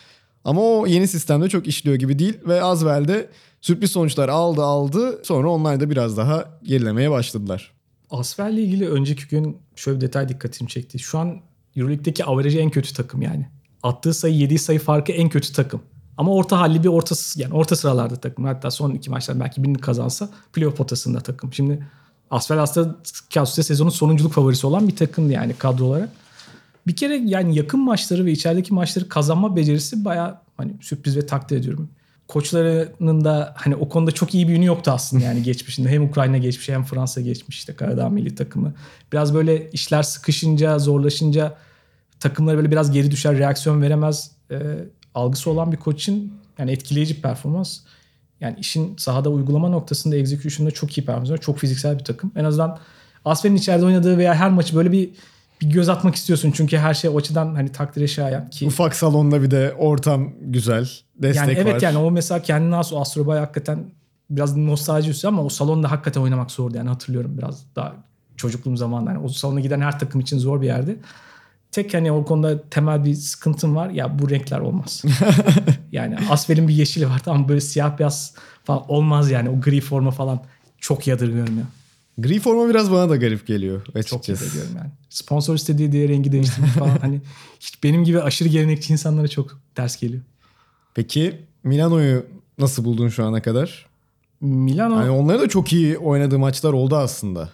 Ama 0.46 0.60
o 0.60 0.86
yeni 0.86 1.08
sistemde 1.08 1.48
çok 1.48 1.66
işliyor 1.66 1.96
gibi 1.96 2.18
değil 2.18 2.38
ve 2.46 2.62
Azvel'de 2.62 3.30
sürpriz 3.60 3.90
sonuçlar 3.90 4.28
aldı 4.28 4.62
aldı. 4.62 5.20
Sonra 5.24 5.48
onlar 5.48 5.80
da 5.80 5.90
biraz 5.90 6.16
daha 6.16 6.58
gerilemeye 6.62 7.10
başladılar. 7.10 7.72
Asfer'le 8.10 8.58
ilgili 8.58 8.88
önceki 8.88 9.28
gün 9.28 9.58
şöyle 9.76 9.96
bir 9.96 10.00
detay 10.00 10.28
dikkatimi 10.28 10.70
çekti. 10.70 10.98
Şu 10.98 11.18
an 11.18 11.40
Euroleague'deki 11.76 12.24
averajı 12.24 12.58
en 12.58 12.70
kötü 12.70 12.94
takım 12.94 13.22
yani. 13.22 13.48
Attığı 13.82 14.14
sayı, 14.14 14.34
yediği 14.36 14.58
sayı 14.58 14.78
farkı 14.78 15.12
en 15.12 15.28
kötü 15.28 15.52
takım. 15.52 15.82
Ama 16.16 16.32
orta 16.32 16.60
halli 16.60 16.82
bir 16.82 16.88
orta 16.88 17.14
yani 17.36 17.54
orta 17.54 17.76
sıralarda 17.76 18.16
takım. 18.16 18.44
Hatta 18.44 18.70
son 18.70 18.90
iki 18.90 19.10
maçtan 19.10 19.40
belki 19.40 19.62
birini 19.62 19.78
kazansa 19.78 20.28
playoff 20.52 20.76
potasında 20.76 21.20
takım. 21.20 21.52
Şimdi 21.52 21.86
Asfer 22.30 22.56
aslında 22.56 22.96
Kasus'ta 23.34 23.62
sezonun 23.62 23.90
sonunculuk 23.90 24.32
favorisi 24.32 24.66
olan 24.66 24.88
bir 24.88 24.96
takımdı 24.96 25.32
yani 25.32 25.54
kadro 25.54 25.84
olarak. 25.84 26.08
Bir 26.86 26.96
kere 26.96 27.16
yani 27.16 27.56
yakın 27.56 27.80
maçları 27.80 28.24
ve 28.24 28.32
içerideki 28.32 28.74
maçları 28.74 29.08
kazanma 29.08 29.56
becerisi 29.56 30.04
baya 30.04 30.42
hani 30.56 30.72
sürpriz 30.80 31.16
ve 31.16 31.26
takdir 31.26 31.56
ediyorum. 31.56 31.90
Koçlarının 32.28 33.24
da 33.24 33.54
hani 33.56 33.76
o 33.76 33.88
konuda 33.88 34.10
çok 34.10 34.34
iyi 34.34 34.48
bir 34.48 34.52
yönü 34.52 34.64
yoktu 34.64 34.90
aslında 34.90 35.24
yani 35.24 35.42
geçmişinde. 35.42 35.88
Hem 35.88 36.04
Ukrayna 36.04 36.38
geçmişi 36.38 36.72
hem 36.72 36.84
Fransa 36.84 37.20
geçmiş 37.20 37.58
işte 37.58 37.76
Karadağ 37.76 38.08
milli 38.08 38.34
takımı. 38.34 38.74
Biraz 39.12 39.34
böyle 39.34 39.70
işler 39.70 40.02
sıkışınca, 40.02 40.78
zorlaşınca 40.78 41.56
takımları 42.20 42.56
böyle 42.56 42.70
biraz 42.70 42.90
geri 42.90 43.10
düşer, 43.10 43.38
reaksiyon 43.38 43.82
veremez 43.82 44.30
e, 44.50 44.56
algısı 45.14 45.50
olan 45.50 45.72
bir 45.72 45.76
koçun 45.76 46.32
yani 46.58 46.70
etkileyici 46.70 47.22
performans. 47.22 47.80
Yani 48.40 48.56
işin 48.60 48.96
sahada 48.96 49.30
uygulama 49.30 49.68
noktasında, 49.68 50.16
execution'da 50.16 50.70
çok 50.70 50.98
iyi 50.98 51.04
performans. 51.04 51.40
Çok 51.40 51.58
fiziksel 51.58 51.98
bir 51.98 52.04
takım. 52.04 52.32
En 52.36 52.44
azından 52.44 52.78
Asfer'in 53.24 53.56
içeride 53.56 53.84
oynadığı 53.84 54.18
veya 54.18 54.34
her 54.34 54.50
maçı 54.50 54.76
böyle 54.76 54.92
bir 54.92 55.10
bir 55.60 55.70
göz 55.70 55.88
atmak 55.88 56.14
istiyorsun. 56.14 56.50
Çünkü 56.50 56.78
her 56.78 56.94
şey 56.94 57.10
o 57.10 57.16
açıdan 57.16 57.54
hani 57.54 57.72
takdire 57.72 58.08
şayan 58.08 58.50
ki 58.50 58.66
Ufak 58.66 58.94
salonda 58.94 59.42
bir 59.42 59.50
de 59.50 59.74
ortam 59.78 60.32
güzel. 60.40 60.88
Destek 61.16 61.36
yani 61.36 61.52
evet 61.52 61.74
var. 61.74 61.80
yani 61.80 61.98
o 61.98 62.10
mesela 62.10 62.42
kendine 62.42 62.74
has 62.74 62.92
o 62.92 63.00
Astrobay 63.00 63.38
hakikaten 63.38 63.84
biraz 64.30 64.56
nostalji 64.56 65.10
üstü 65.10 65.26
ama 65.28 65.42
o 65.42 65.48
salonda 65.48 65.90
hakikaten 65.90 66.20
oynamak 66.20 66.50
zordu 66.50 66.76
yani 66.76 66.88
hatırlıyorum 66.88 67.38
biraz 67.38 67.64
daha 67.76 67.96
çocukluğum 68.36 68.76
zamanında. 68.76 69.10
Yani 69.10 69.24
o 69.24 69.28
salona 69.28 69.60
giden 69.60 69.80
her 69.80 69.98
takım 69.98 70.20
için 70.20 70.38
zor 70.38 70.60
bir 70.60 70.66
yerdi. 70.66 70.98
Tek 71.72 71.94
hani 71.94 72.12
o 72.12 72.24
konuda 72.24 72.68
temel 72.68 73.04
bir 73.04 73.14
sıkıntım 73.14 73.76
var. 73.76 73.90
Ya 73.90 74.18
bu 74.18 74.30
renkler 74.30 74.58
olmaz. 74.58 75.02
yani 75.92 76.16
Asfer'in 76.30 76.68
bir 76.68 76.74
yeşili 76.74 77.08
var 77.08 77.22
ama 77.26 77.48
böyle 77.48 77.60
siyah 77.60 77.98
beyaz 77.98 78.34
falan 78.64 78.90
olmaz 78.90 79.30
yani. 79.30 79.48
O 79.48 79.60
gri 79.60 79.80
forma 79.80 80.10
falan 80.10 80.40
çok 80.78 81.06
yadırgıyorum 81.06 81.58
ya. 81.58 81.64
Gri 82.18 82.38
forma 82.40 82.68
biraz 82.68 82.90
bana 82.92 83.08
da 83.10 83.16
garip 83.16 83.46
geliyor 83.46 83.84
Çok 83.84 83.96
açıkçası. 83.96 84.44
yadırgıyorum 84.44 84.76
yani. 84.76 84.90
Sponsor 85.08 85.54
istediği 85.54 85.92
diye 85.92 86.08
rengi 86.08 86.32
değiştirmek 86.32 86.70
falan 86.70 86.98
hani 87.00 87.20
hiç 87.60 87.82
benim 87.82 88.04
gibi 88.04 88.22
aşırı 88.22 88.48
gelenekçi 88.48 88.92
insanlara 88.92 89.28
çok 89.28 89.60
ters 89.74 90.00
geliyor. 90.00 90.22
Peki 90.94 91.36
Milano'yu 91.64 92.26
nasıl 92.58 92.84
buldun 92.84 93.08
şu 93.08 93.24
ana 93.24 93.42
kadar? 93.42 93.86
Milano 94.40 94.96
Hani 94.96 95.10
onların 95.10 95.40
da 95.40 95.48
çok 95.48 95.72
iyi 95.72 95.98
oynadığı 95.98 96.38
maçlar 96.38 96.72
oldu 96.72 96.96
aslında. 96.96 97.50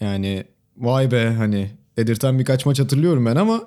Yani 0.00 0.44
vay 0.76 1.10
be 1.10 1.34
hani 1.38 1.70
dedirten 1.96 2.38
birkaç 2.38 2.66
maç 2.66 2.80
hatırlıyorum 2.80 3.26
ben 3.26 3.36
ama 3.36 3.60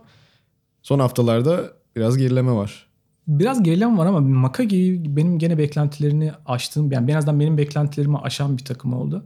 son 0.83 0.99
haftalarda 0.99 1.73
biraz 1.95 2.17
gerileme 2.17 2.51
var. 2.51 2.87
Biraz 3.27 3.63
gerileme 3.63 3.97
var 3.97 4.05
ama 4.05 4.19
Makagi 4.19 5.01
benim 5.05 5.39
gene 5.39 5.57
beklentilerini 5.57 6.31
aştığım 6.45 6.91
yani 6.91 7.11
en 7.11 7.15
azından 7.15 7.39
benim 7.39 7.57
beklentilerimi 7.57 8.17
aşan 8.17 8.57
bir 8.57 8.65
takım 8.65 8.93
oldu. 8.93 9.25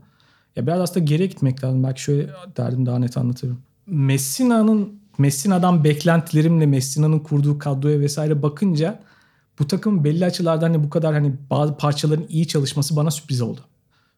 Ya 0.56 0.66
biraz 0.66 0.80
aslında 0.80 1.04
geriye 1.04 1.28
gitmek 1.28 1.64
lazım. 1.64 1.84
Belki 1.84 2.02
şöyle 2.02 2.30
derdim 2.56 2.86
daha 2.86 2.98
net 2.98 3.16
anlatırım. 3.16 3.58
Messina'nın 3.86 5.00
Messina'dan 5.18 5.84
beklentilerimle 5.84 6.66
Messina'nın 6.66 7.18
kurduğu 7.18 7.58
kadroya 7.58 8.00
vesaire 8.00 8.42
bakınca 8.42 9.00
bu 9.58 9.66
takım 9.66 10.04
belli 10.04 10.24
açılardan 10.24 10.66
hani 10.66 10.84
bu 10.84 10.90
kadar 10.90 11.14
hani 11.14 11.32
bazı 11.50 11.76
parçaların 11.76 12.26
iyi 12.28 12.48
çalışması 12.48 12.96
bana 12.96 13.10
sürpriz 13.10 13.40
oldu. 13.40 13.60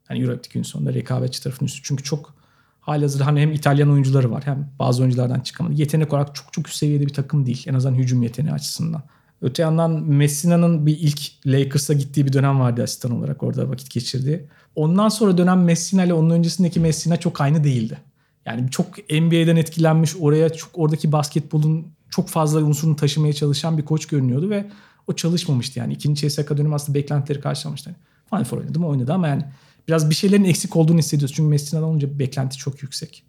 Hani 0.09 0.21
Euroleague 0.21 0.51
gün 0.53 0.63
sonunda 0.63 0.95
rekabetçi 0.95 1.43
tarafın 1.43 1.67
üstü. 1.67 1.83
Çünkü 1.83 2.03
çok 2.05 2.35
halihazırda 2.81 3.27
hani 3.27 3.41
hem 3.41 3.53
İtalyan 3.53 3.91
oyuncuları 3.91 4.31
var 4.31 4.43
hem 4.47 4.69
bazı 4.79 5.03
oyunculardan 5.03 5.41
çıkamadı. 5.41 5.75
Yetenek 5.75 6.13
olarak 6.13 6.35
çok 6.35 6.53
çok 6.53 6.69
üst 6.69 6.77
seviyede 6.77 7.07
bir 7.07 7.15
takım 7.15 7.47
değil. 7.47 7.65
En 7.67 7.75
azından 7.75 7.95
hücum 7.95 8.23
yeteneği 8.23 8.55
açısından. 8.55 9.03
Öte 9.47 9.63
yandan 9.63 9.91
Messina'nın 9.91 10.87
bir 10.87 10.99
ilk 10.99 11.47
Lakers'a 11.47 11.95
gittiği 11.95 12.27
bir 12.27 12.33
dönem 12.33 12.61
vardı 12.61 12.83
asistan 12.83 13.19
olarak 13.19 13.43
orada 13.43 13.69
vakit 13.69 13.91
geçirdiği. 13.91 14.47
Ondan 14.75 15.09
sonra 15.09 15.39
dönem 15.39 15.65
Messina 15.65 16.05
ile 16.05 16.15
onun 16.15 16.31
öncesindeki 16.31 16.81
Messina 16.81 17.17
çok 17.17 17.41
aynı 17.41 17.65
değildi. 17.65 17.99
Yani 18.47 18.71
çok 18.71 18.99
NBA'den 18.99 19.57
etkilenmiş 19.57 20.17
oraya 20.21 20.49
çok 20.49 20.71
oradaki 20.75 21.13
basketbolun 21.13 21.87
çok 22.11 22.29
fazla 22.29 22.63
unsurunu 22.63 22.97
taşımaya 22.97 23.33
çalışan 23.33 23.79
bir 23.79 23.85
koç 23.85 24.07
görünüyordu 24.07 24.51
ve 24.51 24.67
o 25.07 25.13
çalışmamıştı 25.13 25.79
yani. 25.79 25.93
ikinci 25.93 26.29
CSK 26.29 26.51
dönemi 26.51 26.75
aslında 26.75 26.99
beklentileri 26.99 27.41
karşılamıştı. 27.41 27.97
Final 28.31 28.45
Four 28.45 28.59
oynadı 28.59 28.81
mı 28.81 28.87
oynadı 28.89 29.13
ama 29.13 29.29
yani 29.29 29.45
biraz 29.89 30.11
bir 30.11 30.15
şeylerin 30.15 30.45
eksik 30.45 30.77
olduğunu 30.77 30.99
hissediyoruz. 30.99 31.35
Çünkü 31.35 31.49
Messina'dan 31.49 31.89
olunca 31.89 32.19
beklenti 32.19 32.57
çok 32.57 32.83
yüksek. 32.83 33.25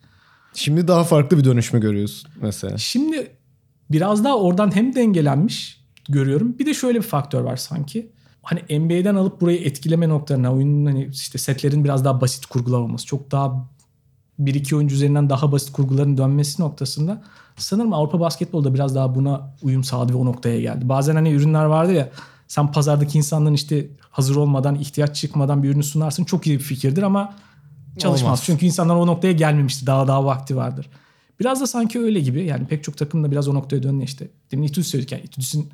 Şimdi 0.53 0.87
daha 0.87 1.03
farklı 1.03 1.37
bir 1.37 1.43
dönüşme 1.43 1.79
görüyorsun 1.79 2.31
mesela. 2.41 2.77
Şimdi 2.77 3.31
biraz 3.91 4.23
daha 4.23 4.37
oradan 4.37 4.75
hem 4.75 4.95
dengelenmiş 4.95 5.76
görüyorum. 6.09 6.59
Bir 6.59 6.65
de 6.65 6.73
şöyle 6.73 6.97
bir 6.97 7.03
faktör 7.03 7.41
var 7.41 7.57
sanki. 7.57 8.11
Hani 8.43 8.79
NBA'den 8.79 9.15
alıp 9.15 9.41
burayı 9.41 9.63
etkileme 9.63 10.09
noktalarına 10.09 10.53
oyunun 10.53 10.85
hani 10.85 11.09
işte 11.13 11.37
setlerin 11.37 11.83
biraz 11.83 12.05
daha 12.05 12.21
basit 12.21 12.45
kurgulanması, 12.45 13.05
çok 13.05 13.31
daha 13.31 13.67
bir 14.39 14.53
iki 14.53 14.75
oyuncu 14.75 14.95
üzerinden 14.95 15.29
daha 15.29 15.51
basit 15.51 15.71
kurguların 15.71 16.17
dönmesi 16.17 16.61
noktasında 16.61 17.23
sanırım 17.55 17.93
Avrupa 17.93 18.19
basketbolda 18.19 18.73
biraz 18.73 18.95
daha 18.95 19.15
buna 19.15 19.53
uyum 19.61 19.83
sağladı 19.83 20.13
ve 20.13 20.17
o 20.17 20.25
noktaya 20.25 20.61
geldi. 20.61 20.89
Bazen 20.89 21.15
hani 21.15 21.31
ürünler 21.31 21.65
vardı 21.65 21.93
ya 21.93 22.09
sen 22.47 22.71
pazardaki 22.71 23.17
insanların 23.17 23.53
işte 23.53 23.87
hazır 24.09 24.35
olmadan, 24.35 24.75
ihtiyaç 24.75 25.15
çıkmadan 25.15 25.63
bir 25.63 25.69
ürünü 25.69 25.83
sunarsın. 25.83 26.23
Çok 26.23 26.47
iyi 26.47 26.59
bir 26.59 26.63
fikirdir 26.63 27.03
ama 27.03 27.35
çalışmaz. 27.97 28.27
Olmaz. 28.27 28.43
Çünkü 28.45 28.65
insanlar 28.65 28.95
o 28.95 29.07
noktaya 29.07 29.33
gelmemişti. 29.33 29.85
Daha 29.85 30.07
daha 30.07 30.25
vakti 30.25 30.55
vardır. 30.55 30.89
Biraz 31.39 31.61
da 31.61 31.67
sanki 31.67 31.99
öyle 31.99 32.19
gibi. 32.19 32.45
Yani 32.45 32.67
pek 32.67 32.83
çok 32.83 32.97
takım 32.97 33.23
da 33.23 33.31
biraz 33.31 33.47
o 33.47 33.53
noktaya 33.53 33.83
döndü 33.83 34.03
işte. 34.03 34.27
Demin 34.51 34.67
İtudis 34.67 34.87
söyledik 34.87 35.11
yani. 35.11 35.23
İtudis'in 35.23 35.69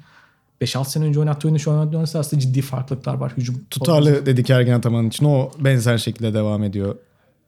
5-6 0.61 0.85
sene 0.85 1.05
önce 1.05 1.19
oynattığı 1.19 1.47
oyunu 1.47 1.59
şu 1.59 1.71
an 1.71 1.77
oynattığı 1.77 1.97
oyunu 1.97 2.09
aslında 2.13 2.41
ciddi 2.41 2.61
farklılıklar 2.61 3.13
var. 3.13 3.33
Hücum. 3.37 3.65
Tutarlı 3.69 4.25
dedik 4.25 4.49
Ergen 4.49 4.73
Ataman 4.73 5.07
için. 5.07 5.25
O 5.25 5.51
benzer 5.59 5.97
şekilde 5.97 6.33
devam 6.33 6.63
ediyor. 6.63 6.95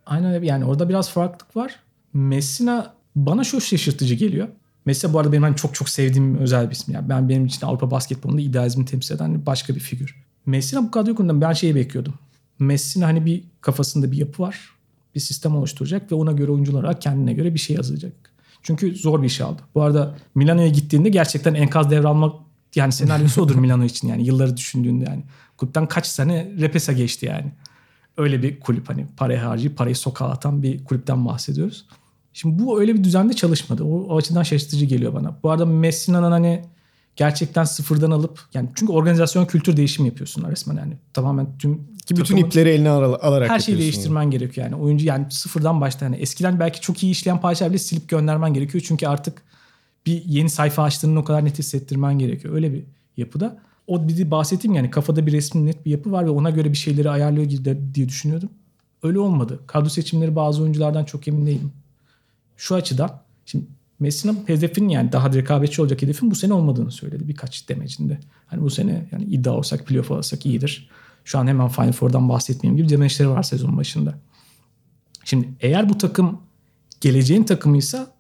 Aynen 0.06 0.34
öyle. 0.34 0.46
Yani 0.46 0.66
orada 0.66 0.90
biraz 0.90 1.10
farklılık 1.10 1.56
var. 1.56 1.80
Messina 2.14 2.94
bana 3.16 3.44
şu 3.44 3.62
şaşırtıcı 3.62 4.16
geliyor. 4.16 4.48
Messina 4.86 5.14
bu 5.14 5.20
arada 5.20 5.32
benim 5.32 5.44
hani 5.44 5.56
çok 5.56 5.76
çok 5.76 5.90
sevdiğim 5.90 6.38
özel 6.38 6.70
bir 6.70 6.76
isim. 6.76 6.94
Yani 6.94 7.10
ben 7.10 7.30
benim 7.30 7.46
için 7.46 7.66
Avrupa 7.66 7.92
basketbolunda 7.92 8.42
idealizmi 8.42 8.86
temsil 8.86 9.16
eden 9.16 9.46
başka 9.46 9.76
bir 9.76 9.80
figür. 9.80 10.16
Messina 10.46 10.84
bu 10.84 10.92
kadro 10.92 11.16
konuda 11.16 11.42
ben 11.42 11.54
şeyi 11.54 11.76
bekliyordum. 11.76 12.14
Messina 12.60 13.08
hani 13.08 13.26
bir 13.26 13.44
kafasında 13.62 14.12
bir 14.12 14.18
yapı 14.18 14.44
var. 14.44 14.70
Bir 15.16 15.20
sistem 15.20 15.56
oluşturacak 15.56 16.12
ve 16.12 16.16
ona 16.16 16.32
göre 16.32 16.52
oyuncular 16.52 16.80
olarak 16.80 17.02
kendine 17.02 17.34
göre 17.34 17.54
bir 17.54 17.60
şey 17.60 17.76
yazacak. 17.76 18.14
Çünkü 18.64 18.96
zor 18.96 19.22
bir 19.22 19.28
iş 19.28 19.42
aldı. 19.42 19.62
Bu 19.76 19.82
arada 19.82 20.16
Milano'ya 20.36 20.68
gittiğinde 20.68 21.10
gerçekten 21.10 21.54
enkaz 21.54 21.92
devralmak 21.92 22.36
yani 22.76 22.92
senaryosu 22.92 23.42
odur 23.42 23.56
Milano 23.56 23.84
için 23.84 24.08
yani 24.08 24.26
yılları 24.26 24.58
düşündüğünde 24.58 25.06
yani. 25.10 25.24
Kulüpten 25.58 25.88
kaç 25.88 26.06
sene 26.08 26.52
Repes'e 26.60 26.94
geçti 26.94 27.26
yani. 27.26 27.52
Öyle 28.18 28.44
bir 28.44 28.60
kulüp 28.60 28.90
hani 28.90 29.06
parayı 29.18 29.40
harcayıp 29.40 29.78
parayı 29.78 29.96
sokağa 29.96 30.30
atan 30.30 30.64
bir 30.64 30.84
kulüpten 30.84 31.26
bahsediyoruz. 31.26 31.86
Şimdi 32.34 32.64
bu 32.64 32.80
öyle 32.80 32.96
bir 32.96 33.04
düzende 33.04 33.34
çalışmadı. 33.34 33.84
O, 33.84 34.00
o 34.04 34.18
açıdan 34.18 34.44
şaşırtıcı 34.44 34.86
geliyor 34.86 35.14
bana. 35.14 35.36
Bu 35.44 35.52
arada 35.52 35.66
Messina'nın 35.66 36.32
hani 36.32 36.66
gerçekten 37.16 37.64
sıfırdan 37.64 38.12
alıp 38.12 38.40
yani 38.54 38.70
çünkü 38.76 38.92
organizasyon 38.94 39.46
kültür 39.46 39.78
değişimi 39.78 40.08
yapıyorsun 40.08 40.52
resmen 40.52 40.76
yani. 40.78 40.94
Tamamen 41.14 41.58
tüm 41.58 41.76
Ki 41.78 41.84
bütün 42.10 42.24
takımın- 42.24 42.42
ipleri 42.48 42.70
eline 42.70 42.90
al- 42.90 43.18
alarak 43.22 43.50
her 43.50 43.60
şeyi 43.60 43.78
değiştirmen 43.78 44.32
gerekiyor 44.32 44.68
yani. 44.68 44.76
Oyuncu 44.82 45.06
yani 45.06 45.26
sıfırdan 45.30 45.82
başta 45.82 46.06
yani 46.06 46.16
eskiden 46.16 46.60
belki 46.60 46.82
çok 46.82 47.04
iyi 47.04 47.12
işleyen 47.12 47.42
parçalar 47.42 47.70
bile 47.72 47.80
silip 47.80 48.10
göndermen 48.10 48.54
gerekiyor. 48.54 48.84
Çünkü 48.88 49.08
artık 49.08 49.42
bir 50.06 50.24
yeni 50.26 50.50
sayfa 50.50 50.84
açtığını 50.84 51.20
o 51.20 51.24
kadar 51.24 51.46
net 51.46 51.60
hissettirmen 51.60 52.20
gerekiyor. 52.20 52.54
Öyle 52.54 52.74
bir 52.74 52.84
yapıda. 53.18 53.60
O 53.88 54.08
bir 54.08 54.32
bahsettiğim 54.32 54.76
yani 54.76 54.92
kafada 54.92 55.28
bir 55.28 55.32
resmin 55.32 55.66
net 55.66 55.86
bir 55.86 55.92
yapı 55.92 56.12
var 56.12 56.26
ve 56.26 56.30
ona 56.30 56.50
göre 56.50 56.72
bir 56.72 56.78
şeyleri 56.78 57.10
ayarlıyor 57.10 57.50
diye 57.94 58.10
düşünüyordum. 58.10 58.50
Öyle 59.04 59.20
olmadı. 59.20 59.60
Kadro 59.68 59.90
seçimleri 59.90 60.36
bazı 60.36 60.64
oyunculardan 60.64 61.06
çok 61.06 61.28
emin 61.28 61.46
değilim. 61.46 61.72
Şu 62.58 62.76
açıdan 62.76 63.22
şimdi 63.46 63.66
Messi'nin 64.00 64.44
hedefinin 64.48 64.90
yani 64.90 65.12
daha 65.12 65.34
rekabetçi 65.34 65.82
olacak 65.82 66.02
hedefin 66.02 66.32
bu 66.32 66.36
sene 66.36 66.54
olmadığını 66.54 66.92
söyledi 66.92 67.28
birkaç 67.28 67.70
demecinde. 67.70 68.20
Hani 68.48 68.62
bu 68.62 68.70
sene 68.70 69.08
yani 69.12 69.24
iddia 69.24 69.54
olsak 69.54 69.88
playoff 69.88 70.12
alırsak 70.12 70.46
iyidir. 70.46 70.90
Şu 71.26 71.40
an 71.40 71.48
hemen 71.48 71.68
Final 71.68 71.92
Four'dan 71.92 72.30
bahsetmeyeyim 72.30 72.78
gibi 72.78 72.90
demeçleri 72.90 73.30
var 73.30 73.44
sezon 73.44 73.78
başında. 73.78 74.20
Şimdi 75.24 75.50
eğer 75.60 75.90
bu 75.90 75.98
takım 75.98 76.42
geleceğin 77.02 77.44
takımıysa 77.44 78.15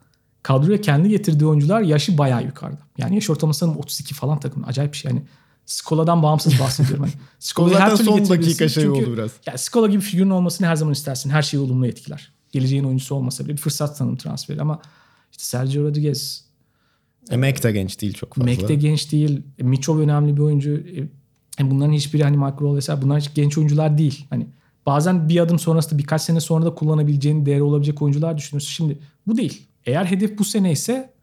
kadroya 0.45 0.81
kendi 0.81 1.09
getirdiği 1.09 1.45
oyuncular 1.45 1.81
yaşı 1.81 2.17
bayağı 2.17 2.43
yukarıda. 2.43 2.79
Yani 2.97 3.15
yaş 3.15 3.29
ortalaması 3.29 3.59
sanırım 3.59 3.79
32 3.79 4.13
falan 4.13 4.39
takım. 4.39 4.63
Acayip 4.67 4.93
bir 4.93 4.97
şey. 4.97 5.11
Yani 5.11 5.23
Skola'dan 5.65 6.23
bağımsız 6.23 6.59
bahsediyorum. 6.59 7.05
O 7.05 7.07
Skola'yı 7.39 7.77
zaten 7.77 7.95
son 7.95 8.29
dakika 8.29 8.69
şey 8.69 8.83
Çünkü- 8.83 9.01
oldu 9.01 9.13
biraz. 9.13 9.31
ya 9.45 9.57
Skola 9.57 9.87
gibi 9.87 10.01
figürün 10.01 10.29
olmasını 10.29 10.67
her 10.67 10.75
zaman 10.75 10.93
istersin. 10.93 11.29
Her 11.29 11.41
şeyi 11.41 11.61
olumlu 11.61 11.87
etkiler. 11.87 12.31
Geleceğin 12.51 12.83
oyuncusu 12.83 13.15
olmasa 13.15 13.45
bile 13.45 13.53
bir 13.53 13.57
fırsat 13.57 13.97
tanım 13.97 14.15
transferi 14.15 14.61
ama 14.61 14.81
işte 15.31 15.43
Sergio 15.43 15.83
Rodriguez, 15.83 16.45
Emek 17.29 17.63
de 17.63 17.71
genç 17.71 18.01
değil 18.01 18.13
çok 18.13 18.35
fazla. 18.35 18.51
Mac 18.51 18.67
de 18.67 18.75
genç 18.75 19.11
değil. 19.11 19.41
E, 19.59 19.63
Mitchell 19.63 19.97
önemli 19.97 20.37
bir 20.37 20.41
oyuncu. 20.41 20.71
E, 20.71 20.99
e, 21.63 21.71
bunların 21.71 21.93
hiçbiri 21.93 22.23
hani 22.23 22.37
Mark 22.37 22.61
Roll 22.61 22.75
vesaire 22.75 23.01
bunlar 23.01 23.19
hiç 23.19 23.33
genç 23.35 23.57
oyuncular 23.57 23.97
değil. 23.97 24.25
Hani 24.29 24.47
bazen 24.85 25.29
bir 25.29 25.39
adım 25.39 25.59
sonrasında 25.59 25.99
birkaç 25.99 26.21
sene 26.21 26.39
sonra 26.39 26.65
da 26.65 26.75
kullanabileceğin 26.75 27.45
değeri 27.45 27.63
olabilecek 27.63 28.01
oyuncular 28.01 28.37
düşünüyorsun. 28.37 28.69
Şimdi 28.69 28.99
bu 29.27 29.37
değil. 29.37 29.67
Eğer 29.85 30.05
hedef 30.05 30.37
bu 30.37 30.43
sene 30.43 30.71
ise 30.71 31.13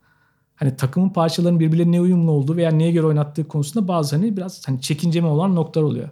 hani 0.54 0.76
takımın 0.76 1.08
parçalarının 1.08 1.60
birbirine 1.60 1.92
ne 1.92 2.00
uyumlu 2.00 2.30
olduğu 2.30 2.56
veya 2.56 2.70
neye 2.70 2.92
göre 2.92 3.06
oynattığı 3.06 3.48
konusunda 3.48 3.88
bazı 3.88 4.16
hani 4.16 4.36
biraz 4.36 4.68
hani 4.68 4.80
çekinceme 4.80 5.26
olan 5.26 5.54
noktalar 5.54 5.84
oluyor. 5.84 6.08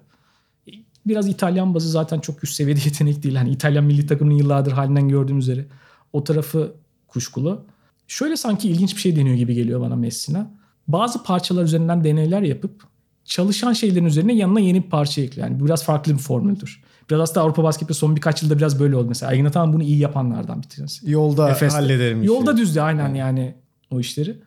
Biraz 1.07 1.28
İtalyan 1.28 1.74
bazı 1.74 1.88
zaten 1.88 2.20
çok 2.20 2.44
üst 2.44 2.55
seviyede 2.55 2.80
yetenek 2.84 3.22
değil. 3.22 3.34
Hani 3.34 3.51
İtalyan 3.51 3.84
milli 3.84 4.07
takımının 4.07 4.36
yıllardır 4.36 4.72
halinden 4.72 5.09
gördüğüm 5.09 5.38
üzere. 5.38 5.66
O 6.12 6.24
tarafı 6.24 6.72
kuşkulu. 7.09 7.64
Şöyle 8.09 8.36
sanki 8.36 8.68
ilginç 8.68 8.96
bir 8.96 9.01
şey 9.01 9.16
deniyor 9.16 9.36
gibi 9.36 9.55
geliyor 9.55 9.80
bana 9.80 9.96
Messina. 9.96 10.51
Bazı 10.88 11.22
parçalar 11.22 11.64
üzerinden 11.64 12.05
deneyler 12.05 12.42
yapıp 12.42 12.82
çalışan 13.24 13.72
şeylerin 13.72 14.05
üzerine 14.05 14.32
yanına 14.34 14.61
yeni 14.61 14.84
bir 14.84 14.90
parça 14.90 15.22
ekliyor. 15.22 15.48
Yani 15.48 15.61
bu 15.61 15.64
biraz 15.64 15.84
farklı 15.84 16.12
bir 16.12 16.18
formüldür. 16.18 16.82
Biraz 17.11 17.21
aslında 17.21 17.41
Avrupa 17.41 17.63
basketbolu 17.63 17.95
son 17.95 18.17
birkaç 18.17 18.43
yılda 18.43 18.59
biraz 18.59 18.81
böyle 18.81 18.97
oldu. 18.97 19.09
Mesela 19.09 19.33
Ergin 19.33 19.45
Ataman 19.45 19.73
bunu 19.73 19.83
iyi 19.83 19.99
yapanlardan 19.99 20.63
bir 20.63 20.69
tanesi. 20.69 21.11
Yolda 21.11 21.51
Efes'te. 21.51 21.79
hallederim. 21.79 22.23
Yolda 22.23 22.53
işi. 22.53 22.63
düzdü 22.63 22.81
aynen 22.81 23.15
yani 23.15 23.55
o 23.91 24.01
işleri. 24.01 24.39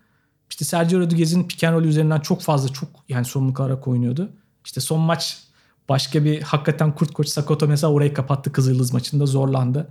İşte 0.50 0.66
Sergio 0.66 1.00
Rodriguez'in 1.00 1.48
pick 1.48 1.64
and 1.64 1.76
roll 1.76 1.84
üzerinden 1.84 2.20
çok 2.20 2.42
fazla 2.42 2.70
çok 2.70 2.90
yani 3.10 3.26
sorumluluk 3.26 3.60
alarak 3.60 3.88
oynuyordu. 3.88 4.30
İşte 4.66 4.82
son 4.82 5.00
maç 5.00 5.38
başka 5.90 6.24
bir 6.24 6.42
hakikaten 6.42 6.96
kurt 6.96 7.14
koç 7.14 7.28
Sakato 7.28 7.68
mesela 7.68 7.94
orayı 7.94 8.14
kapattı 8.14 8.52
Kızıldız 8.52 8.94
maçında 8.94 9.26
zorlandı. 9.26 9.88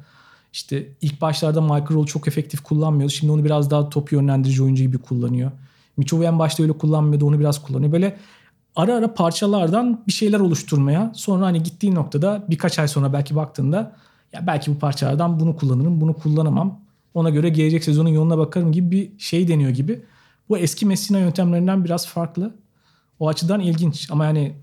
İşte 0.52 0.88
ilk 1.00 1.20
başlarda 1.20 1.60
Michael 1.60 1.90
Roll 1.90 2.06
çok 2.06 2.28
efektif 2.28 2.60
kullanmıyordu. 2.60 3.12
Şimdi 3.12 3.32
onu 3.32 3.44
biraz 3.44 3.70
daha 3.70 3.88
top 3.88 4.12
yönlendirici 4.12 4.62
oyuncu 4.62 4.82
gibi 4.82 4.98
kullanıyor. 4.98 5.50
Miçovu 5.96 6.24
en 6.24 6.38
başta 6.38 6.62
öyle 6.62 6.72
kullanmıyordu. 6.72 7.26
Onu 7.26 7.40
biraz 7.40 7.62
kullanıyor. 7.62 7.92
Böyle 7.92 8.18
ara 8.76 8.94
ara 8.94 9.14
parçalardan 9.14 10.02
bir 10.06 10.12
şeyler 10.12 10.40
oluşturmaya 10.40 11.12
sonra 11.14 11.46
hani 11.46 11.62
gittiği 11.62 11.94
noktada 11.94 12.44
birkaç 12.50 12.78
ay 12.78 12.88
sonra 12.88 13.12
belki 13.12 13.36
baktığında 13.36 13.96
ya 14.32 14.46
belki 14.46 14.74
bu 14.74 14.78
parçalardan 14.78 15.40
bunu 15.40 15.56
kullanırım 15.56 16.00
bunu 16.00 16.14
kullanamam. 16.14 16.80
Ona 17.14 17.30
göre 17.30 17.48
gelecek 17.48 17.84
sezonun 17.84 18.08
yoluna 18.08 18.38
bakarım 18.38 18.72
gibi 18.72 18.90
bir 18.90 19.18
şey 19.18 19.48
deniyor 19.48 19.70
gibi. 19.70 20.02
Bu 20.48 20.58
eski 20.58 20.86
Messina 20.86 21.18
yöntemlerinden 21.18 21.84
biraz 21.84 22.06
farklı. 22.06 22.54
O 23.18 23.28
açıdan 23.28 23.60
ilginç 23.60 24.08
ama 24.10 24.24
yani 24.24 24.54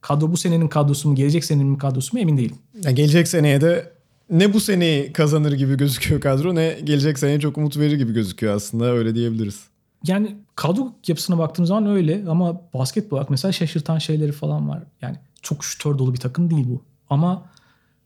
kadro 0.00 0.32
bu 0.32 0.36
senenin 0.36 0.68
kadrosu 0.68 1.08
mu 1.08 1.14
gelecek 1.14 1.44
senenin 1.44 1.66
mi 1.66 1.78
kadrosu 1.78 2.16
mu 2.16 2.20
emin 2.20 2.36
değilim. 2.36 2.56
Yani 2.84 2.94
gelecek 2.94 3.28
seneye 3.28 3.60
de 3.60 3.92
ne 4.30 4.52
bu 4.52 4.60
seneyi 4.60 5.12
kazanır 5.12 5.52
gibi 5.52 5.76
gözüküyor 5.76 6.20
kadro 6.20 6.54
ne 6.54 6.80
gelecek 6.84 7.18
seneye 7.18 7.40
çok 7.40 7.58
umut 7.58 7.78
verir 7.78 7.96
gibi 7.96 8.12
gözüküyor 8.12 8.56
aslında 8.56 8.84
öyle 8.84 9.14
diyebiliriz. 9.14 9.60
Yani 10.06 10.36
kadro 10.54 10.92
yapısına 11.06 11.38
baktığım 11.38 11.66
zaman 11.66 11.86
öyle 11.86 12.24
ama 12.28 12.60
basketbol 12.74 13.16
olarak 13.16 13.30
mesela 13.30 13.52
şaşırtan 13.52 13.98
şeyleri 13.98 14.32
falan 14.32 14.68
var. 14.68 14.82
Yani 15.02 15.16
çok 15.42 15.64
şutör 15.64 15.98
dolu 15.98 16.14
bir 16.14 16.20
takım 16.20 16.50
değil 16.50 16.66
bu. 16.68 16.82
Ama 17.10 17.44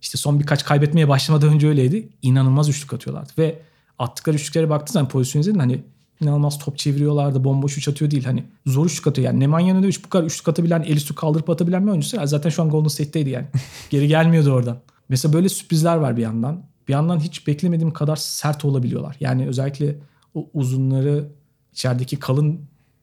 işte 0.03 0.19
son 0.19 0.41
birkaç 0.41 0.65
kaybetmeye 0.65 1.09
başlamadan 1.09 1.49
önce 1.49 1.69
öyleydi. 1.69 2.09
İnanılmaz 2.23 2.69
üçlük 2.69 2.93
atıyorlardı. 2.93 3.33
Ve 3.39 3.63
attıkları 3.99 4.37
üçlüklere 4.37 4.71
baktığın 4.71 4.93
zaman 4.93 5.09
pozisyon 5.09 5.43
izledin 5.43 5.59
hani 5.59 5.83
inanılmaz 6.21 6.59
top 6.59 6.79
çeviriyorlardı. 6.79 7.45
Bomboş 7.45 7.79
üç 7.79 7.89
atıyor 7.89 8.11
değil. 8.11 8.25
Hani 8.25 8.45
zor 8.67 8.87
üçlük 8.87 9.07
atıyor. 9.07 9.27
Yani 9.27 9.41
Nemanya'nın 9.41 9.83
da 9.83 9.87
üç 9.87 10.05
bu 10.05 10.09
kadar 10.09 10.25
üçlük 10.25 10.49
atabilen, 10.49 10.83
el 10.83 10.97
üstü 10.97 11.15
kaldırıp 11.15 11.51
atabilen 11.51 11.87
bir 11.87 11.91
oyuncusu. 11.91 12.19
Zaten 12.25 12.51
şu 12.51 12.63
an 12.63 12.71
Golden 12.71 12.89
State'teydi 12.89 13.31
yani. 13.31 13.47
Geri 13.91 14.09
gelmiyordu 14.09 14.51
oradan. 14.51 14.79
Mesela 15.09 15.33
böyle 15.33 15.49
sürprizler 15.49 15.97
var 15.97 16.17
bir 16.17 16.23
yandan. 16.23 16.63
Bir 16.89 16.93
yandan 16.93 17.21
hiç 17.21 17.47
beklemediğim 17.47 17.93
kadar 17.93 18.17
sert 18.17 18.65
olabiliyorlar. 18.65 19.17
Yani 19.21 19.49
özellikle 19.49 19.97
o 20.35 20.49
uzunları 20.55 21.29
içerideki 21.73 22.19
kalın 22.19 22.61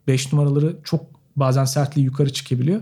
5 0.07 0.33
numaraları 0.33 0.75
çok 0.83 1.05
bazen 1.35 1.65
sertliği 1.65 2.05
yukarı 2.05 2.33
çıkabiliyor. 2.33 2.81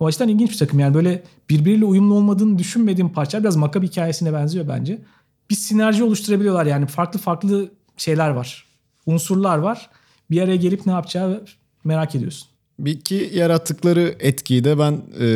O 0.00 0.06
açıdan 0.06 0.28
ilginç 0.28 0.50
bir 0.50 0.58
takım. 0.58 0.78
Yani 0.78 0.94
böyle 0.94 1.22
birbiriyle 1.50 1.84
uyumlu 1.84 2.14
olmadığını 2.14 2.58
düşünmediğim 2.58 3.12
parçalar 3.12 3.44
biraz 3.44 3.56
Maccabi 3.56 3.88
hikayesine 3.88 4.32
benziyor 4.32 4.68
bence. 4.68 4.98
Bir 5.50 5.54
sinerji 5.54 6.04
oluşturabiliyorlar 6.04 6.66
yani 6.66 6.86
farklı 6.86 7.18
farklı 7.20 7.70
şeyler 7.96 8.30
var. 8.30 8.66
Unsurlar 9.06 9.58
var. 9.58 9.90
Bir 10.30 10.42
araya 10.42 10.56
gelip 10.56 10.86
ne 10.86 10.92
yapacağı 10.92 11.44
merak 11.84 12.14
ediyorsun. 12.14 12.48
Bir 12.78 12.92
iki 12.92 13.30
yarattıkları 13.34 14.16
etkiyi 14.20 14.64
de 14.64 14.78
ben 14.78 15.02
e, 15.18 15.26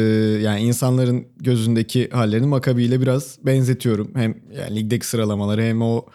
yani 0.42 0.60
insanların 0.60 1.26
gözündeki 1.36 2.10
hallerini 2.10 2.46
Maccabi 2.46 2.84
ile 2.84 3.00
biraz 3.00 3.38
benzetiyorum. 3.44 4.10
Hem 4.14 4.34
yani 4.58 4.76
ligdeki 4.76 5.06
sıralamaları 5.06 5.62
hem 5.62 5.82
o 5.82 6.06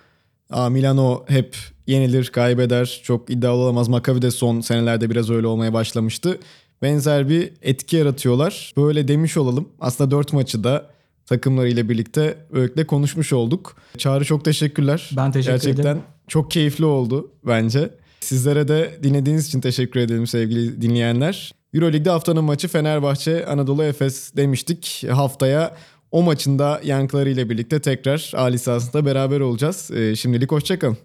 Aa, 0.50 0.70
Milano 0.70 1.26
hep 1.28 1.56
yenilir, 1.88 2.26
kaybeder. 2.26 3.02
Çok 3.04 3.30
iddialı 3.30 3.58
olamaz. 3.62 3.88
Maccabi 3.88 4.22
de 4.22 4.32
son 4.32 4.62
senelerde 4.62 5.10
biraz 5.10 5.30
öyle 5.30 5.48
olmaya 5.48 5.74
başlamıştı. 5.74 6.40
Benzer 6.82 7.30
bir 7.30 7.52
etki 7.62 7.96
yaratıyorlar. 7.96 8.74
Böyle 8.78 9.08
demiş 9.08 9.38
olalım. 9.38 9.70
Aslında 9.80 10.12
dört 10.12 10.34
maçı 10.34 10.64
da 10.64 10.90
takımlarıyla 11.26 11.90
birlikte 11.90 12.38
böylelikle 12.54 12.88
konuşmuş 12.88 13.34
olduk. 13.34 13.76
Çağrı 13.98 14.26
çok 14.26 14.46
teşekkürler. 14.46 15.10
Ben 15.18 15.32
teşekkür 15.32 15.54
Gerçekten 15.54 15.82
ederim. 15.84 16.02
çok 16.28 16.52
keyifli 16.52 16.86
oldu 16.86 17.32
bence. 17.48 17.90
Sizlere 18.20 18.68
de 18.68 19.00
dinlediğiniz 19.04 19.48
için 19.48 19.62
teşekkür 19.62 20.00
ederim 20.00 20.28
sevgili 20.28 20.82
dinleyenler. 20.82 21.52
Euroleague'de 21.74 22.10
haftanın 22.10 22.44
maçı 22.44 22.68
Fenerbahçe 22.68 23.46
Anadolu 23.46 23.84
Efes 23.84 24.36
demiştik. 24.36 25.04
Haftaya 25.12 25.76
o 26.12 26.24
maçında 26.24 26.82
yankılarıyla 26.84 27.50
birlikte 27.50 27.82
tekrar 27.82 28.32
A 28.36 28.46
lisansında 28.46 29.06
beraber 29.06 29.40
olacağız. 29.40 29.92
Ee, 29.92 30.16
şimdilik 30.16 30.52
hoşçakalın. 30.52 30.98